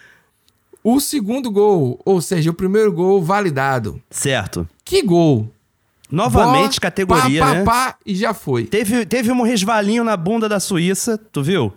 O 0.90 1.02
segundo 1.02 1.52
gol, 1.52 2.00
ou 2.06 2.22
seja, 2.22 2.50
o 2.50 2.54
primeiro 2.54 2.94
gol 2.94 3.22
validado. 3.22 4.02
Certo. 4.10 4.66
Que 4.86 5.02
gol? 5.02 5.50
Novamente, 6.10 6.80
Bola, 6.80 6.80
categoria, 6.80 7.42
pá, 7.42 7.54
né? 7.54 7.64
pá, 7.66 7.96
e 8.06 8.16
já 8.16 8.34
foi. 8.34 8.64
Teve, 8.64 9.06
teve 9.06 9.30
um 9.30 9.42
resvalinho 9.42 10.06
na 10.06 10.16
bunda 10.16 10.48
da 10.48 10.62
Suíça, 10.62 11.18
tu 11.18 11.44
viu? 11.44 11.74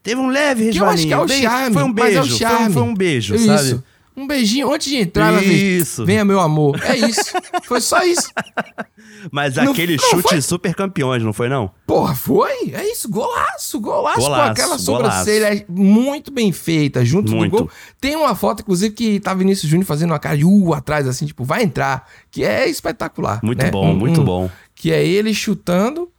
Teve 0.00 0.20
um 0.20 0.28
leve 0.28 0.70
Que 0.70 0.78
eu 0.78 0.84
acho 0.84 1.02
resvalinho. 1.02 1.08
que 1.08 1.14
é 1.14 1.18
o 1.18 1.26
Bem- 1.26 1.42
charme. 1.42 1.74
Foi 1.74 1.82
um 1.82 1.90
é 1.90 1.92
beijo. 1.92 2.20
foi, 2.28 2.38
charme. 2.38 2.68
um, 2.68 2.72
foi 2.72 2.82
um 2.82 2.94
beijo, 2.94 3.34
Isso. 3.34 3.46
sabe? 3.46 3.82
Um 4.16 4.26
beijinho 4.26 4.72
antes 4.72 4.88
de 4.88 4.96
entrar. 4.96 5.28
ela 5.28 5.38
fez, 5.40 5.82
Isso. 5.88 6.04
Venha, 6.04 6.24
meu 6.24 6.38
amor. 6.40 6.78
É 6.84 6.96
isso. 6.96 7.32
Foi 7.64 7.80
só 7.80 8.02
isso. 8.04 8.28
Mas 9.30 9.54
Não- 9.54 9.72
aquele 9.72 9.96
não 9.96 10.04
chute 10.10 10.28
foi? 10.28 10.40
super 10.42 10.74
campeões, 10.74 11.22
não 11.22 11.32
foi 11.32 11.48
não? 11.48 11.70
Porra, 11.86 12.14
foi? 12.14 12.72
É 12.72 12.90
isso, 12.90 13.08
golaço, 13.08 13.80
golaço, 13.80 14.16
com 14.18 14.22
Golaço, 14.26 14.50
aquela 14.50 14.78
sobrancelha 14.78 15.64
muito 15.68 16.30
bem 16.32 16.50
feita, 16.52 17.04
junto 17.04 17.32
Muito. 17.32 17.50
do 17.52 17.58
gol. 17.64 17.70
Tem 18.00 18.16
uma 18.16 18.34
foto, 18.34 18.60
inclusive, 18.62 18.94
que 18.94 19.20
tá 19.20 19.32
Vinícius 19.32 19.70
Júnior 19.70 19.86
fazendo 19.86 20.10
uma 20.10 20.18
cara 20.18 20.36
de 20.36 20.44
uh 20.44 20.74
atrás, 20.74 21.06
assim, 21.06 21.24
tipo, 21.26 21.44
vai 21.44 21.62
entrar, 21.62 22.08
que 22.30 22.42
é 22.44 22.68
espetacular. 22.68 23.40
Muito 23.42 23.62
né? 23.64 23.70
bom, 23.70 23.92
Um- 23.92 23.96
muito 23.96 24.20
um- 24.20 24.24
bom. 24.24 24.50
Que 24.74 24.92
é 24.92 25.06
ele 25.06 25.32
chutando 25.32 26.10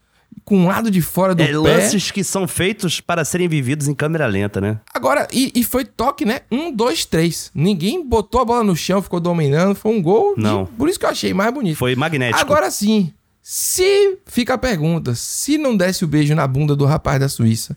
com 0.45 0.57
um 0.59 0.67
lado 0.67 0.89
de 0.91 1.01
fora 1.01 1.33
do 1.33 1.41
É, 1.43 1.47
pé. 1.47 1.53
lances 1.57 2.11
que 2.11 2.23
são 2.23 2.47
feitos 2.47 2.99
para 3.01 3.23
serem 3.25 3.47
vividos 3.47 3.87
em 3.87 3.93
câmera 3.93 4.25
lenta, 4.27 4.59
né? 4.59 4.79
Agora, 4.93 5.27
e, 5.31 5.51
e 5.55 5.63
foi 5.63 5.85
toque, 5.85 6.25
né? 6.25 6.41
Um, 6.51 6.71
dois, 6.71 7.05
três. 7.05 7.49
Ninguém 7.55 8.05
botou 8.07 8.41
a 8.41 8.45
bola 8.45 8.63
no 8.63 8.75
chão, 8.75 9.01
ficou 9.01 9.19
dominando. 9.19 9.75
Foi 9.75 9.91
um 9.91 10.01
gol. 10.01 10.35
de- 10.35 10.41
Não. 10.41 10.65
por 10.65 10.89
isso 10.89 10.99
que 10.99 11.05
eu 11.05 11.09
achei 11.09 11.33
mais 11.33 11.53
bonito. 11.53 11.77
Foi 11.77 11.95
magnético. 11.95 12.39
Agora 12.41 12.69
sim, 12.71 13.11
se 13.41 14.17
fica 14.25 14.53
a 14.53 14.57
pergunta, 14.57 15.15
se 15.15 15.57
não 15.57 15.75
desse 15.75 16.03
o 16.03 16.07
beijo 16.07 16.33
na 16.35 16.47
bunda 16.47 16.75
do 16.75 16.85
rapaz 16.85 17.19
da 17.19 17.27
Suíça, 17.29 17.75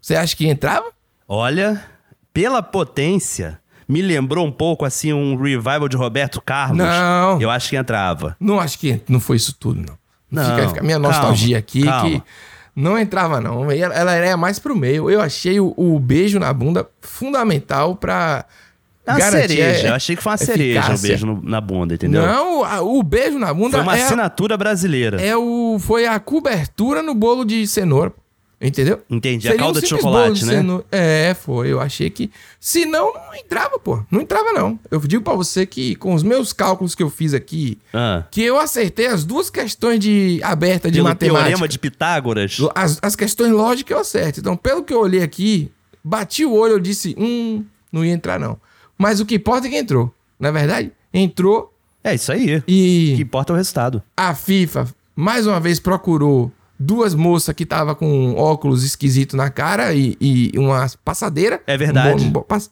você 0.00 0.14
acha 0.16 0.34
que 0.36 0.46
entrava? 0.46 0.86
Olha, 1.26 1.82
pela 2.32 2.62
potência, 2.62 3.58
me 3.88 4.02
lembrou 4.02 4.46
um 4.46 4.52
pouco 4.52 4.84
assim 4.84 5.12
um 5.12 5.36
revival 5.36 5.88
de 5.88 5.96
Roberto 5.96 6.40
Carlos. 6.40 6.78
Não. 6.78 7.40
Eu 7.40 7.50
acho 7.50 7.70
que 7.70 7.76
entrava. 7.76 8.36
Não 8.40 8.58
acho 8.60 8.78
que 8.78 9.00
não 9.08 9.20
foi 9.20 9.36
isso 9.36 9.54
tudo, 9.58 9.80
não. 9.86 10.03
Não, 10.34 10.44
fica, 10.56 10.68
fica 10.68 10.80
a 10.80 10.82
minha 10.82 11.00
calma, 11.00 11.08
nostalgia 11.08 11.58
aqui 11.58 11.82
calma. 11.84 12.10
que 12.10 12.22
não 12.76 12.98
entrava, 12.98 13.40
não. 13.40 13.70
Ela, 13.70 13.94
ela 13.94 14.12
era 14.14 14.36
mais 14.36 14.58
pro 14.58 14.74
meio. 14.76 15.08
Eu 15.10 15.20
achei 15.20 15.60
o, 15.60 15.72
o 15.76 15.98
beijo 15.98 16.38
na 16.38 16.52
bunda 16.52 16.88
fundamental 17.00 17.96
pra. 17.96 18.44
É 19.06 19.12
Uma 19.12 19.20
cereja. 19.30 19.86
a- 19.86 19.90
Eu 19.90 19.94
achei 19.94 20.16
que 20.16 20.22
foi 20.22 20.32
uma 20.32 20.38
cereja 20.38 20.80
o 20.80 20.82
eficácia. 20.82 21.08
beijo 21.08 21.26
no- 21.26 21.42
na 21.42 21.60
bunda, 21.60 21.92
entendeu? 21.94 22.22
Não, 22.26 22.64
a- 22.64 22.80
o 22.80 23.02
beijo 23.02 23.38
na 23.38 23.52
bunda 23.52 23.72
Foi 23.72 23.80
uma 23.82 23.98
é, 23.98 24.02
assinatura 24.02 24.56
brasileira. 24.56 25.20
é 25.20 25.36
o, 25.36 25.76
foi 25.78 26.06
a 26.06 26.18
cobertura 26.18 27.02
no 27.02 27.14
bolo 27.14 27.44
de 27.44 27.66
cenoura. 27.66 28.12
Entendeu? 28.66 29.02
Entendi. 29.10 29.46
A 29.46 29.50
Seria 29.50 29.62
um 29.62 29.66
calda 29.66 29.80
de 29.80 29.86
simples 29.86 30.02
chocolate, 30.02 30.40
de 30.40 30.46
né? 30.62 30.82
É, 30.90 31.34
foi. 31.34 31.68
Eu 31.70 31.80
achei 31.80 32.08
que. 32.08 32.30
Se 32.58 32.86
não, 32.86 33.12
não 33.12 33.34
entrava, 33.34 33.78
pô. 33.78 34.02
Não 34.10 34.22
entrava, 34.22 34.52
não. 34.52 34.78
Eu 34.90 34.98
digo 35.00 35.22
pra 35.22 35.34
você 35.34 35.66
que, 35.66 35.94
com 35.96 36.14
os 36.14 36.22
meus 36.22 36.52
cálculos 36.52 36.94
que 36.94 37.02
eu 37.02 37.10
fiz 37.10 37.34
aqui, 37.34 37.78
Ah. 37.92 38.24
que 38.30 38.42
eu 38.42 38.58
acertei 38.58 39.06
as 39.06 39.22
duas 39.24 39.50
questões 39.50 40.00
de 40.00 40.40
aberta 40.42 40.90
de 40.90 40.96
Pelo 40.98 41.08
matemática. 41.08 41.42
teorema 41.44 41.68
de 41.68 41.78
Pitágoras. 41.78 42.56
As, 42.74 42.98
as 43.02 43.14
questões 43.14 43.52
lógicas 43.52 43.94
eu 43.94 44.00
acerto. 44.00 44.40
Então, 44.40 44.56
pelo 44.56 44.82
que 44.82 44.94
eu 44.94 45.00
olhei 45.00 45.22
aqui, 45.22 45.70
bati 46.02 46.44
o 46.46 46.52
olho, 46.54 46.72
eu 46.72 46.80
disse, 46.80 47.14
hum, 47.18 47.64
não 47.92 48.02
ia 48.04 48.12
entrar, 48.12 48.40
não. 48.40 48.58
Mas 48.96 49.20
o 49.20 49.26
que 49.26 49.34
importa 49.34 49.66
é 49.66 49.70
que 49.70 49.76
entrou. 49.76 50.10
Na 50.40 50.50
verdade, 50.50 50.90
entrou 51.12 51.72
É 52.02 52.14
isso 52.14 52.32
aí. 52.32 52.56
O 52.56 52.62
que 52.62 52.72
e 52.72 53.20
importa 53.20 53.52
é 53.52 53.54
o 53.54 53.56
resultado. 53.56 54.02
a 54.16 54.34
FIFA, 54.34 54.86
mais 55.14 55.46
uma 55.46 55.60
vez, 55.60 55.78
procurou 55.78 56.50
duas 56.84 57.14
moças 57.14 57.54
que 57.54 57.64
tava 57.66 57.94
com 57.94 58.34
óculos 58.36 58.84
esquisito 58.84 59.36
na 59.36 59.50
cara 59.50 59.94
e, 59.94 60.16
e 60.20 60.52
uma 60.56 60.86
passadeira. 61.04 61.60
É 61.66 61.76
verdade. 61.76 62.14
Um 62.14 62.18
bom- 62.18 62.24
um 62.26 62.30
bom 62.30 62.42
pass- 62.42 62.70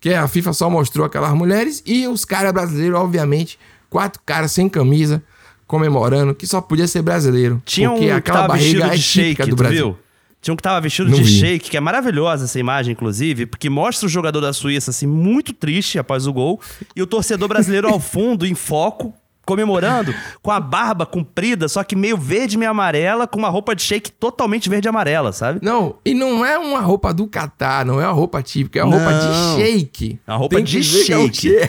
que 0.00 0.12
a 0.12 0.28
FIFA 0.28 0.52
só 0.52 0.68
mostrou 0.68 1.06
aquelas 1.06 1.32
mulheres 1.32 1.82
e 1.86 2.06
os 2.06 2.24
caras 2.24 2.52
brasileiros, 2.52 2.98
obviamente, 2.98 3.58
quatro 3.88 4.20
caras 4.26 4.52
sem 4.52 4.68
camisa, 4.68 5.22
comemorando, 5.66 6.34
que 6.34 6.46
só 6.46 6.60
podia 6.60 6.86
ser 6.86 7.02
brasileiro. 7.02 7.62
Tinha 7.64 7.90
um 7.90 7.94
porque 7.94 8.06
que 8.06 8.12
aquela 8.12 8.46
barriga 8.46 8.88
vestido 8.88 8.92
é 8.92 8.96
de 8.96 9.02
shake, 9.34 9.50
do 9.50 9.56
Brasil. 9.56 9.86
viu? 9.86 9.98
Tinha 10.42 10.52
um 10.52 10.56
que 10.56 10.62
tava 10.62 10.78
vestido 10.82 11.08
Não 11.08 11.16
de 11.16 11.22
vi. 11.24 11.40
shake, 11.40 11.70
que 11.70 11.76
é 11.76 11.80
maravilhosa 11.80 12.44
essa 12.44 12.60
imagem, 12.60 12.92
inclusive, 12.92 13.46
porque 13.46 13.70
mostra 13.70 14.04
o 14.06 14.10
jogador 14.10 14.42
da 14.42 14.52
Suíça, 14.52 14.90
assim, 14.90 15.06
muito 15.06 15.54
triste 15.54 15.98
após 15.98 16.26
o 16.26 16.32
gol, 16.34 16.60
e 16.94 17.00
o 17.00 17.06
torcedor 17.06 17.48
brasileiro 17.48 17.88
ao 17.88 17.98
fundo, 17.98 18.44
em 18.46 18.54
foco, 18.54 19.14
comemorando, 19.44 20.14
com 20.42 20.50
a 20.50 20.58
barba 20.60 21.04
comprida, 21.06 21.68
só 21.68 21.82
que 21.84 21.94
meio 21.94 22.16
verde 22.16 22.56
e 22.56 22.58
meio 22.58 22.70
amarela, 22.70 23.26
com 23.26 23.38
uma 23.38 23.48
roupa 23.48 23.74
de 23.74 23.82
shake 23.82 24.10
totalmente 24.12 24.68
verde 24.68 24.86
e 24.86 24.90
amarela, 24.90 25.32
sabe? 25.32 25.60
Não, 25.62 25.96
e 26.04 26.14
não 26.14 26.44
é 26.44 26.58
uma 26.58 26.80
roupa 26.80 27.12
do 27.12 27.26
Catar, 27.26 27.84
não 27.84 28.00
é 28.00 28.06
uma 28.06 28.12
roupa 28.12 28.42
típica, 28.42 28.80
é 28.80 28.84
uma 28.84 28.96
roupa 28.96 29.10
Não. 29.12 29.56
de 29.56 29.62
shake. 29.62 30.18
A 30.26 30.36
roupa 30.36 30.56
Tem 30.56 30.64
de 30.64 30.78
é 30.78 30.82
shake. 30.82 31.30
quê? 31.30 31.60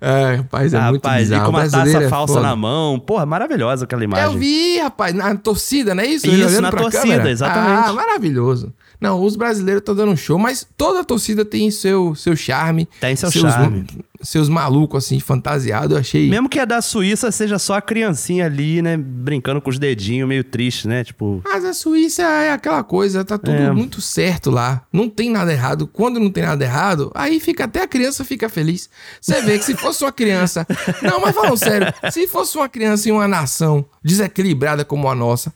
É, 0.00 0.34
rapaz, 0.36 0.74
é 0.74 0.80
muito 0.90 1.04
rapaz, 1.04 1.20
e 1.22 1.30
bizarro. 1.30 1.44
com 1.44 1.50
uma 1.58 1.68
taça 1.68 2.02
é 2.02 2.08
falsa 2.08 2.34
foda. 2.34 2.46
na 2.46 2.56
mão. 2.56 2.98
Porra, 2.98 3.24
maravilhosa 3.26 3.84
aquela 3.84 4.04
imagem. 4.04 4.24
Eu 4.26 4.38
vi, 4.38 4.78
rapaz, 4.78 5.14
na 5.14 5.34
torcida, 5.36 5.94
não 5.94 6.02
é 6.02 6.06
isso? 6.06 6.26
Isso, 6.26 6.34
Ele 6.36 6.44
olhando 6.44 6.62
na 6.62 6.70
torcida, 6.72 7.02
câmera. 7.02 7.30
exatamente. 7.30 7.88
Ah, 7.88 7.92
maravilhoso. 7.92 8.72
Não, 9.04 9.22
os 9.22 9.36
brasileiros 9.36 9.82
estão 9.82 9.94
dando 9.94 10.12
um 10.12 10.16
show, 10.16 10.38
mas 10.38 10.66
toda 10.78 11.00
a 11.00 11.04
torcida 11.04 11.44
tem 11.44 11.70
seu, 11.70 12.14
seu 12.14 12.34
charme. 12.34 12.88
Tem 12.98 13.14
seu 13.14 13.30
seus, 13.30 13.52
charme. 13.52 13.84
Seus 14.22 14.48
malucos, 14.48 15.04
assim, 15.04 15.20
fantasiados, 15.20 15.90
eu 15.90 15.98
achei... 15.98 16.30
Mesmo 16.30 16.48
que 16.48 16.58
a 16.58 16.64
da 16.64 16.80
Suíça 16.80 17.30
seja 17.30 17.58
só 17.58 17.74
a 17.74 17.82
criancinha 17.82 18.46
ali, 18.46 18.80
né, 18.80 18.96
brincando 18.96 19.60
com 19.60 19.68
os 19.68 19.78
dedinhos, 19.78 20.26
meio 20.26 20.42
triste, 20.42 20.88
né? 20.88 21.04
Tipo, 21.04 21.42
Mas 21.44 21.62
a 21.66 21.74
Suíça 21.74 22.22
é 22.22 22.50
aquela 22.52 22.82
coisa, 22.82 23.22
tá 23.22 23.36
tudo 23.36 23.54
É. 23.54 23.70
muito 23.70 24.00
certo 24.00 24.50
lá. 24.50 24.82
Não 24.90 25.10
tem 25.10 25.28
nada 25.30 25.52
errado. 25.52 25.86
Quando 25.86 26.18
não 26.18 26.30
tem 26.30 26.42
nada 26.44 26.64
errado, 26.64 27.12
aí 27.14 27.38
fica 27.40 27.64
até 27.64 27.82
a 27.82 27.86
criança 27.86 28.24
fica 28.24 28.48
feliz. 28.48 28.88
Você 29.20 29.42
vê 29.42 29.58
que 29.58 29.64
se 29.66 29.74
fosse 29.74 30.02
uma 30.02 30.12
criança. 30.12 30.66
Não, 31.02 31.20
mas 31.20 31.34
falando 31.34 31.58
sério, 31.58 31.92
se 32.10 32.26
fosse 32.26 32.56
uma 32.56 32.68
criança 32.70 33.08
em 33.08 33.12
uma 33.12 33.28
nação 33.28 33.84
desequilibrada 34.02 34.84
como 34.84 35.08
a 35.10 35.14
nossa, 35.14 35.52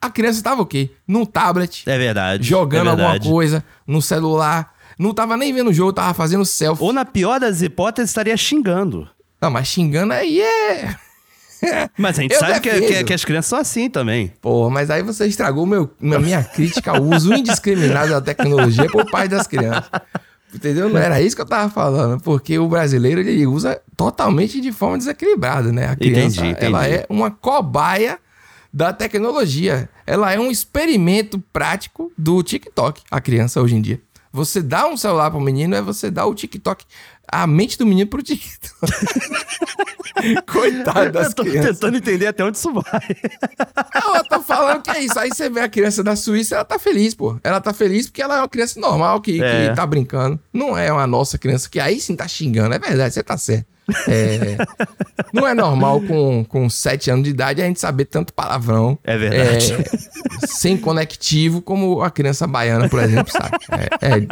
a 0.00 0.10
criança 0.10 0.42
tava 0.42 0.62
o 0.62 0.66
quê? 0.66 0.90
Num 1.06 1.24
tablet, 1.24 1.82
é 1.86 1.98
verdade. 1.98 2.46
jogando 2.48 2.86
é 2.86 2.90
alguma 2.90 3.10
verdade. 3.12 3.30
coisa, 3.30 3.64
no 3.86 4.00
celular. 4.02 4.72
Não 4.98 5.14
tava 5.14 5.36
nem 5.36 5.52
vendo 5.52 5.70
o 5.70 5.72
jogo, 5.72 5.92
tava 5.92 6.12
fazendo 6.14 6.44
selfie. 6.44 6.82
Ou 6.82 6.92
na 6.92 7.04
pior 7.04 7.38
das 7.38 7.62
hipóteses, 7.62 8.10
estaria 8.10 8.36
xingando. 8.36 9.08
Não, 9.40 9.50
mas 9.50 9.68
xingando 9.68 10.12
aí 10.12 10.40
é. 10.40 10.94
Mas 11.98 12.16
a 12.18 12.22
gente 12.22 12.34
Eu 12.34 12.38
sabe 12.38 12.60
que, 12.60 12.70
defendo. 12.70 12.88
que- 12.98 13.04
que 13.04 13.12
as 13.12 13.24
crianças 13.24 13.48
são 13.48 13.58
assim 13.58 13.90
também. 13.90 14.32
Pô, 14.40 14.70
mas 14.70 14.90
aí 14.90 15.02
você 15.02 15.26
estragou 15.26 15.66
meu, 15.66 15.90
minha 16.00 16.42
crítica 16.44 16.92
ao 16.92 17.02
uso 17.02 17.34
indiscriminado 17.34 18.10
da 18.10 18.20
tecnologia 18.20 18.86
por 18.88 19.04
parte 19.10 19.30
das 19.30 19.44
crianças. 19.48 19.90
Entendeu? 20.54 20.88
Não 20.88 20.98
era 21.00 21.20
isso 21.20 21.34
que 21.34 21.42
eu 21.42 21.46
tava 21.46 21.68
falando, 21.68 22.20
porque 22.22 22.58
o 22.60 22.68
brasileiro 22.68 23.20
ele 23.20 23.44
usa 23.44 23.80
totalmente 23.96 24.60
de 24.60 24.70
forma 24.70 24.98
desequilibrada, 24.98 25.72
né? 25.72 25.88
A 25.88 25.96
criança, 25.96 26.36
Entendi, 26.40 26.48
entendi. 26.52 26.64
ela 26.66 26.86
é 26.88 27.04
uma 27.08 27.28
cobaia 27.30 28.18
da 28.72 28.92
tecnologia. 28.92 29.88
Ela 30.06 30.32
é 30.32 30.38
um 30.38 30.50
experimento 30.50 31.38
prático 31.52 32.12
do 32.16 32.42
TikTok, 32.42 33.02
a 33.10 33.20
criança 33.20 33.60
hoje 33.62 33.74
em 33.76 33.80
dia. 33.82 34.00
Você 34.32 34.60
dá 34.62 34.86
um 34.86 34.96
celular 34.96 35.30
pro 35.30 35.40
menino, 35.40 35.74
é 35.74 35.80
você 35.82 36.10
dar 36.10 36.26
o 36.26 36.34
TikTok, 36.34 36.84
a 37.26 37.46
mente 37.46 37.78
do 37.78 37.86
menino 37.86 38.08
pro 38.08 38.22
TikTok. 38.22 38.76
Coitado 40.46 41.12
das 41.12 41.28
Eu 41.28 41.34
tô 41.34 41.42
crianças. 41.44 41.78
tentando 41.78 41.96
entender 41.96 42.26
até 42.26 42.44
onde 42.44 42.56
isso 42.58 42.72
vai. 42.72 42.82
Não, 43.94 44.16
eu 44.16 44.24
tô 44.24 44.42
falando 44.42 44.82
que 44.82 44.90
é 44.90 45.00
isso. 45.00 45.18
Aí 45.18 45.30
você 45.30 45.48
vê 45.48 45.60
a 45.60 45.68
criança 45.68 46.02
da 46.02 46.16
Suíça, 46.16 46.56
ela 46.56 46.64
tá 46.64 46.78
feliz, 46.78 47.14
pô. 47.14 47.38
Ela 47.42 47.60
tá 47.60 47.72
feliz 47.72 48.06
porque 48.06 48.22
ela 48.22 48.36
é 48.36 48.38
uma 48.40 48.48
criança 48.48 48.78
normal 48.80 49.20
que, 49.20 49.42
É. 49.42 49.68
que 49.70 49.76
tá 49.76 49.86
brincando. 49.86 50.38
Não 50.52 50.76
é 50.76 50.92
uma 50.92 51.06
nossa 51.06 51.38
criança 51.38 51.68
que 51.68 51.78
aí 51.80 52.00
sim 52.00 52.16
tá 52.16 52.26
xingando. 52.28 52.74
É 52.74 52.78
verdade, 52.78 53.14
você 53.14 53.22
tá 53.22 53.36
certo. 53.38 53.66
É, 54.06 54.56
não 55.32 55.46
é 55.46 55.54
normal 55.54 56.00
com, 56.02 56.44
com 56.44 56.68
7 56.68 57.10
anos 57.10 57.24
de 57.24 57.30
idade 57.30 57.62
a 57.62 57.64
gente 57.66 57.80
saber 57.80 58.04
tanto 58.04 58.32
palavrão. 58.34 58.98
É 59.04 59.16
verdade. 59.16 59.72
é, 59.72 60.46
sem 60.46 60.76
conectivo, 60.76 61.62
como 61.62 62.02
a 62.02 62.10
criança 62.10 62.46
baiana, 62.46 62.88
por 62.88 63.00
exemplo, 63.02 63.32
sabe? 63.32 63.56
É, 64.00 64.06
é- 64.16 64.26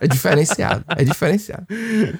é 0.00 0.06
diferenciado. 0.08 0.84
É 0.96 1.04
diferenciado. 1.04 1.66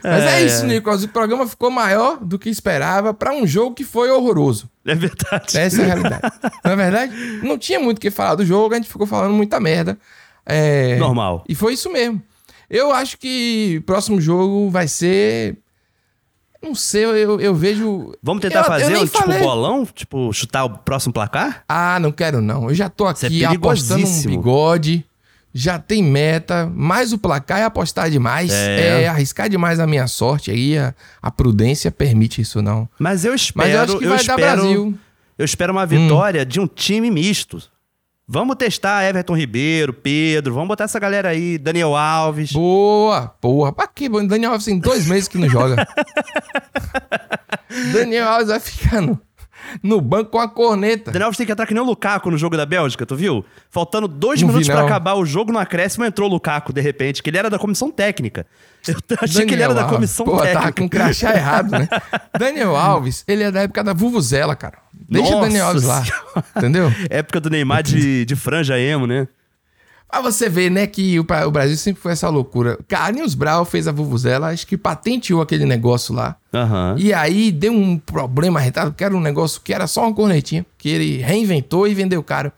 Mas 0.02 0.22
é, 0.24 0.40
É. 0.42 0.46
isso, 0.46 0.64
Nicolas. 0.66 1.02
O 1.04 1.08
programa 1.08 1.46
ficou 1.46 1.70
maior 1.70 2.18
do 2.24 2.38
que 2.38 2.48
esperava 2.48 3.12
pra 3.12 3.32
um 3.32 3.46
jogo 3.46 3.74
que 3.74 3.84
foi 3.84 4.10
horroroso. 4.10 4.70
É 4.86 4.94
verdade. 4.94 5.58
Essa 5.58 5.82
é 5.82 5.84
a 5.84 5.86
realidade. 5.94 6.32
Na 6.64 6.74
verdade, 6.76 7.12
não 7.42 7.58
tinha 7.58 7.80
muito 7.80 7.98
o 7.98 8.00
que 8.00 8.10
falar 8.10 8.36
do 8.36 8.44
jogo, 8.46 8.72
a 8.74 8.76
gente 8.76 8.88
ficou 8.88 9.06
falando 9.06 9.34
muita 9.34 9.58
merda. 9.58 9.98
É, 10.44 10.96
Normal. 10.96 11.44
E 11.48 11.54
foi 11.54 11.72
isso 11.74 11.90
mesmo. 11.92 12.22
Eu 12.70 12.92
acho 12.92 13.18
que 13.18 13.78
o 13.80 13.82
próximo 13.82 14.20
jogo 14.20 14.70
vai 14.70 14.86
ser. 14.88 15.56
Não 16.62 16.74
sei, 16.74 17.04
eu, 17.04 17.40
eu 17.40 17.54
vejo. 17.54 18.14
Vamos 18.22 18.40
tentar 18.40 18.60
Eu- 18.60 18.62
eu 18.62 18.66
fazer 18.66 18.90
nem 18.90 19.02
um 19.02 19.06
tipo 19.06 19.18
falei. 19.18 19.38
bolão? 19.40 19.86
Tipo, 19.86 20.32
chutar 20.32 20.64
o 20.64 20.70
próximo 20.70 21.12
placar? 21.12 21.64
Ah, 21.68 21.98
não 22.00 22.10
quero 22.12 22.40
não. 22.40 22.68
Eu 22.68 22.74
já 22.74 22.88
tô 22.88 23.06
é 23.06 23.10
aqui 23.10 23.44
apostando 23.44 24.06
um 24.06 24.22
bigode. 24.22 25.04
Já 25.58 25.78
tem 25.78 26.02
meta, 26.02 26.70
mas 26.74 27.14
o 27.14 27.18
placar 27.18 27.60
é 27.60 27.64
apostar 27.64 28.10
demais. 28.10 28.50
É. 28.52 29.04
É, 29.04 29.08
arriscar 29.08 29.48
demais 29.48 29.80
a 29.80 29.86
minha 29.86 30.06
sorte 30.06 30.50
aí. 30.50 30.76
A, 30.76 30.94
a 31.22 31.30
prudência 31.30 31.90
permite 31.90 32.42
isso, 32.42 32.60
não. 32.60 32.86
Mas 32.98 33.24
eu 33.24 33.34
espero. 33.34 33.66
Mas 33.66 33.74
eu 33.74 33.80
acho 33.82 33.98
que 33.98 34.06
vai 34.06 34.16
espero, 34.16 34.40
dar 34.42 34.56
Brasil. 34.56 34.86
Hum. 34.88 34.94
Eu 35.38 35.44
espero 35.44 35.72
uma 35.72 35.86
vitória 35.86 36.44
de 36.44 36.60
um 36.60 36.66
time 36.66 37.10
misto. 37.10 37.62
Vamos 38.28 38.56
testar 38.56 39.04
Everton 39.04 39.36
Ribeiro, 39.36 39.92
Pedro, 39.92 40.52
vamos 40.52 40.66
botar 40.66 40.82
essa 40.84 40.98
galera 40.98 41.28
aí, 41.28 41.56
Daniel 41.58 41.94
Alves. 41.94 42.50
Boa, 42.50 43.28
porra. 43.40 43.72
Pra 43.72 43.86
quê? 43.86 44.08
mano? 44.08 44.28
Daniel 44.28 44.50
Alves 44.50 44.66
tem 44.66 44.80
dois 44.80 45.06
meses 45.06 45.28
que 45.28 45.38
não 45.38 45.48
joga. 45.48 45.86
Daniel 47.94 48.26
Alves 48.26 48.48
vai 48.48 48.58
ficar 48.58 49.00
no, 49.00 49.20
no 49.82 50.00
banco 50.00 50.30
com 50.30 50.38
a 50.38 50.48
corneta. 50.48 51.10
Daniel 51.10 51.26
Alves 51.26 51.36
tem 51.38 51.46
que 51.46 51.52
entrar 51.52 51.66
que 51.66 51.74
nem 51.74 51.82
o 51.82 51.86
Lukaku 51.86 52.30
no 52.30 52.38
jogo 52.38 52.56
da 52.56 52.66
Bélgica, 52.66 53.04
tu 53.06 53.16
viu? 53.16 53.44
Faltando 53.70 54.06
dois 54.08 54.40
Não 54.40 54.48
minutos 54.48 54.68
pra 54.68 54.78
não. 54.80 54.86
acabar 54.86 55.14
o 55.14 55.24
jogo, 55.24 55.52
no 55.52 55.58
acréscimo 55.58 56.04
entrou 56.04 56.28
o 56.28 56.32
Lukaku, 56.32 56.72
de 56.72 56.80
repente, 56.80 57.22
que 57.22 57.30
ele 57.30 57.38
era 57.38 57.50
da 57.50 57.58
comissão 57.58 57.90
técnica. 57.90 58.46
Eu 58.86 58.94
achei 59.20 59.44
que 59.46 59.54
ele 59.54 59.62
era 59.62 59.74
da 59.74 59.82
Alves. 59.82 59.96
comissão 59.96 60.24
Pô, 60.26 60.36
técnica. 60.38 60.60
tava 60.60 60.72
com 60.72 60.84
um 60.84 60.88
crachá 60.88 61.34
errado, 61.34 61.70
né? 61.72 61.88
Daniel 62.38 62.76
Alves, 62.76 63.24
ele 63.26 63.42
é 63.42 63.50
da 63.50 63.62
época 63.62 63.82
da 63.82 63.92
Vuvuzela, 63.92 64.54
cara. 64.54 64.78
Deixa 65.08 65.28
o 65.28 65.32
Nossa 65.32 65.46
Daniel 65.46 65.66
Alves 65.66 65.82
lá. 65.84 66.02
Entendeu? 66.56 66.92
Época 67.10 67.40
do 67.40 67.50
Neymar 67.50 67.82
de, 67.82 68.24
de 68.26 68.36
franja 68.36 68.78
emo, 68.78 69.06
né? 69.06 69.28
Pra 70.08 70.20
você 70.20 70.48
ver, 70.48 70.70
né, 70.70 70.86
que 70.86 71.18
o, 71.18 71.26
o 71.46 71.50
Brasil 71.50 71.76
sempre 71.76 72.00
foi 72.00 72.12
essa 72.12 72.28
loucura. 72.28 72.78
Carlinhos 72.88 73.34
Brau 73.34 73.64
fez 73.64 73.88
a 73.88 73.92
Vuvuzela, 73.92 74.48
acho 74.48 74.66
que 74.66 74.76
patenteou 74.76 75.42
aquele 75.42 75.64
negócio 75.64 76.14
lá. 76.14 76.36
Aham. 76.54 76.94
E 76.96 77.12
aí 77.12 77.50
deu 77.50 77.72
um 77.72 77.98
problema 77.98 78.60
retado, 78.60 78.92
que 78.92 79.04
era 79.04 79.14
um 79.14 79.20
negócio 79.20 79.60
que 79.60 79.74
era 79.74 79.86
só 79.86 80.02
uma 80.02 80.14
cornetinha, 80.14 80.64
que 80.78 80.88
ele 80.88 81.18
reinventou 81.18 81.86
e 81.86 81.94
vendeu 81.94 82.22
caro. 82.22 82.52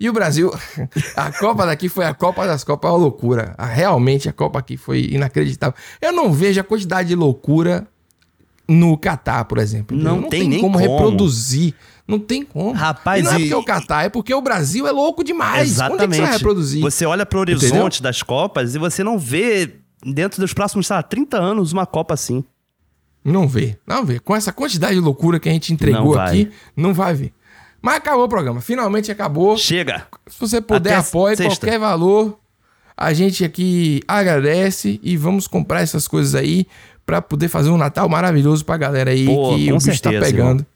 E 0.00 0.08
o 0.08 0.12
Brasil, 0.12 0.52
a 1.14 1.30
Copa 1.32 1.66
daqui 1.66 1.88
foi 1.88 2.04
a 2.04 2.14
Copa 2.14 2.46
das 2.46 2.64
Copas, 2.64 2.90
uma 2.90 2.98
loucura. 2.98 3.54
Realmente 3.58 4.28
a 4.28 4.32
Copa 4.32 4.58
aqui 4.58 4.76
foi 4.76 5.08
inacreditável. 5.10 5.74
Eu 6.00 6.12
não 6.12 6.32
vejo 6.32 6.60
a 6.60 6.64
quantidade 6.64 7.08
de 7.08 7.14
loucura 7.14 7.86
no 8.66 8.96
Catar, 8.96 9.44
por 9.44 9.58
exemplo. 9.58 9.96
Não 9.96 10.18
entendeu? 10.18 10.30
tem 10.30 10.48
nem 10.48 10.60
como, 10.60 10.78
como. 10.78 10.90
reproduzir. 10.90 11.74
Não 12.06 12.18
tem 12.18 12.44
como. 12.44 12.72
Rapaz, 12.72 13.20
e 13.20 13.24
não 13.24 13.32
é 13.32 13.36
e- 13.36 13.38
porque 13.40 13.54
é 13.54 13.56
o 13.56 13.64
Catar, 13.64 14.04
é 14.04 14.08
porque 14.10 14.34
o 14.34 14.40
Brasil 14.42 14.86
é 14.86 14.90
louco 14.92 15.24
demais. 15.24 15.70
Exatamente. 15.70 16.02
Onde 16.02 16.04
é 16.04 16.08
que 16.08 16.14
você 16.16 16.22
vai 16.22 16.32
reproduzir? 16.32 16.80
Você 16.82 17.06
olha 17.06 17.24
pro 17.24 17.40
horizonte 17.40 17.66
Entendeu? 17.74 18.02
das 18.02 18.22
Copas 18.22 18.74
e 18.74 18.78
você 18.78 19.02
não 19.02 19.18
vê, 19.18 19.76
dentro 20.04 20.40
dos 20.40 20.52
próximos, 20.52 20.86
sei 20.86 20.96
lá, 20.96 21.02
30 21.02 21.38
anos, 21.38 21.72
uma 21.72 21.86
Copa 21.86 22.12
assim. 22.14 22.44
Não 23.24 23.48
vê, 23.48 23.78
não 23.86 24.04
vê. 24.04 24.18
Com 24.20 24.36
essa 24.36 24.52
quantidade 24.52 24.94
de 24.94 25.00
loucura 25.00 25.40
que 25.40 25.48
a 25.48 25.52
gente 25.52 25.70
Não 25.70 25.74
entregou 25.76 26.14
vai. 26.14 26.28
aqui, 26.28 26.50
não 26.76 26.92
vai 26.92 27.14
ver. 27.14 27.32
Mas 27.80 27.96
acabou 27.96 28.24
o 28.24 28.28
programa. 28.28 28.60
Finalmente 28.60 29.10
acabou. 29.10 29.56
Chega! 29.56 30.06
Se 30.26 30.38
você 30.38 30.60
puder, 30.60 30.92
Até 30.94 31.08
apoie 31.08 31.36
sexta. 31.36 31.58
qualquer 31.66 31.78
valor. 31.78 32.38
A 32.96 33.12
gente 33.14 33.44
aqui 33.44 34.02
agradece 34.06 35.00
e 35.02 35.16
vamos 35.16 35.46
comprar 35.46 35.80
essas 35.80 36.06
coisas 36.06 36.34
aí 36.34 36.66
pra 37.04 37.20
poder 37.22 37.48
fazer 37.48 37.70
um 37.70 37.76
Natal 37.76 38.08
maravilhoso 38.08 38.64
pra 38.64 38.76
galera 38.76 39.10
aí 39.10 39.26
Pô, 39.26 39.54
que 39.56 39.72
o 39.72 39.76
bicho 39.78 40.02
tá 40.02 40.10
certeza, 40.10 40.24
pegando. 40.26 40.66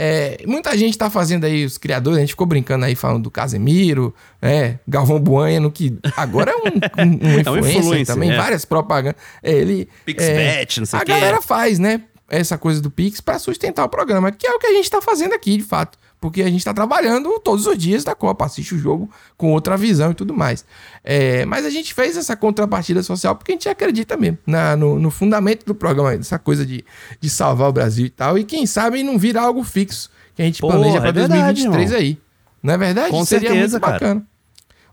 É, 0.00 0.44
muita 0.46 0.78
gente 0.78 0.96
tá 0.96 1.10
fazendo 1.10 1.42
aí, 1.42 1.64
os 1.64 1.76
criadores, 1.76 2.18
a 2.18 2.20
gente 2.20 2.30
ficou 2.30 2.46
brincando 2.46 2.84
aí 2.84 2.94
falando 2.94 3.24
do 3.24 3.32
Casemiro, 3.32 4.14
é, 4.40 4.76
Galvão 4.86 5.18
Bueno, 5.18 5.72
que 5.72 5.98
agora 6.16 6.52
é 6.52 6.54
um, 6.54 6.60
um, 6.60 7.34
um 7.34 7.40
influencer, 7.40 7.78
influencer, 7.78 8.06
também, 8.06 8.30
é. 8.30 8.36
várias 8.36 8.64
propagandas. 8.64 9.20
É, 9.42 9.50
ele. 9.50 9.88
Pixbet, 10.04 10.78
é, 10.78 10.80
não 10.80 10.86
sei 10.86 10.98
A 11.00 11.02
o 11.02 11.04
quê. 11.04 11.10
galera 11.10 11.42
faz, 11.42 11.80
né? 11.80 12.02
Essa 12.28 12.56
coisa 12.56 12.80
do 12.80 12.92
Pix 12.92 13.20
pra 13.20 13.40
sustentar 13.40 13.84
o 13.84 13.88
programa, 13.88 14.30
que 14.30 14.46
é 14.46 14.52
o 14.52 14.60
que 14.60 14.68
a 14.68 14.72
gente 14.72 14.88
tá 14.88 15.02
fazendo 15.02 15.34
aqui, 15.34 15.56
de 15.56 15.64
fato. 15.64 15.98
Porque 16.20 16.42
a 16.42 16.50
gente 16.50 16.64
tá 16.64 16.74
trabalhando 16.74 17.38
todos 17.38 17.66
os 17.66 17.78
dias 17.78 18.02
da 18.02 18.14
Copa, 18.14 18.44
assiste 18.44 18.74
o 18.74 18.78
jogo 18.78 19.08
com 19.36 19.52
outra 19.52 19.76
visão 19.76 20.10
e 20.10 20.14
tudo 20.14 20.34
mais. 20.34 20.64
É, 21.04 21.44
mas 21.46 21.64
a 21.64 21.70
gente 21.70 21.94
fez 21.94 22.16
essa 22.16 22.34
contrapartida 22.36 23.02
social 23.04 23.36
porque 23.36 23.52
a 23.52 23.54
gente 23.54 23.68
acredita 23.68 24.16
mesmo 24.16 24.38
na- 24.46 24.74
no, 24.76 24.98
no 24.98 25.10
fundamento 25.12 25.64
do 25.64 25.74
programa, 25.76 26.14
essa 26.14 26.38
coisa 26.38 26.66
de, 26.66 26.84
de 27.20 27.30
salvar 27.30 27.68
o 27.68 27.72
Brasil 27.72 28.06
e 28.06 28.10
tal. 28.10 28.36
E 28.36 28.42
quem 28.44 28.66
sabe 28.66 29.02
não 29.04 29.16
vira 29.16 29.40
algo 29.40 29.62
fixo 29.62 30.10
que 30.34 30.42
a 30.42 30.44
gente 30.44 30.60
Porra, 30.60 30.74
planeja 30.74 30.98
é 30.98 31.00
pra 31.00 31.10
verdade, 31.12 31.62
2023 31.62 31.90
irmão. 31.92 31.98
aí. 32.00 32.18
Não 32.60 32.74
é 32.74 32.78
verdade? 32.78 33.10
Com 33.10 33.24
Seria 33.24 33.50
certeza, 33.50 33.76
muito 33.78 33.84
cara. 33.84 33.92
bacana. 33.92 34.26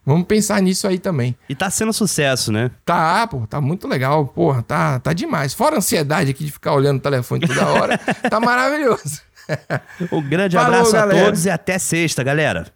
Vamos 0.05 0.27
pensar 0.27 0.61
nisso 0.61 0.87
aí 0.87 0.99
também. 0.99 1.35
E 1.49 1.55
tá 1.55 1.67
sendo 1.71 1.91
sucesso, 1.91 2.51
né? 2.51 2.69
Tá, 2.85 3.25
pô, 3.25 3.47
tá 3.47 3.59
muito 3.59 3.87
legal. 3.87 4.27
Porra, 4.27 4.61
tá, 4.61 4.99
tá 4.99 5.11
demais. 5.13 5.51
Fora 5.55 5.73
a 5.73 5.77
ansiedade 5.79 6.29
aqui 6.29 6.45
de 6.45 6.51
ficar 6.51 6.73
olhando 6.73 6.97
o 6.97 7.01
telefone 7.01 7.47
toda 7.47 7.65
hora, 7.65 7.97
tá 8.29 8.39
maravilhoso. 8.39 9.21
Um 10.11 10.21
grande 10.21 10.55
Falou, 10.55 10.73
abraço 10.73 10.95
a 10.95 10.99
galera. 11.01 11.25
todos 11.25 11.45
e 11.45 11.49
até 11.49 11.77
sexta, 11.77 12.23
galera. 12.23 12.67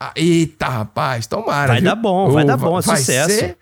Ah, 0.00 0.12
Eita, 0.14 0.68
rapaz, 0.68 1.26
tomara. 1.26 1.68
Vai 1.68 1.80
viu? 1.80 1.90
dar 1.90 1.96
bom, 1.96 2.30
vai 2.30 2.44
Ô, 2.44 2.46
dar 2.46 2.56
bom, 2.56 2.78
é 2.78 2.82
vai 2.82 2.96
sucesso. 2.98 3.30
Ser 3.30 3.56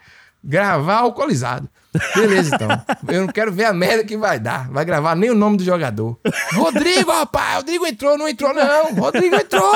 gravar 0.44 0.98
alcoolizado. 0.98 1.68
Beleza, 2.14 2.54
então. 2.54 2.68
Eu 3.08 3.22
não 3.22 3.28
quero 3.28 3.50
ver 3.50 3.64
a 3.64 3.72
merda 3.72 4.04
que 4.04 4.16
vai 4.16 4.38
dar. 4.38 4.68
Vai 4.70 4.84
gravar 4.84 5.16
nem 5.16 5.30
o 5.30 5.34
nome 5.34 5.56
do 5.56 5.64
jogador. 5.64 6.18
Rodrigo, 6.52 7.10
rapaz, 7.10 7.56
Rodrigo 7.56 7.86
entrou, 7.86 8.18
não 8.18 8.28
entrou, 8.28 8.52
não. 8.54 8.94
Rodrigo 8.94 9.34
entrou. 9.34 9.72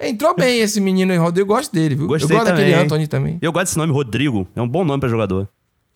Entrou 0.00 0.34
bem 0.34 0.60
esse 0.60 0.80
menino 0.80 1.12
aí, 1.12 1.18
Rodrigo. 1.18 1.50
Eu 1.52 1.56
gosto 1.56 1.72
dele, 1.72 1.94
viu? 1.94 2.06
Gostei 2.06 2.34
eu 2.34 2.40
gosto 2.40 2.50
daquele 2.50 2.70
também. 2.72 2.84
Anthony 2.84 3.06
também. 3.06 3.38
Eu 3.40 3.52
gosto 3.52 3.64
desse 3.66 3.78
nome, 3.78 3.92
Rodrigo. 3.92 4.46
É 4.56 4.62
um 4.62 4.68
bom 4.68 4.82
nome 4.84 5.00
pra 5.00 5.08
jogador. 5.08 5.48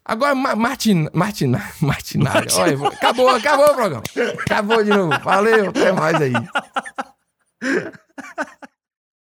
Agora, 0.09 0.35
Ma 0.35 0.57
Martin, 0.57 1.07
Martin, 1.13 1.53
Martinalha. 1.83 2.49
Olha, 2.57 2.89
acabou, 2.89 3.29
acabou 3.29 3.67
o 3.67 3.75
programa. 3.75 4.03
Acabou 4.41 4.83
de 4.83 4.89
novo. 4.89 5.19
Valeu, 5.23 5.69
até 5.69 5.93
mais 5.93 6.17
aí. 6.17 6.33